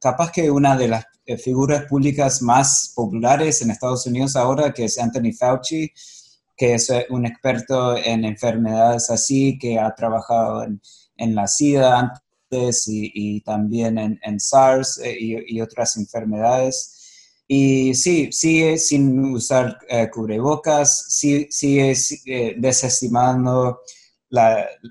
capaz 0.00 0.30
que 0.30 0.48
una 0.52 0.76
de 0.76 0.86
las 0.86 1.04
figuras 1.42 1.86
públicas 1.86 2.42
más 2.42 2.92
populares 2.94 3.60
en 3.60 3.72
Estados 3.72 4.06
Unidos 4.06 4.36
ahora, 4.36 4.72
que 4.72 4.84
es 4.84 5.00
Anthony 5.00 5.32
Fauci, 5.36 5.90
que 6.56 6.74
es 6.74 6.92
un 7.08 7.26
experto 7.26 7.96
en 7.96 8.24
enfermedades 8.24 9.10
así, 9.10 9.58
que 9.58 9.80
ha 9.80 9.92
trabajado 9.96 10.62
en, 10.62 10.80
en 11.16 11.34
la 11.34 11.48
SIDA 11.48 11.98
antes 11.98 12.84
y, 12.86 13.40
también 13.40 13.98
en, 13.98 14.38
SARS 14.38 15.00
y 15.04 15.60
otras 15.60 15.96
enfermedades 15.96 16.99
y 17.52 17.96
sí, 17.96 18.30
sigue 18.30 18.78
sin 18.78 19.24
usar 19.24 19.76
eh, 19.88 20.08
cubrebocas, 20.08 21.06
sí, 21.08 21.48
sigue 21.50 21.96
eh, 22.26 22.54
desestimando 22.56 23.80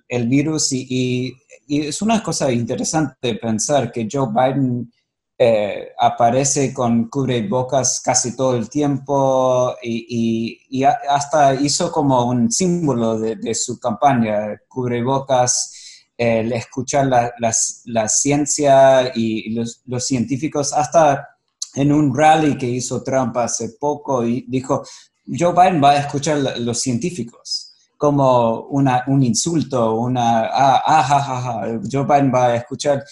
el 0.10 0.28
virus 0.28 0.74
y, 0.74 1.34
es 1.70 2.01
una 2.01 2.22
cosa 2.22 2.51
interesante 2.51 3.36
pensar 3.36 3.93
que 3.93 4.10
Joe 4.12 4.28
Biden 4.34 4.91
eh, 5.38 5.93
aparece 5.97 6.74
con 6.74 7.07
cubrebocas 7.07 8.01
casi 8.03 8.36
todo 8.36 8.57
el 8.57 8.70
tiempo 8.70 9.74
y, 9.82 10.84
hasta 10.84 11.55
hizo 11.55 11.89
como 11.93 12.26
un 12.26 12.51
símbolo 12.51 13.18
de, 13.20 13.55
su 13.55 13.80
campaña, 13.80 14.60
cubrebocas, 14.68 16.03
el 16.18 16.51
escuchar 16.51 17.07
la, 17.07 18.07
ciencia 18.10 19.14
y 19.16 19.51
los, 19.53 19.82
los 19.86 20.05
científicos, 20.05 20.74
hasta 20.74 21.38
en 21.76 21.91
un 21.91 22.15
rally 22.15 22.57
que 22.57 22.67
hizo 22.67 23.03
Trump 23.03 23.38
hace 23.38 23.70
poco 23.80 24.26
y 24.26 24.45
dijo, 24.47 24.84
Joe 25.28 25.53
Biden 25.53 25.84
va 25.84 25.91
a 25.91 25.99
escuchar 25.99 26.38
a 26.47 26.57
los 26.57 26.82
científicos 26.82 27.74
como 27.97 28.61
una, 28.70 29.03
un 29.07 29.24
insulto, 29.24 29.95
una, 29.95 30.45
ah, 30.45 30.82
ah, 30.86 31.80
Joe 31.91 32.05
Biden 32.05 32.32
va 32.34 32.47
a 32.47 32.55
escuchar. 32.55 33.03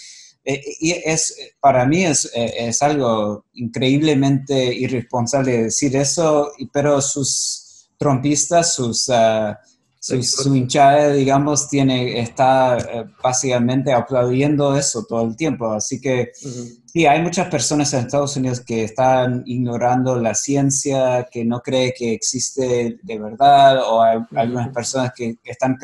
Eh, 0.45 0.63
y 0.79 0.91
es, 0.91 1.35
para 1.59 1.85
mí 1.85 2.05
es, 2.05 2.31
eh, 2.33 2.69
es, 2.69 2.81
algo 2.81 3.45
increíblemente 3.53 4.73
irresponsable 4.73 5.63
decir 5.63 5.93
eso, 5.97 6.51
pero 6.71 7.01
sus 7.01 7.89
trompistas, 7.97 8.73
sus... 8.73 9.09
Ah, 9.09 9.59
su, 10.07 10.55
hinchada, 10.55 11.11
digamos, 11.11 11.67
tiene, 11.67 12.19
está 12.19 12.77
eh, 12.77 13.05
básicamente 13.21 13.91
aplaudiendo 13.91 14.77
eso 14.77 15.05
todo 15.07 15.23
el 15.23 15.35
tiempo. 15.35 15.71
Así 15.71 15.99
que 15.99 16.31
sí, 16.33 17.05
hay 17.05 17.21
muchas 17.21 17.49
personas 17.49 17.93
en 17.93 18.01
Estados 18.01 18.37
Unidos 18.37 18.61
que 18.61 18.85
están 18.85 19.43
ignorando 19.45 20.15
la 20.19 20.33
ciencia, 20.33 21.27
que 21.29 21.43
no 21.43 21.59
cree 21.59 21.93
que 21.93 22.13
existe 22.13 22.97
de 23.01 23.19
verdad, 23.19 23.81
o 23.83 24.01
hay 24.01 24.19
algunas 24.35 24.69
personas 24.69 25.11
que 25.13 25.37
están 25.43 25.77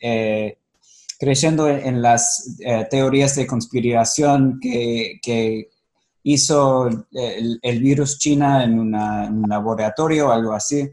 eh, 0.00 0.58
creyendo 1.18 1.68
en 1.68 2.02
las 2.02 2.56
eh, 2.60 2.86
teorías 2.90 3.36
de 3.36 3.46
conspiración 3.46 4.58
que, 4.60 5.20
que 5.22 5.68
hizo 6.24 6.88
el, 7.12 7.80
virus 7.80 8.18
China 8.18 8.64
en, 8.64 8.72
en 8.72 9.44
un 9.44 9.48
laboratorio 9.48 10.28
o 10.28 10.32
algo 10.32 10.52
así 10.52 10.90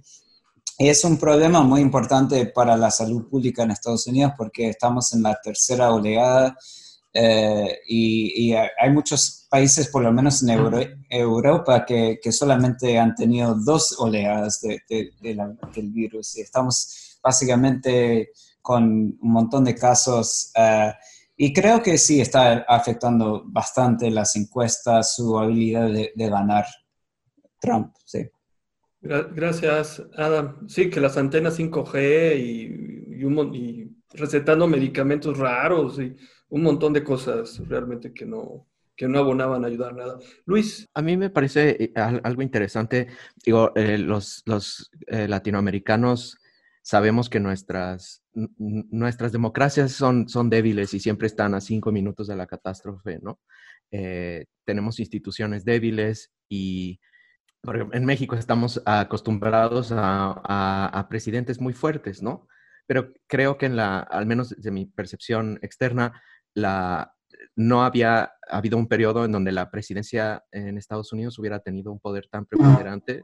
es 0.77 1.03
un 1.03 1.17
problema 1.17 1.61
muy 1.61 1.81
importante 1.81 2.45
para 2.47 2.77
la 2.77 2.91
salud 2.91 3.27
pública 3.27 3.63
en 3.63 3.71
Estados 3.71 4.05
Unidos 4.07 4.33
porque 4.37 4.69
estamos 4.69 5.13
en 5.13 5.23
la 5.23 5.39
tercera 5.41 5.91
oleada 5.91 6.55
eh, 7.19 7.79
y, 7.87 8.53
hay 8.53 8.91
muchos 8.91 9.47
países, 9.49 9.87
por 9.87 10.03
lo 10.03 10.11
menos 10.11 10.43
en 10.43 10.49
Europa, 11.09 11.83
que, 11.83 12.19
solamente 12.31 12.99
han 12.99 13.15
tenido 13.15 13.55
dos 13.55 13.95
oleadas 13.97 14.61
de, 14.61 14.83
del 15.19 15.91
virus 15.91 16.37
y 16.37 16.41
estamos 16.41 17.17
básicamente 17.23 18.29
con 18.61 18.83
un 18.83 19.31
montón 19.31 19.63
de 19.63 19.73
casos. 19.73 20.51
Eh, 20.55 20.93
y 21.37 21.53
creo 21.53 21.81
que 21.81 21.97
sí 21.97 22.21
está 22.21 22.65
afectando 22.67 23.43
bastante 23.47 24.11
las 24.11 24.35
encuestas, 24.35 25.15
su 25.15 25.39
habilidad 25.39 25.87
de, 25.87 26.11
de 26.15 26.29
ganar 26.29 26.65
Trump. 27.59 27.96
Gracias, 29.07 30.03
Adam. 30.15 30.67
Sí, 30.67 30.89
que 30.89 30.99
las 30.99 31.17
antenas 31.17 31.57
5G 31.59 32.37
y, 32.37 33.17
y, 33.17 33.91
recetando 34.13 34.67
medicamentos 34.67 35.37
raros 35.37 35.99
y 35.99 36.15
un 36.49 36.63
montón 36.63 36.93
de 36.93 37.03
cosas 37.03 37.61
realmente 37.67 38.13
que 38.13 38.25
no, 38.25 38.67
que 38.95 39.07
no 39.07 39.19
abonaban 39.19 39.63
a 39.63 39.67
ayudar 39.67 39.95
nada. 39.95 40.19
Luis. 40.45 40.87
A 40.93 41.01
mí 41.01 41.15
me 41.17 41.29
parece 41.29 41.83
eh, 41.83 41.93
algo 41.95 42.41
interesante. 42.41 43.07
Digo, 43.45 43.71
eh, 43.75 43.97
los, 43.97 44.43
los 44.45 44.89
eh, 45.07 45.27
latinoamericanos 45.27 46.37
sabemos 46.81 47.29
que 47.29 47.39
nuestras, 47.39 48.23
nuestras 48.33 49.31
democracias 49.31 49.91
son, 49.91 50.29
son 50.29 50.49
débiles 50.49 50.93
y 50.93 50.99
siempre 50.99 51.27
están 51.27 51.53
a 51.53 51.61
cinco 51.61 51.91
minutos 51.91 52.27
de 52.27 52.35
la 52.35 52.47
catástrofe, 52.47 53.19
¿no? 53.21 53.39
tenemos 54.65 54.99
instituciones 54.99 55.63
débiles 55.63 56.29
y 56.49 56.99
en 57.91 58.05
México 58.05 58.35
estamos 58.35 58.81
acostumbrados 58.85 59.91
a, 59.93 61.07
presidentes 61.09 61.59
muy 61.59 61.73
fuertes, 61.73 62.21
¿no? 62.21 62.47
Pero 62.85 63.13
creo 63.27 63.57
que 63.57 63.65
en 63.65 63.75
la, 63.75 63.99
al 63.99 64.25
menos 64.25 64.49
de 64.49 64.71
mi 64.71 64.85
percepción 64.85 65.59
externa, 65.61 66.21
la, 66.53 67.13
no 67.55 67.83
había 67.83 68.31
habido 68.49 68.77
un 68.77 68.87
periodo 68.87 69.25
en 69.25 69.31
donde 69.31 69.51
la 69.51 69.69
presidencia 69.69 70.45
en 70.51 70.77
Estados 70.77 71.11
Unidos 71.11 71.37
hubiera 71.39 71.59
tenido 71.59 71.91
un 71.91 71.99
poder 71.99 72.27
tan 72.29 72.45
preponderante 72.45 73.23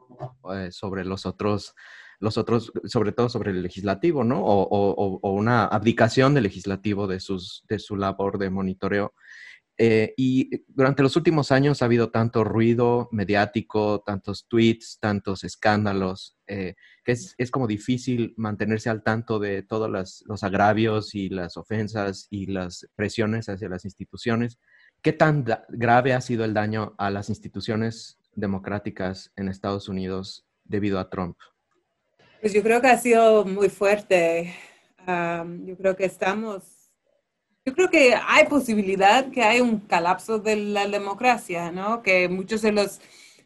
eh, 0.54 0.70
sobre 0.72 1.06
los 1.06 1.26
otros, 1.26 1.74
los 2.20 2.38
otros, 2.38 2.72
sobre 2.86 3.14
todo 3.14 3.30
sobre 3.30 3.52
el 3.52 3.64
legislativo, 3.64 4.24
¿no? 4.24 4.44
O, 4.44 5.20
o, 5.22 5.32
una 5.32 5.66
abdicación 5.66 6.34
del 6.34 6.44
legislativo 6.44 7.08
de, 7.08 7.20
sus, 7.20 7.64
de 7.70 7.80
su 7.80 7.96
labor 7.96 8.38
de 8.38 8.50
monitoreo 8.50 9.14
eh, 9.78 10.14
y 10.18 10.64
durante 10.68 11.02
los 11.02 11.16
últimos 11.16 11.52
años 11.52 11.82
ha 11.82 11.86
habido 11.86 12.12
tanto 12.12 12.44
ruido 12.44 13.10
mediático, 13.12 14.04
tantos 14.06 14.48
tweets, 14.48 15.00
tantos 15.00 15.44
escándalos, 15.44 16.38
eh, 16.46 16.76
que 17.04 17.14
es, 17.14 17.34
es, 17.40 17.50
como 17.50 17.66
difícil 17.66 18.36
mantenerse 18.38 18.92
al 18.92 19.02
tanto 19.02 19.40
de 19.40 19.64
todos 19.64 19.90
los, 19.90 20.24
los, 20.28 20.44
agravios 20.44 21.16
y 21.16 21.30
las 21.30 21.58
ofensas 21.58 22.28
y 22.30 22.46
las 22.46 22.88
presiones 22.96 23.50
hacia 23.50 23.68
las 23.68 23.84
instituciones. 23.84 24.60
¿Qué 25.02 25.12
tan 25.12 25.44
grave 25.70 26.14
ha 26.14 26.22
sido 26.22 26.46
el 26.46 26.54
daño 26.54 26.94
a 27.00 27.10
las 27.10 27.30
instituciones 27.30 28.20
democráticas 28.36 29.32
en 29.36 29.50
Estados 29.50 29.90
Unidos 29.90 30.46
debido 30.66 31.00
a 31.00 31.10
Trump? 31.10 31.38
Pues 32.42 32.54
yo 32.54 32.62
creo 32.62 32.80
que 32.80 32.88
ha 32.88 32.98
sido 32.98 33.44
muy 33.44 33.70
fuerte. 33.70 34.54
yo 35.06 35.78
creo 35.78 35.96
que 35.96 36.06
estamos 36.06 36.83
yo 37.66 37.74
creo 37.74 37.90
que 37.90 38.16
hay 38.16 38.46
posibilidad 38.48 39.30
que 39.32 39.44
hay 39.44 39.62
un 39.62 39.80
colapso 39.80 40.40
de 40.40 40.56
la 40.56 40.88
democracia, 40.88 41.72
¿no? 41.72 42.02
Que 42.02 42.28
muchos 42.30 42.62
de 42.62 42.72
los 42.72 43.00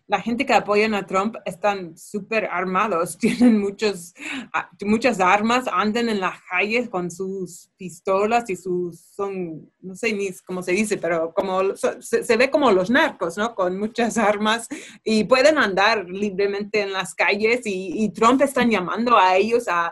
la 0.08 0.22
gente 0.22 0.46
que 0.46 0.54
apoyan 0.54 0.94
a 0.94 1.06
Trump 1.06 1.36
están 1.46 1.98
súper 1.98 2.46
armados, 2.46 3.18
tienen 3.20 3.60
muchos, 3.60 4.14
ah, 4.54 4.70
muchas 4.86 5.20
armas, 5.20 5.66
andan 5.72 6.10
en 6.10 6.22
las 6.22 6.42
calles 6.50 6.90
con 6.90 7.12
sus 7.12 7.70
pistolas 7.78 8.50
y 8.50 8.56
sus, 8.56 9.00
son, 9.00 9.70
no 9.82 9.96
sé 9.96 10.14
ni 10.14 10.32
cómo 10.46 10.64
se 10.64 10.72
dice, 10.72 10.98
pero 10.98 11.34
como 11.34 11.76
se, 11.76 12.38
ve 12.38 12.50
como 12.50 12.72
los 12.72 12.90
narcos, 12.90 13.38
¿no? 13.38 13.54
Con 13.54 13.78
muchas 13.78 14.18
armas 14.18 14.68
y 15.04 15.26
pueden 15.26 15.58
andar 15.58 16.06
libremente 16.10 16.82
en 16.82 16.94
las 16.94 17.14
calles 17.14 17.62
y, 17.66 18.08
Trump 18.18 18.42
están 18.42 18.72
llamando 18.72 19.18
a 19.18 19.36
ellos 19.36 19.66
a, 19.68 19.92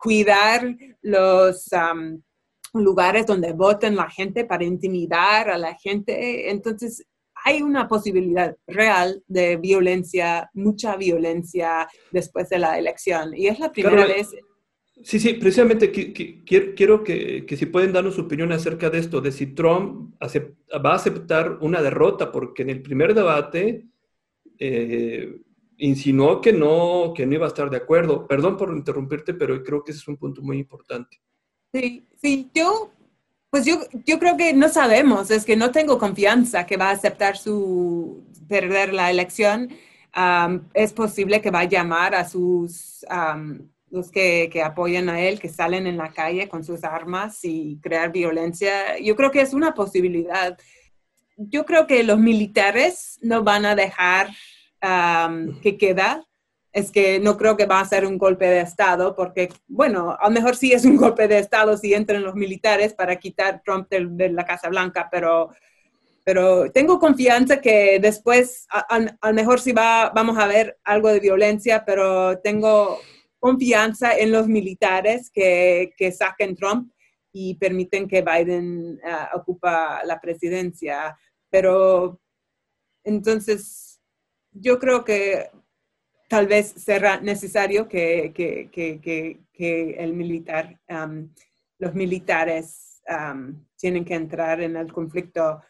cuidar 0.00 0.76
los... 1.02 1.68
lugares 2.72 3.26
donde 3.26 3.52
voten 3.52 3.96
la 3.96 4.08
gente 4.08 4.44
para 4.44 4.64
intimidar 4.64 5.50
a 5.50 5.58
la 5.58 5.74
gente. 5.74 6.50
Entonces, 6.50 7.06
hay 7.44 7.62
una 7.62 7.88
posibilidad 7.88 8.56
real 8.66 9.22
de 9.26 9.56
violencia, 9.56 10.50
mucha 10.54 10.96
violencia 10.96 11.88
después 12.10 12.48
de 12.48 12.58
la 12.58 12.78
elección. 12.78 13.36
Y 13.36 13.48
es 13.48 13.58
la 13.58 13.72
primera 13.72 14.06
vez. 14.06 14.30
Sí, 15.02 15.18
sí, 15.18 15.34
precisamente 15.34 15.90
quiero 15.90 17.02
que, 17.02 17.44
si 17.48 17.66
pueden 17.66 17.92
darnos 17.92 18.14
su 18.14 18.22
opinión 18.22 18.52
acerca 18.52 18.88
de 18.88 18.98
esto, 18.98 19.20
de 19.20 19.32
si 19.32 19.46
Trump 19.46 20.14
va 20.22 20.92
a 20.92 20.94
aceptar 20.94 21.58
una 21.60 21.82
derrota, 21.82 22.30
porque 22.30 22.62
en 22.62 22.70
el 22.70 22.82
primer 22.82 23.12
debate 23.12 23.86
eh, 24.58 25.40
insinuó 25.78 26.40
que 26.40 26.52
no, 26.52 27.12
que 27.16 27.26
no 27.26 27.34
iba 27.34 27.46
a 27.46 27.48
estar 27.48 27.68
de 27.68 27.78
acuerdo. 27.78 28.28
Perdón 28.28 28.56
por 28.56 28.70
interrumpirte, 28.70 29.34
pero 29.34 29.60
creo 29.64 29.82
que 29.82 29.90
ese 29.90 30.00
es 30.00 30.08
un 30.08 30.18
punto 30.18 30.40
muy 30.40 30.58
importante. 30.58 31.20
Sí, 31.72 32.06
sí, 32.20 32.50
yo 32.54 32.92
pues 33.52 33.66
yo, 33.66 33.80
yo 34.06 34.18
creo 34.18 34.38
que 34.38 34.54
no 34.54 34.70
sabemos, 34.70 35.30
es 35.30 35.44
que 35.44 35.56
no 35.56 35.72
tengo 35.72 35.98
confianza 35.98 36.64
que 36.64 36.78
va 36.78 36.88
a 36.88 36.92
aceptar 36.92 37.36
su 37.36 38.24
perder 38.48 38.94
la 38.94 39.10
elección. 39.10 39.68
es 40.72 40.92
posible 40.94 41.42
que 41.42 41.50
va 41.50 41.60
a 41.60 41.64
llamar 41.64 42.14
a 42.14 42.26
sus 42.26 43.04
los 43.90 44.10
que, 44.10 44.48
que, 44.50 44.62
apoyan 44.62 45.10
a 45.10 45.20
él, 45.20 45.38
que 45.38 45.50
salen 45.50 45.86
en 45.86 45.98
la 45.98 46.10
calle 46.14 46.48
con 46.48 46.64
sus 46.64 46.82
armas 46.82 47.40
y 47.42 47.78
crear 47.82 48.10
violencia. 48.10 48.98
Yo 48.98 49.14
creo 49.16 49.30
que 49.30 49.42
es 49.42 49.52
una 49.52 49.74
posibilidad. 49.74 50.56
Yo 51.36 51.66
creo 51.66 51.86
que 51.86 52.02
los 52.04 52.18
militares 52.18 53.18
no 53.20 53.42
van 53.42 53.66
a 53.66 53.74
dejar 53.74 54.30
que 55.60 55.76
queda 55.76 56.26
es 56.72 56.90
que 56.90 57.20
no 57.20 57.36
creo 57.36 57.56
que 57.56 57.66
va 57.66 57.80
a 57.80 57.84
ser 57.84 58.06
un 58.06 58.16
golpe 58.16 58.46
de 58.46 58.60
Estado, 58.60 59.14
porque, 59.14 59.50
bueno, 59.68 60.16
a 60.18 60.28
lo 60.28 60.34
mejor 60.34 60.56
sí 60.56 60.72
es 60.72 60.84
un 60.84 60.96
golpe 60.98 61.28
de 61.28 61.38
Estado 61.38 61.76
si 61.76 61.92
entran 61.92 62.22
los 62.22 62.34
militares 62.34 62.94
para 62.94 63.16
quitar 63.16 63.62
Trump 63.64 63.88
de, 63.90 64.30
la 64.30 64.44
Casa 64.44 64.68
Blanca, 64.68 65.08
pero, 65.10 65.50
pero 66.24 66.72
tengo 66.72 66.98
confianza 66.98 67.60
que 67.60 67.98
después, 68.00 68.66
a, 68.70 68.98
lo 68.98 69.34
mejor 69.34 69.60
sí 69.60 69.72
va, 69.72 70.10
vamos 70.14 70.38
a 70.38 70.46
ver 70.46 70.78
algo 70.84 71.08
de 71.08 71.20
violencia, 71.20 71.84
pero 71.84 72.38
tengo 72.38 72.98
confianza 73.38 74.16
en 74.16 74.32
los 74.32 74.46
militares 74.46 75.30
que, 75.30 75.92
que 75.96 76.12
saquen 76.12 76.56
Trump 76.56 76.90
y 77.32 77.54
permiten 77.56 78.06
que 78.06 78.22
Biden 78.22 79.00
uh, 79.02 79.38
ocupa 79.38 80.02
la 80.04 80.20
presidencia. 80.20 81.18
Pero 81.50 82.20
entonces, 83.04 84.00
yo 84.52 84.78
creo 84.78 85.04
que 85.04 85.50
tal 86.32 86.46
vez 86.46 86.72
será 86.78 87.20
necesario 87.20 87.86
que, 87.86 88.32
el 89.98 90.12
militar, 90.14 90.80
los 91.78 91.94
militares 91.94 93.02
tienen 93.76 94.02
que 94.02 94.14
entrar 94.14 94.62
en 94.62 94.76
el 94.76 94.90
conflicto. 94.90 95.60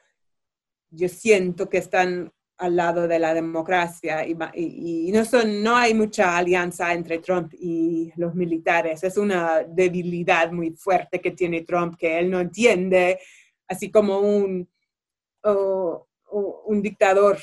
Yo 0.89 1.09
siento 1.09 1.69
que 1.69 1.79
están 1.79 2.33
al 2.59 2.77
lado 2.77 3.09
de 3.09 3.19
la 3.19 3.35
democracia 3.35 4.25
y, 4.25 5.11
no, 5.11 5.25
son, 5.25 5.65
no 5.65 5.75
hay 5.75 5.95
mucha 5.95 6.37
alianza 6.37 6.95
entre 6.95 7.19
Trump 7.19 7.53
y 7.59 8.13
los 8.15 8.33
militares. 8.37 9.03
Es 9.03 9.17
una 9.17 9.65
debilidad 9.65 10.53
muy 10.53 10.71
fuerte 10.77 11.21
que 11.21 11.33
tiene 11.33 11.63
Trump 11.63 11.97
que 11.99 12.21
él 12.21 12.31
no 12.31 12.39
entiende, 12.39 13.19
así 13.67 13.91
como 13.91 14.21
un, 14.21 14.69
un 15.43 16.83
dictador 16.83 17.37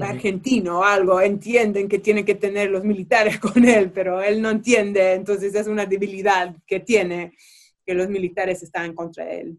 argentino 0.00 0.80
o 0.80 0.84
algo, 0.84 1.20
entienden 1.20 1.88
que 1.88 1.98
tienen 1.98 2.24
que 2.24 2.34
tener 2.34 2.70
los 2.70 2.84
militares 2.84 3.38
con 3.40 3.64
él, 3.64 3.90
pero 3.90 4.22
él 4.22 4.40
no 4.42 4.50
entiende, 4.50 5.14
entonces 5.14 5.54
es 5.54 5.66
una 5.66 5.86
debilidad 5.86 6.54
que 6.66 6.80
tiene 6.80 7.32
que 7.84 7.94
los 7.94 8.08
militares 8.08 8.62
están 8.62 8.94
contra 8.94 9.30
él. 9.30 9.56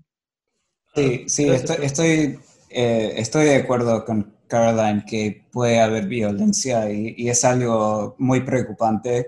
Sí, 0.96 1.24
sí, 1.28 1.48
estoy, 1.48 2.40
eh, 2.70 3.14
estoy, 3.18 3.46
de 3.46 3.56
acuerdo 3.56 4.06
con 4.06 4.36
Caroline 4.48 5.04
que 5.08 5.46
puede 5.52 5.80
haber 5.80 6.08
violencia 6.08 6.92
y, 6.92 7.16
y 7.18 7.30
es 7.30 7.44
algo 7.46 8.16
muy 8.18 8.42
preocupante. 8.42 9.28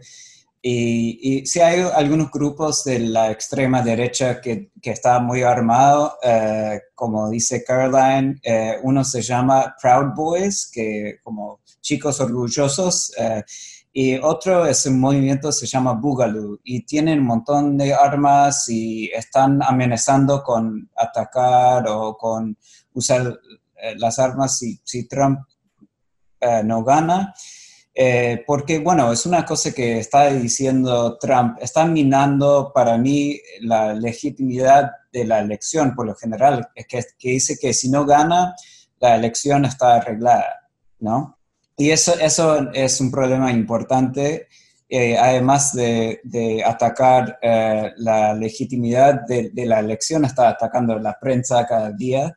Y, 0.63 1.17
y 1.21 1.45
sí 1.47 1.59
hay 1.59 1.81
algunos 1.81 2.29
grupos 2.29 2.83
de 2.83 2.99
la 2.99 3.31
extrema 3.31 3.81
derecha 3.81 4.39
que, 4.39 4.71
que 4.79 4.91
están 4.91 5.25
muy 5.25 5.41
armados, 5.41 6.13
eh, 6.21 6.79
como 6.93 7.31
dice 7.31 7.63
Caroline, 7.63 8.39
eh, 8.43 8.77
uno 8.83 9.03
se 9.03 9.23
llama 9.23 9.75
Proud 9.81 10.13
Boys, 10.15 10.69
que 10.71 11.17
como 11.23 11.61
chicos 11.81 12.19
orgullosos, 12.19 13.11
eh, 13.17 13.43
y 13.91 14.17
otro 14.19 14.67
es 14.67 14.85
un 14.85 14.99
movimiento 14.99 15.51
se 15.51 15.65
llama 15.65 15.93
Boogaloo, 15.93 16.59
y 16.63 16.85
tienen 16.85 17.21
un 17.21 17.25
montón 17.25 17.75
de 17.75 17.95
armas 17.95 18.69
y 18.69 19.09
están 19.11 19.63
amenazando 19.63 20.43
con 20.43 20.91
atacar 20.95 21.87
o 21.87 22.15
con 22.15 22.55
usar 22.93 23.35
las 23.97 24.19
armas 24.19 24.59
si, 24.59 24.79
si 24.83 25.07
Trump 25.07 25.39
no 26.63 26.83
gana. 26.83 27.33
Eh, 27.93 28.43
porque, 28.47 28.79
bueno, 28.79 29.11
es 29.11 29.25
una 29.25 29.45
cosa 29.45 29.73
que 29.73 29.99
está 29.99 30.27
diciendo 30.27 31.17
Trump, 31.17 31.57
está 31.59 31.85
minando 31.85 32.71
para 32.73 32.97
mí 32.97 33.37
la 33.59 33.93
legitimidad 33.93 34.91
de 35.11 35.25
la 35.25 35.39
elección 35.39 35.93
por 35.93 36.05
lo 36.05 36.15
general, 36.15 36.69
es 36.73 36.87
que, 36.87 37.29
dice 37.29 37.57
que 37.59 37.73
si 37.73 37.89
no 37.89 38.05
gana, 38.05 38.55
la 38.99 39.15
elección 39.15 39.65
está 39.65 39.95
arreglada, 39.95 40.69
¿no? 40.99 41.37
Y 41.75 41.89
eso, 41.89 42.17
eso 42.19 42.71
es 42.73 43.01
un 43.01 43.11
problema 43.11 43.51
importante, 43.51 44.47
eh, 44.87 45.17
además 45.17 45.73
de, 45.73 46.21
atacar 46.65 47.39
eh, 47.41 47.91
la 47.97 48.33
legitimidad 48.33 49.21
de, 49.27 49.49
de, 49.49 49.65
la 49.65 49.79
elección, 49.79 50.23
está 50.23 50.49
atacando 50.49 50.97
la 50.99 51.17
prensa 51.19 51.65
cada 51.65 51.91
día. 51.91 52.35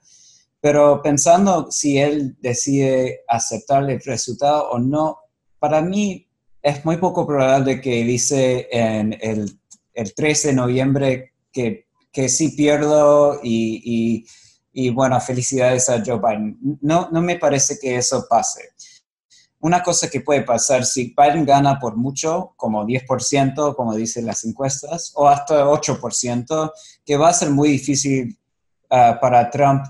Pero 0.60 1.02
pensando 1.02 1.70
si 1.70 1.98
él 1.98 2.36
decide 2.40 3.20
aceptar 3.28 3.88
el 3.90 4.00
resultado 4.00 4.70
o 4.70 4.78
no, 4.78 5.18
para 5.64 5.80
mí 5.80 6.28
es 6.60 6.84
muy 6.84 6.98
poco 6.98 7.26
probable 7.26 7.80
que 7.80 8.04
dice 8.04 8.68
en 8.70 9.16
el, 9.18 9.58
el 9.94 10.14
13 10.14 10.48
de 10.48 10.54
noviembre 10.54 11.32
que, 11.50 11.86
que 12.12 12.28
sí 12.28 12.50
pierdo 12.50 13.40
y, 13.42 14.26
y, 14.74 14.90
bueno, 14.90 15.18
felicidades 15.22 15.88
a 15.88 16.02
Joe 16.04 16.18
Biden. 16.18 16.58
No, 16.82 17.08
no 17.10 17.22
me 17.22 17.38
parece 17.38 17.78
que 17.80 17.96
eso 17.96 18.26
pase. 18.28 18.72
Una 19.60 19.82
cosa 19.82 20.10
que 20.10 20.20
puede 20.20 20.42
pasar 20.42 20.84
si 20.84 21.14
Biden 21.16 21.46
gana 21.46 21.78
por 21.78 21.96
mucho, 21.96 22.52
como 22.56 22.84
10%, 22.84 23.74
como 23.74 23.94
dicen 23.94 24.26
las 24.26 24.44
encuestas, 24.44 25.12
o 25.14 25.26
hasta 25.26 25.64
8%, 25.64 26.72
que 27.06 27.16
va 27.16 27.30
a 27.30 27.32
ser 27.32 27.48
muy 27.48 27.70
difícil 27.70 28.38
ah, 28.90 29.16
para 29.18 29.48
Trump 29.48 29.82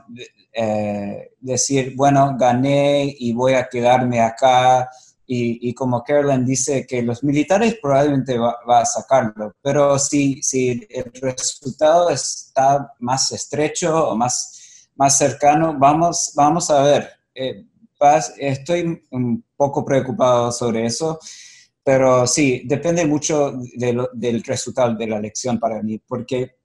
eh, 0.53 1.33
decir, 1.41 1.95
bueno, 1.97 2.37
gané 2.39 3.13
y 3.19 3.33
voy 3.33 3.55
a 3.55 3.69
quedarme 3.69 4.21
acá 4.21 4.89
y, 5.27 5.75
como 5.75 6.03
Carolyn 6.03 6.45
dice, 6.45 6.87
que 6.87 7.03
los 7.03 7.25
militares 7.25 7.79
probablemente 7.81 8.37
va, 8.39 8.81
a 8.81 8.85
sacarlo, 8.85 9.55
pero 9.63 9.99
si, 9.99 10.43
si 10.43 10.87
el 10.91 11.11
resultado 11.15 12.11
está 12.11 12.93
más 12.99 13.33
estrecho 13.33 14.11
o 14.11 14.17
más, 14.17 14.91
más 14.97 15.17
cercano, 15.17 15.77
vamos, 15.79 16.33
vamos 16.35 16.71
a 16.71 16.83
ver. 16.83 17.09
Eh, 17.35 17.65
estoy 18.39 19.03
un 19.11 19.43
poco 19.57 19.85
preocupado 19.85 20.53
sobre 20.53 20.85
eso, 20.85 21.19
pero 21.83 22.27
sí, 22.27 22.63
depende 22.67 23.07
mucho 23.07 23.55
del 23.75 24.43
resultado 24.45 24.95
de 24.95 25.07
la 25.07 25.17
elección 25.17 25.59
para 25.59 25.83
mí, 25.83 25.99
porque 26.07 26.57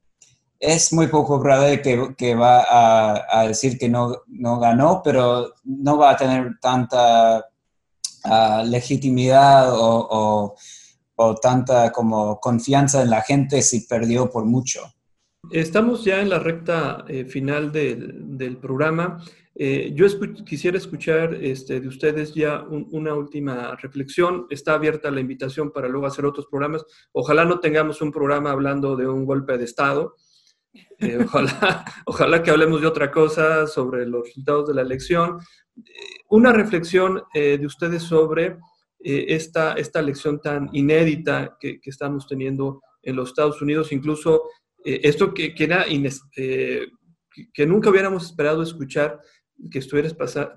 es 0.60 0.92
muy 0.92 1.08
poco 1.08 1.42
probable 1.42 1.82
que, 1.82 2.14
que 2.18 2.36
va 2.36 2.64
a, 2.64 3.40
a, 3.40 3.48
decir 3.48 3.78
que 3.78 3.88
no, 3.88 4.14
no 4.28 4.60
ganó, 4.60 5.02
pero 5.02 5.54
no 5.64 5.98
va 5.98 6.12
a 6.12 6.18
tener 6.18 6.60
tanta 6.62 7.49
legitimidad 8.66 9.70
o, 9.72 10.56
tanta 11.42 11.92
como 11.92 12.40
confianza 12.40 13.02
en 13.02 13.10
la 13.10 13.22
gente 13.22 13.62
si 13.62 13.86
perdió 13.88 14.30
por 14.30 14.46
mucho. 14.46 14.82
Estamos 15.52 16.06
ya 16.06 16.22
en 16.22 16.30
la 16.30 16.40
recta 16.40 17.04
eh, 17.08 17.26
final 17.26 17.72
del, 17.72 18.58
programa. 18.62 19.24
Eh, 19.56 19.92
yo 19.94 20.06
quisiera 20.46 20.78
escuchar 20.78 21.34
este, 21.34 21.82
de 21.82 21.88
ustedes 21.88 22.34
ya 22.34 22.64
una 22.70 23.14
última 23.16 23.76
reflexión. 23.76 24.48
Está 24.50 24.76
abierta 24.76 25.12
la 25.12 25.20
invitación 25.20 25.72
para 25.72 25.90
luego 25.90 26.08
hacer 26.08 26.26
otros 26.26 26.46
programas. 26.46 26.86
Ojalá 27.12 27.44
no 27.44 27.60
tengamos 27.60 28.02
un 28.02 28.12
programa 28.12 28.52
hablando 28.52 28.96
de 28.96 29.08
un 29.08 29.26
golpe 29.26 29.58
de 29.58 29.66
Estado, 29.66 30.16
Eh, 31.00 31.20
ojalá, 31.26 31.86
ojalá 32.06 32.44
que 32.44 32.52
hablemos 32.52 32.82
de 32.82 32.88
otra 32.88 33.10
cosa 33.12 33.68
sobre 33.68 34.06
los 34.06 34.26
resultados 34.28 34.68
de 34.68 34.74
la 34.74 34.82
elección. 34.82 35.40
Eh, 35.86 36.24
una 36.30 36.54
reflexión 36.54 37.24
de 37.34 37.66
ustedes 37.66 38.04
sobre 38.04 38.58
esta, 39.00 39.74
esta 39.74 40.00
elección 40.00 40.40
tan 40.42 40.70
inédita 40.74 41.58
que, 41.60 41.80
estamos 41.84 42.28
teniendo 42.28 42.82
en 43.02 43.16
los 43.16 43.30
Estados 43.30 43.62
Unidos, 43.62 43.92
incluso 43.92 44.44
esto 44.84 45.34
que, 45.34 45.56
que 45.56 45.64
era 45.64 45.86
que 47.54 47.66
nunca 47.66 47.90
hubiéramos 47.90 48.26
esperado 48.26 48.62
escuchar 48.62 49.20
que 49.72 49.80
estuviera 49.80 50.10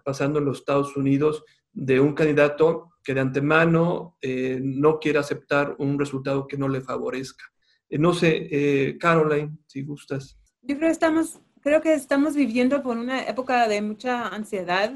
pasando 0.05 0.39
en 0.39 0.45
los 0.45 0.59
Estados 0.59 0.97
Unidos 0.97 1.45
de 1.73 2.01
un 2.01 2.15
candidato 2.15 2.91
que 3.03 3.15
de 3.15 3.21
antemano 3.21 4.17
eh, 4.21 4.61
no 4.63 4.99
quiere 4.99 5.19
aceptar 5.19 5.75
un 5.79 5.99
resultado 5.99 6.47
que 6.47 6.57
no 6.57 6.69
le 6.69 6.81
favorezca. 6.81 7.45
Eh, 7.89 7.99
no 7.99 8.15
sé, 8.15 8.49
eh, 8.51 8.99
Caroline, 8.99 9.59
si 9.67 9.83
gustas. 9.83 10.39
Yo 10.63 10.77
creo 10.77 10.89
que 10.89 10.93
estamos, 10.93 11.41
creo 11.61 11.81
que 11.81 11.95
estamos 11.95 12.37
viviendo 12.37 12.83
por 12.83 12.97
una 12.97 13.25
época 13.25 13.67
de 13.67 13.83
mucha 13.83 14.29
ansiedad 14.29 14.93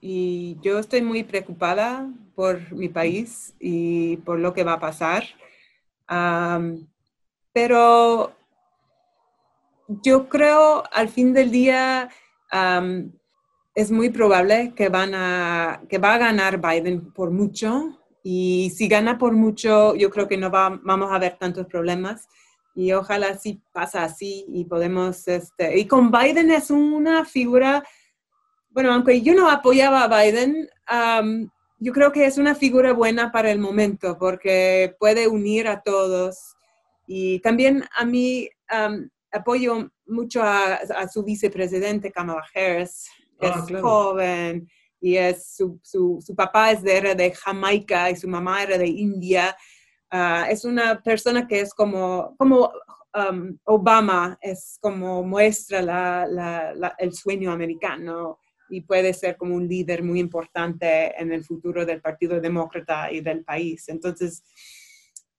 y 0.00 0.56
yo 0.62 0.78
estoy 0.78 1.02
muy 1.02 1.24
preocupada 1.24 2.08
por 2.34 2.72
mi 2.72 2.88
país 2.88 3.54
y 3.60 4.18
por 4.18 4.38
lo 4.38 4.52
que 4.52 4.64
va 4.64 4.74
a 4.74 4.80
pasar. 4.80 5.24
pero 7.52 8.32
yo 9.88 10.28
creo 10.28 10.84
al 10.92 11.08
fin 11.08 11.32
del 11.32 11.50
día 11.50 12.08
es 13.74 13.90
muy 13.90 14.08
probable 14.08 14.72
que, 14.74 14.88
van 14.88 15.14
a, 15.14 15.82
que 15.88 15.98
va 15.98 16.14
a 16.14 16.18
ganar 16.18 16.60
Biden 16.60 17.12
por 17.12 17.30
mucho 17.30 18.00
y 18.22 18.72
si 18.74 18.88
gana 18.88 19.18
por 19.18 19.34
mucho, 19.34 19.94
yo 19.94 20.10
creo 20.10 20.26
que 20.26 20.36
no 20.36 20.50
va, 20.50 20.80
vamos 20.82 21.12
a 21.12 21.18
ver 21.18 21.36
tantos 21.38 21.66
problemas 21.66 22.26
y 22.74 22.92
ojalá 22.92 23.38
sí 23.38 23.60
pasa 23.72 24.02
así 24.02 24.46
y 24.48 24.64
podemos, 24.64 25.28
este, 25.28 25.78
y 25.78 25.86
con 25.86 26.10
Biden 26.10 26.50
es 26.50 26.70
una 26.70 27.24
figura, 27.24 27.84
bueno, 28.76 28.92
aunque 28.92 29.22
yo 29.22 29.32
no 29.32 29.48
apoyaba 29.48 30.02
a 30.02 30.22
Biden, 30.22 30.68
yo 31.78 31.92
creo 31.94 32.12
que 32.12 32.26
es 32.26 32.36
una 32.36 32.54
figura 32.54 32.92
buena 32.92 33.32
para 33.32 33.50
el 33.50 33.58
momento 33.58 34.18
porque 34.18 34.94
puede 35.00 35.28
unir 35.28 35.66
a 35.66 35.80
todos. 35.80 36.54
Y 37.06 37.40
también 37.40 37.84
a 37.96 38.04
mí 38.04 38.50
apoyo 39.32 39.90
mucho 40.04 40.42
a, 40.42 41.08
su 41.10 41.24
vicepresidente 41.24 42.12
Kamala 42.12 42.44
Harris, 42.54 43.08
que 43.40 43.46
ah, 43.46 43.64
es 43.66 43.80
joven 43.80 44.68
y 45.00 45.16
es 45.16 45.54
su, 45.56 45.80
su, 45.82 46.34
papá 46.36 46.72
es 46.72 46.82
de, 46.82 47.14
de 47.14 47.32
Jamaica 47.32 48.10
y 48.10 48.16
su 48.16 48.28
mamá 48.28 48.62
era 48.62 48.76
de 48.76 48.88
India. 48.88 49.56
Ah, 50.10 50.48
es 50.50 50.66
una 50.66 51.00
persona 51.00 51.46
que 51.46 51.60
es 51.60 51.72
como, 51.72 52.34
como 52.36 52.70
um, 53.14 53.56
Obama, 53.64 54.36
es 54.42 54.76
como 54.82 55.22
muestra 55.22 55.80
la, 55.80 56.94
el 56.98 57.14
sueño 57.14 57.50
americano 57.50 58.38
y 58.68 58.82
puede 58.82 59.12
ser 59.14 59.36
como 59.36 59.54
un 59.54 59.68
líder 59.68 60.02
muy 60.02 60.20
importante 60.20 61.20
en 61.20 61.32
el 61.32 61.44
futuro 61.44 61.84
del 61.84 62.00
Partido 62.00 62.40
Demócrata 62.40 63.10
y 63.12 63.20
del 63.20 63.44
país. 63.44 63.88
Entonces, 63.88 64.42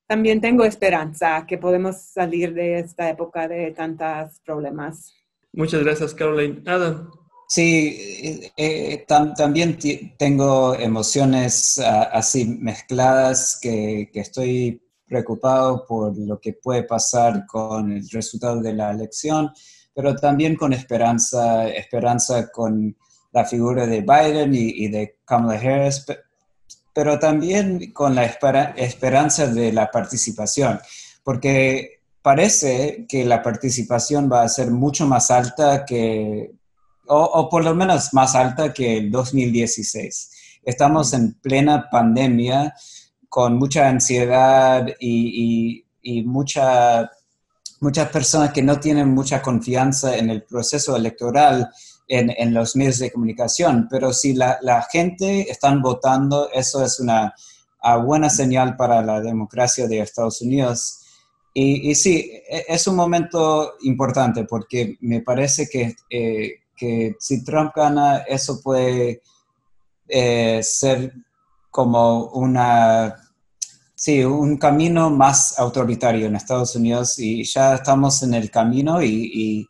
también 0.07 0.39
tengo 0.39 0.63
esperanza 0.63 1.45
que 1.45 1.57
podemos 1.57 1.97
salir 2.01 2.53
de 2.53 2.79
esta 2.79 3.09
época 3.09 3.47
de 3.47 3.71
tantos 3.71 4.39
problemas. 4.45 5.13
Muchas 5.51 5.83
gracias, 5.83 6.13
Caroline. 6.13 6.63
Adam. 6.65 7.11
Sí, 7.49 7.97
eh, 8.23 8.51
eh, 8.57 9.05
también 9.07 9.77
tengo 10.17 10.75
emociones 10.75 11.79
ah, 11.79 12.09
así 12.11 12.45
mezcladas 12.45 13.57
que, 13.61 14.09
que, 14.11 14.19
estoy 14.19 14.81
preocupado 15.05 15.85
por 15.85 16.17
lo 16.17 16.41
que 16.41 16.53
puede 16.53 16.83
pasar 16.83 17.45
con 17.45 17.91
el 17.93 18.09
resultado 18.09 18.61
de 18.61 18.73
la 18.73 18.91
elección, 18.91 19.49
pero 19.93 20.15
también 20.15 20.57
con 20.57 20.73
esperanza, 20.73 21.69
esperanza 21.69 22.51
con 22.51 22.97
la 23.37 23.45
figura 23.45 23.85
de 23.85 24.01
Biden 24.01 24.53
y, 24.53 24.85
y 24.85 24.87
de 24.89 25.17
Kamala 25.25 25.59
Harris, 25.59 26.05
pero 26.93 27.19
también 27.19 27.91
con 27.91 28.15
la 28.15 28.25
esperanza 28.25 29.45
de 29.45 29.71
la 29.71 29.91
participación, 29.91 30.79
porque 31.23 31.97
parece 32.23 33.05
que 33.07 33.23
la 33.23 33.41
participación 33.41 34.29
va 34.31 34.41
a 34.41 34.49
ser 34.49 34.71
mucho 34.71 35.05
más 35.05 35.29
alta 35.29 35.85
que, 35.85 36.51
o, 37.07 37.47
por 37.49 37.63
lo 37.63 37.75
menos 37.75 38.13
más 38.13 38.35
alta 38.35 38.73
que 38.73 38.97
el 38.97 39.11
2016. 39.11 40.59
Estamos 40.63 41.13
en 41.13 41.35
plena 41.35 41.87
pandemia 41.89 42.73
con 43.29 43.57
mucha 43.57 43.87
ansiedad 43.87 44.87
y, 44.99 45.85
y, 46.01 46.23
mucha, 46.23 47.11
muchas 47.79 48.09
personas 48.09 48.51
que 48.51 48.63
no 48.63 48.79
tienen 48.79 49.13
mucha 49.13 49.41
confianza 49.41 50.17
en 50.17 50.29
el 50.29 50.43
proceso 50.43 50.95
electoral 50.95 51.69
en, 52.07 52.53
los 52.53 52.75
medios 52.75 52.99
de 52.99 53.11
comunicación, 53.11 53.87
pero 53.89 54.13
si 54.13 54.33
la, 54.33 54.87
gente 54.91 55.49
está 55.49 55.73
votando, 55.75 56.49
eso 56.51 56.83
es 56.83 56.99
una 56.99 57.33
buena 58.03 58.29
señal 58.29 58.75
para 58.75 59.01
la 59.01 59.21
democracia 59.21 59.87
de 59.87 59.99
Estados 59.99 60.41
Unidos. 60.41 60.99
Y, 61.53 61.95
sí, 61.95 62.31
e, 62.49 62.65
es 62.67 62.87
un 62.87 62.95
momento 62.95 63.73
importante 63.81 64.45
porque 64.45 64.97
me 65.01 65.21
parece 65.21 65.67
que, 65.67 65.95
eh, 66.09 66.59
que 66.75 67.15
si 67.19 67.43
Trump 67.43 67.71
gana, 67.75 68.19
eso 68.27 68.61
puede 68.61 69.21
eh, 70.07 70.61
ser 70.61 71.13
como 71.71 72.27
una, 72.27 73.15
sí, 73.95 74.23
un 74.23 74.57
camino 74.57 75.09
más 75.09 75.57
autoritario 75.57 76.27
en 76.27 76.35
Estados 76.35 76.75
Unidos 76.75 77.17
y 77.19 77.43
ya 77.43 77.75
estamos 77.75 78.21
en 78.23 78.33
el 78.33 78.51
camino 78.51 79.01
y 79.01 79.31
y 79.33 79.69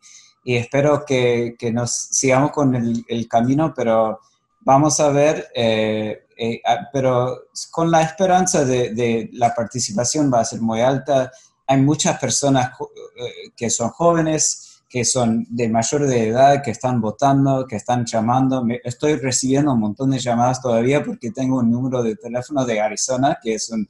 espero 0.56 1.04
que, 1.06 1.56
que 1.60 1.72
nos 1.72 1.92
sigamos 1.92 2.52
con 2.52 2.74
el, 2.76 3.28
camino, 3.28 3.74
pero 3.76 4.22
vamos 4.62 5.00
a 5.00 5.10
ver, 5.10 5.50
eh, 5.54 6.26
eh, 6.38 6.62
pero 6.94 7.48
con 7.72 7.92
la 7.92 8.02
esperanza 8.02 8.64
de, 8.64 8.94
de, 8.94 9.30
la 9.34 9.54
participación 9.54 10.32
va 10.34 10.40
a 10.40 10.46
ser 10.46 10.62
muy 10.62 10.82
alta. 10.82 11.32
Hay 11.68 11.82
muchas 11.82 12.18
personas 12.18 12.72
eh, 13.18 13.52
que 13.56 13.70
son 13.70 13.90
jóvenes, 13.90 14.84
que 14.90 15.04
son 15.04 15.46
de 15.50 15.68
mayor 15.68 16.08
de 16.08 16.30
edad, 16.30 16.64
que 16.64 16.72
están 16.72 17.02
votando, 17.02 17.68
que 17.68 17.76
están 17.76 18.06
llamando. 18.06 18.66
estoy 18.84 19.16
recibiendo 19.16 19.74
un 19.74 19.82
montón 19.82 20.12
de 20.12 20.20
llamadas 20.20 20.62
todavía 20.62 21.04
porque 21.04 21.32
tengo 21.32 21.60
un 21.60 21.70
número 21.70 22.02
de 22.02 22.16
teléfono 22.16 22.66
de 22.66 22.80
Arizona, 22.80 23.38
que 23.42 23.56
es 23.56 23.70
un 23.70 23.86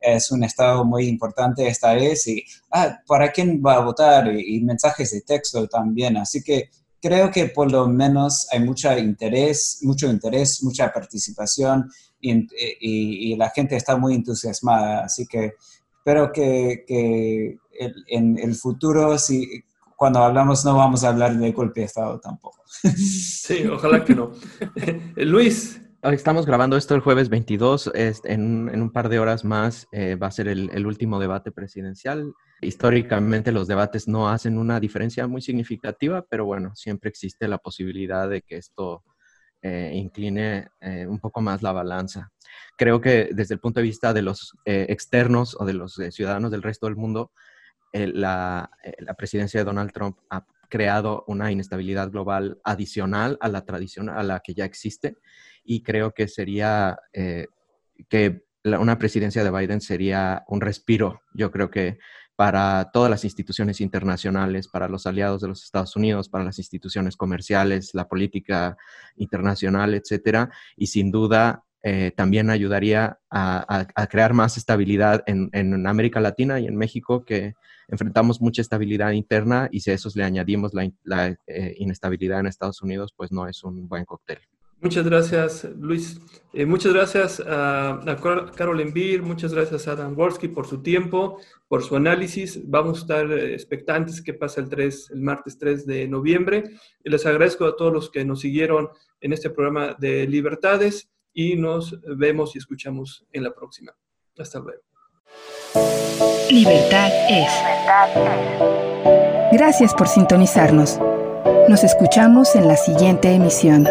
es 0.00 0.30
un 0.30 0.44
estado 0.44 0.84
muy 0.84 1.06
importante 1.06 1.66
esta 1.66 1.94
vez 1.94 2.26
y, 2.26 2.44
ah, 2.72 2.98
¿para 3.06 3.30
quién 3.30 3.62
va 3.64 3.74
a 3.74 3.80
votar? 3.80 4.34
Y, 4.34 4.60
mensajes 4.60 5.12
de 5.12 5.20
texto 5.22 5.68
también. 5.68 6.16
Así 6.16 6.42
que 6.42 6.70
creo 7.00 7.30
que 7.30 7.46
por 7.46 7.70
lo 7.70 7.86
menos 7.86 8.46
hay 8.50 8.60
mucho 8.60 8.96
interés, 8.96 9.78
mucho 9.82 10.10
interés, 10.10 10.62
mucha 10.62 10.92
participación 10.92 11.90
y, 12.20 13.36
la 13.36 13.50
gente 13.50 13.76
está 13.76 13.96
muy 13.96 14.14
entusiasmada. 14.14 15.04
Así 15.04 15.26
que 15.26 15.54
espero 15.98 16.32
que, 16.32 16.84
que 16.86 17.58
en 18.08 18.38
el 18.38 18.54
futuro, 18.54 19.18
si, 19.18 19.62
cuando 19.96 20.20
hablamos 20.20 20.64
no 20.64 20.76
vamos 20.76 21.04
a 21.04 21.08
hablar 21.08 21.36
de 21.36 21.52
golpe 21.52 21.80
de 21.80 21.86
Estado 21.86 22.18
tampoco. 22.20 22.62
Sí, 22.96 23.66
ojalá 23.66 24.04
que 24.04 24.14
no. 24.14 24.32
Luis, 25.16 25.79
Estamos 26.02 26.46
grabando 26.46 26.78
esto 26.78 26.94
el 26.94 27.02
jueves 27.02 27.28
22. 27.28 27.90
en, 28.24 28.70
un 28.70 28.90
par 28.90 29.10
de 29.10 29.18
horas 29.18 29.44
más 29.44 29.86
eh, 29.92 30.14
va 30.14 30.28
a 30.28 30.30
ser 30.30 30.48
el, 30.48 30.86
último 30.86 31.20
debate 31.20 31.52
presidencial. 31.52 32.32
Históricamente 32.62 33.52
los 33.52 33.68
debates 33.68 34.08
no 34.08 34.30
hacen 34.30 34.56
una 34.56 34.80
diferencia 34.80 35.26
muy 35.26 35.42
significativa, 35.42 36.24
pero 36.26 36.46
bueno, 36.46 36.74
siempre 36.74 37.10
existe 37.10 37.46
la 37.48 37.58
posibilidad 37.58 38.30
de 38.30 38.40
que 38.40 38.56
esto 38.56 39.04
eh, 39.60 39.92
incline 39.94 40.68
eh, 40.80 41.06
un 41.06 41.18
poco 41.18 41.42
más 41.42 41.60
la 41.62 41.72
balanza. 41.72 42.32
Creo 42.78 43.02
que 43.02 43.28
desde 43.32 43.52
el 43.52 43.60
punto 43.60 43.80
de 43.80 43.84
vista 43.84 44.14
de 44.14 44.22
los 44.22 44.54
externos 44.64 45.54
o 45.60 45.66
de 45.66 45.74
los 45.74 46.00
ciudadanos 46.12 46.50
del 46.50 46.62
resto 46.62 46.86
del 46.86 46.96
mundo, 46.96 47.30
la, 47.92 48.70
la 48.98 49.14
presidencia 49.14 49.60
de 49.60 49.64
Donald 49.64 49.92
Trump 49.92 50.16
ha 50.30 50.46
creado 50.70 51.24
una 51.26 51.52
inestabilidad 51.52 52.10
global 52.10 52.58
adicional 52.64 53.36
a 53.42 53.48
la 53.48 53.66
tradición 53.66 54.08
a 54.08 54.22
la 54.22 54.40
que 54.40 54.54
ya 54.54 54.64
existe 54.64 55.18
y 55.64 55.82
creo 55.82 56.12
que 56.12 56.28
sería 56.28 56.98
eh, 57.12 57.46
que 58.08 58.44
una 58.64 58.98
presidencia 58.98 59.42
de 59.42 59.50
Biden 59.50 59.80
sería 59.80 60.44
un 60.48 60.60
respiro, 60.60 61.22
yo 61.32 61.50
creo 61.50 61.70
que 61.70 61.98
para 62.40 62.90
todas 62.90 63.10
las 63.10 63.24
instituciones 63.24 63.82
internacionales, 63.82 64.66
para 64.66 64.88
los 64.88 65.06
aliados 65.06 65.42
de 65.42 65.48
los 65.48 65.62
Estados 65.62 65.94
Unidos, 65.94 66.30
para 66.30 66.42
las 66.42 66.58
instituciones 66.58 67.14
comerciales, 67.14 67.90
la 67.92 68.08
política 68.08 68.78
internacional, 69.16 69.92
etcétera, 69.92 70.50
y 70.74 70.86
sin 70.86 71.10
duda 71.10 71.64
eh, 71.82 72.12
también 72.16 72.50
ayudaría 72.50 73.18
a, 73.30 73.86
crear 74.08 74.34
más 74.34 74.56
estabilidad 74.56 75.22
en, 75.26 75.86
América 75.86 76.20
Latina 76.20 76.60
y 76.60 76.66
en 76.66 76.76
México, 76.76 77.24
que 77.24 77.54
enfrentamos 77.88 78.40
mucha 78.40 78.62
estabilidad 78.62 79.12
interna 79.12 79.68
y 79.70 79.80
si 79.80 79.90
a 79.90 79.94
eso 79.94 80.10
le 80.14 80.24
añadimos 80.24 80.72
la, 80.72 81.36
eh, 81.46 81.74
inestabilidad 81.78 82.40
en 82.40 82.46
Estados 82.46 82.82
Unidos, 82.82 83.12
pues 83.16 83.32
no 83.32 83.48
es 83.48 83.64
un 83.64 83.88
buen 83.88 84.04
cóctel. 84.04 84.38
Muchas 84.80 85.04
gracias, 85.04 85.64
Luis. 85.78 86.20
Eh, 86.52 86.64
muchas 86.64 86.92
gracias 86.92 87.42
a, 87.46 88.00
Carol 88.56 88.80
Envir, 88.80 89.22
muchas 89.22 89.52
gracias 89.52 89.86
a 89.86 89.92
Adam 89.92 90.16
Wolski 90.16 90.48
por 90.48 90.66
su 90.66 90.82
tiempo, 90.82 91.38
por 91.68 91.82
su 91.84 91.96
análisis. 91.96 92.60
Vamos 92.68 92.98
a 92.98 93.00
estar 93.02 93.30
eh, 93.30 93.54
expectantes 93.54 94.22
qué 94.22 94.32
pasa 94.32 94.60
el, 94.60 94.68
3, 94.68 95.10
el 95.12 95.20
martes 95.20 95.58
3 95.58 95.86
de 95.86 96.08
noviembre. 96.08 96.64
Les 97.04 97.26
agradezco 97.26 97.66
a 97.66 97.76
todos 97.76 97.92
los 97.92 98.10
que 98.10 98.24
nos 98.24 98.40
siguieron 98.40 98.88
en 99.20 99.32
este 99.34 99.50
programa 99.50 99.94
de 99.98 100.26
Libertades 100.26 101.10
y 101.34 101.56
nos 101.56 102.00
vemos 102.16 102.56
y 102.56 102.58
escuchamos 102.58 103.26
en 103.32 103.44
la 103.44 103.54
próxima. 103.54 103.94
Hasta 104.38 104.60
luego. 104.60 104.82
Libertad 106.50 107.10
es. 107.28 107.52
Gracias 109.52 109.94
por 109.94 110.08
sintonizarnos. 110.08 110.98
Nos 111.68 111.84
escuchamos 111.84 112.56
en 112.56 112.66
la 112.66 112.76
siguiente 112.76 113.32
emisión. 113.32 113.86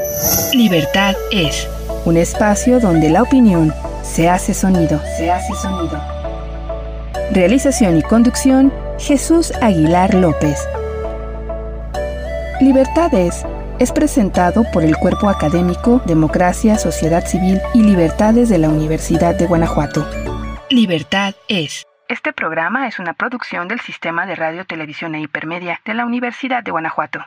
Libertad 0.53 1.15
es 1.32 1.67
un 2.05 2.17
espacio 2.17 2.80
donde 2.80 3.09
la 3.09 3.22
opinión 3.22 3.74
se 4.03 4.30
hace 4.30 4.53
sonido. 4.53 4.99
Se 5.17 5.32
hace 5.32 5.53
sonido. 5.55 6.01
Realización 7.32 7.97
y 7.97 8.01
conducción, 8.01 8.74
Jesús 8.97 9.53
Aguilar 9.61 10.13
López. 10.13 10.57
Libertades 12.59 13.45
es 13.80 13.91
presentado 13.91 14.63
por 14.74 14.84
el 14.84 14.97
Cuerpo 14.97 15.30
Académico 15.30 16.01
Democracia, 16.05 16.78
Sociedad 16.78 17.26
Civil 17.26 17.61
y 17.74 17.84
Libertades 17.84 18.49
de 18.49 18.57
la 18.57 18.70
Universidad 18.70 19.36
de 19.36 19.45
Guanajuato. 19.45 20.05
Libertad 20.70 21.34
es. 21.47 21.86
Este 22.09 22.34
programa 22.34 22.88
es 22.88 22.99
una 22.99 23.13
producción 23.13 23.67
del 23.67 23.80
Sistema 23.80 24.26
de 24.26 24.36
Radio, 24.36 24.65
Televisión 24.65 25.15
e 25.15 25.22
Hipermedia 25.22 25.80
de 25.86 25.93
la 25.93 26.05
Universidad 26.05 26.63
de 26.63 26.72
Guanajuato. 26.72 27.26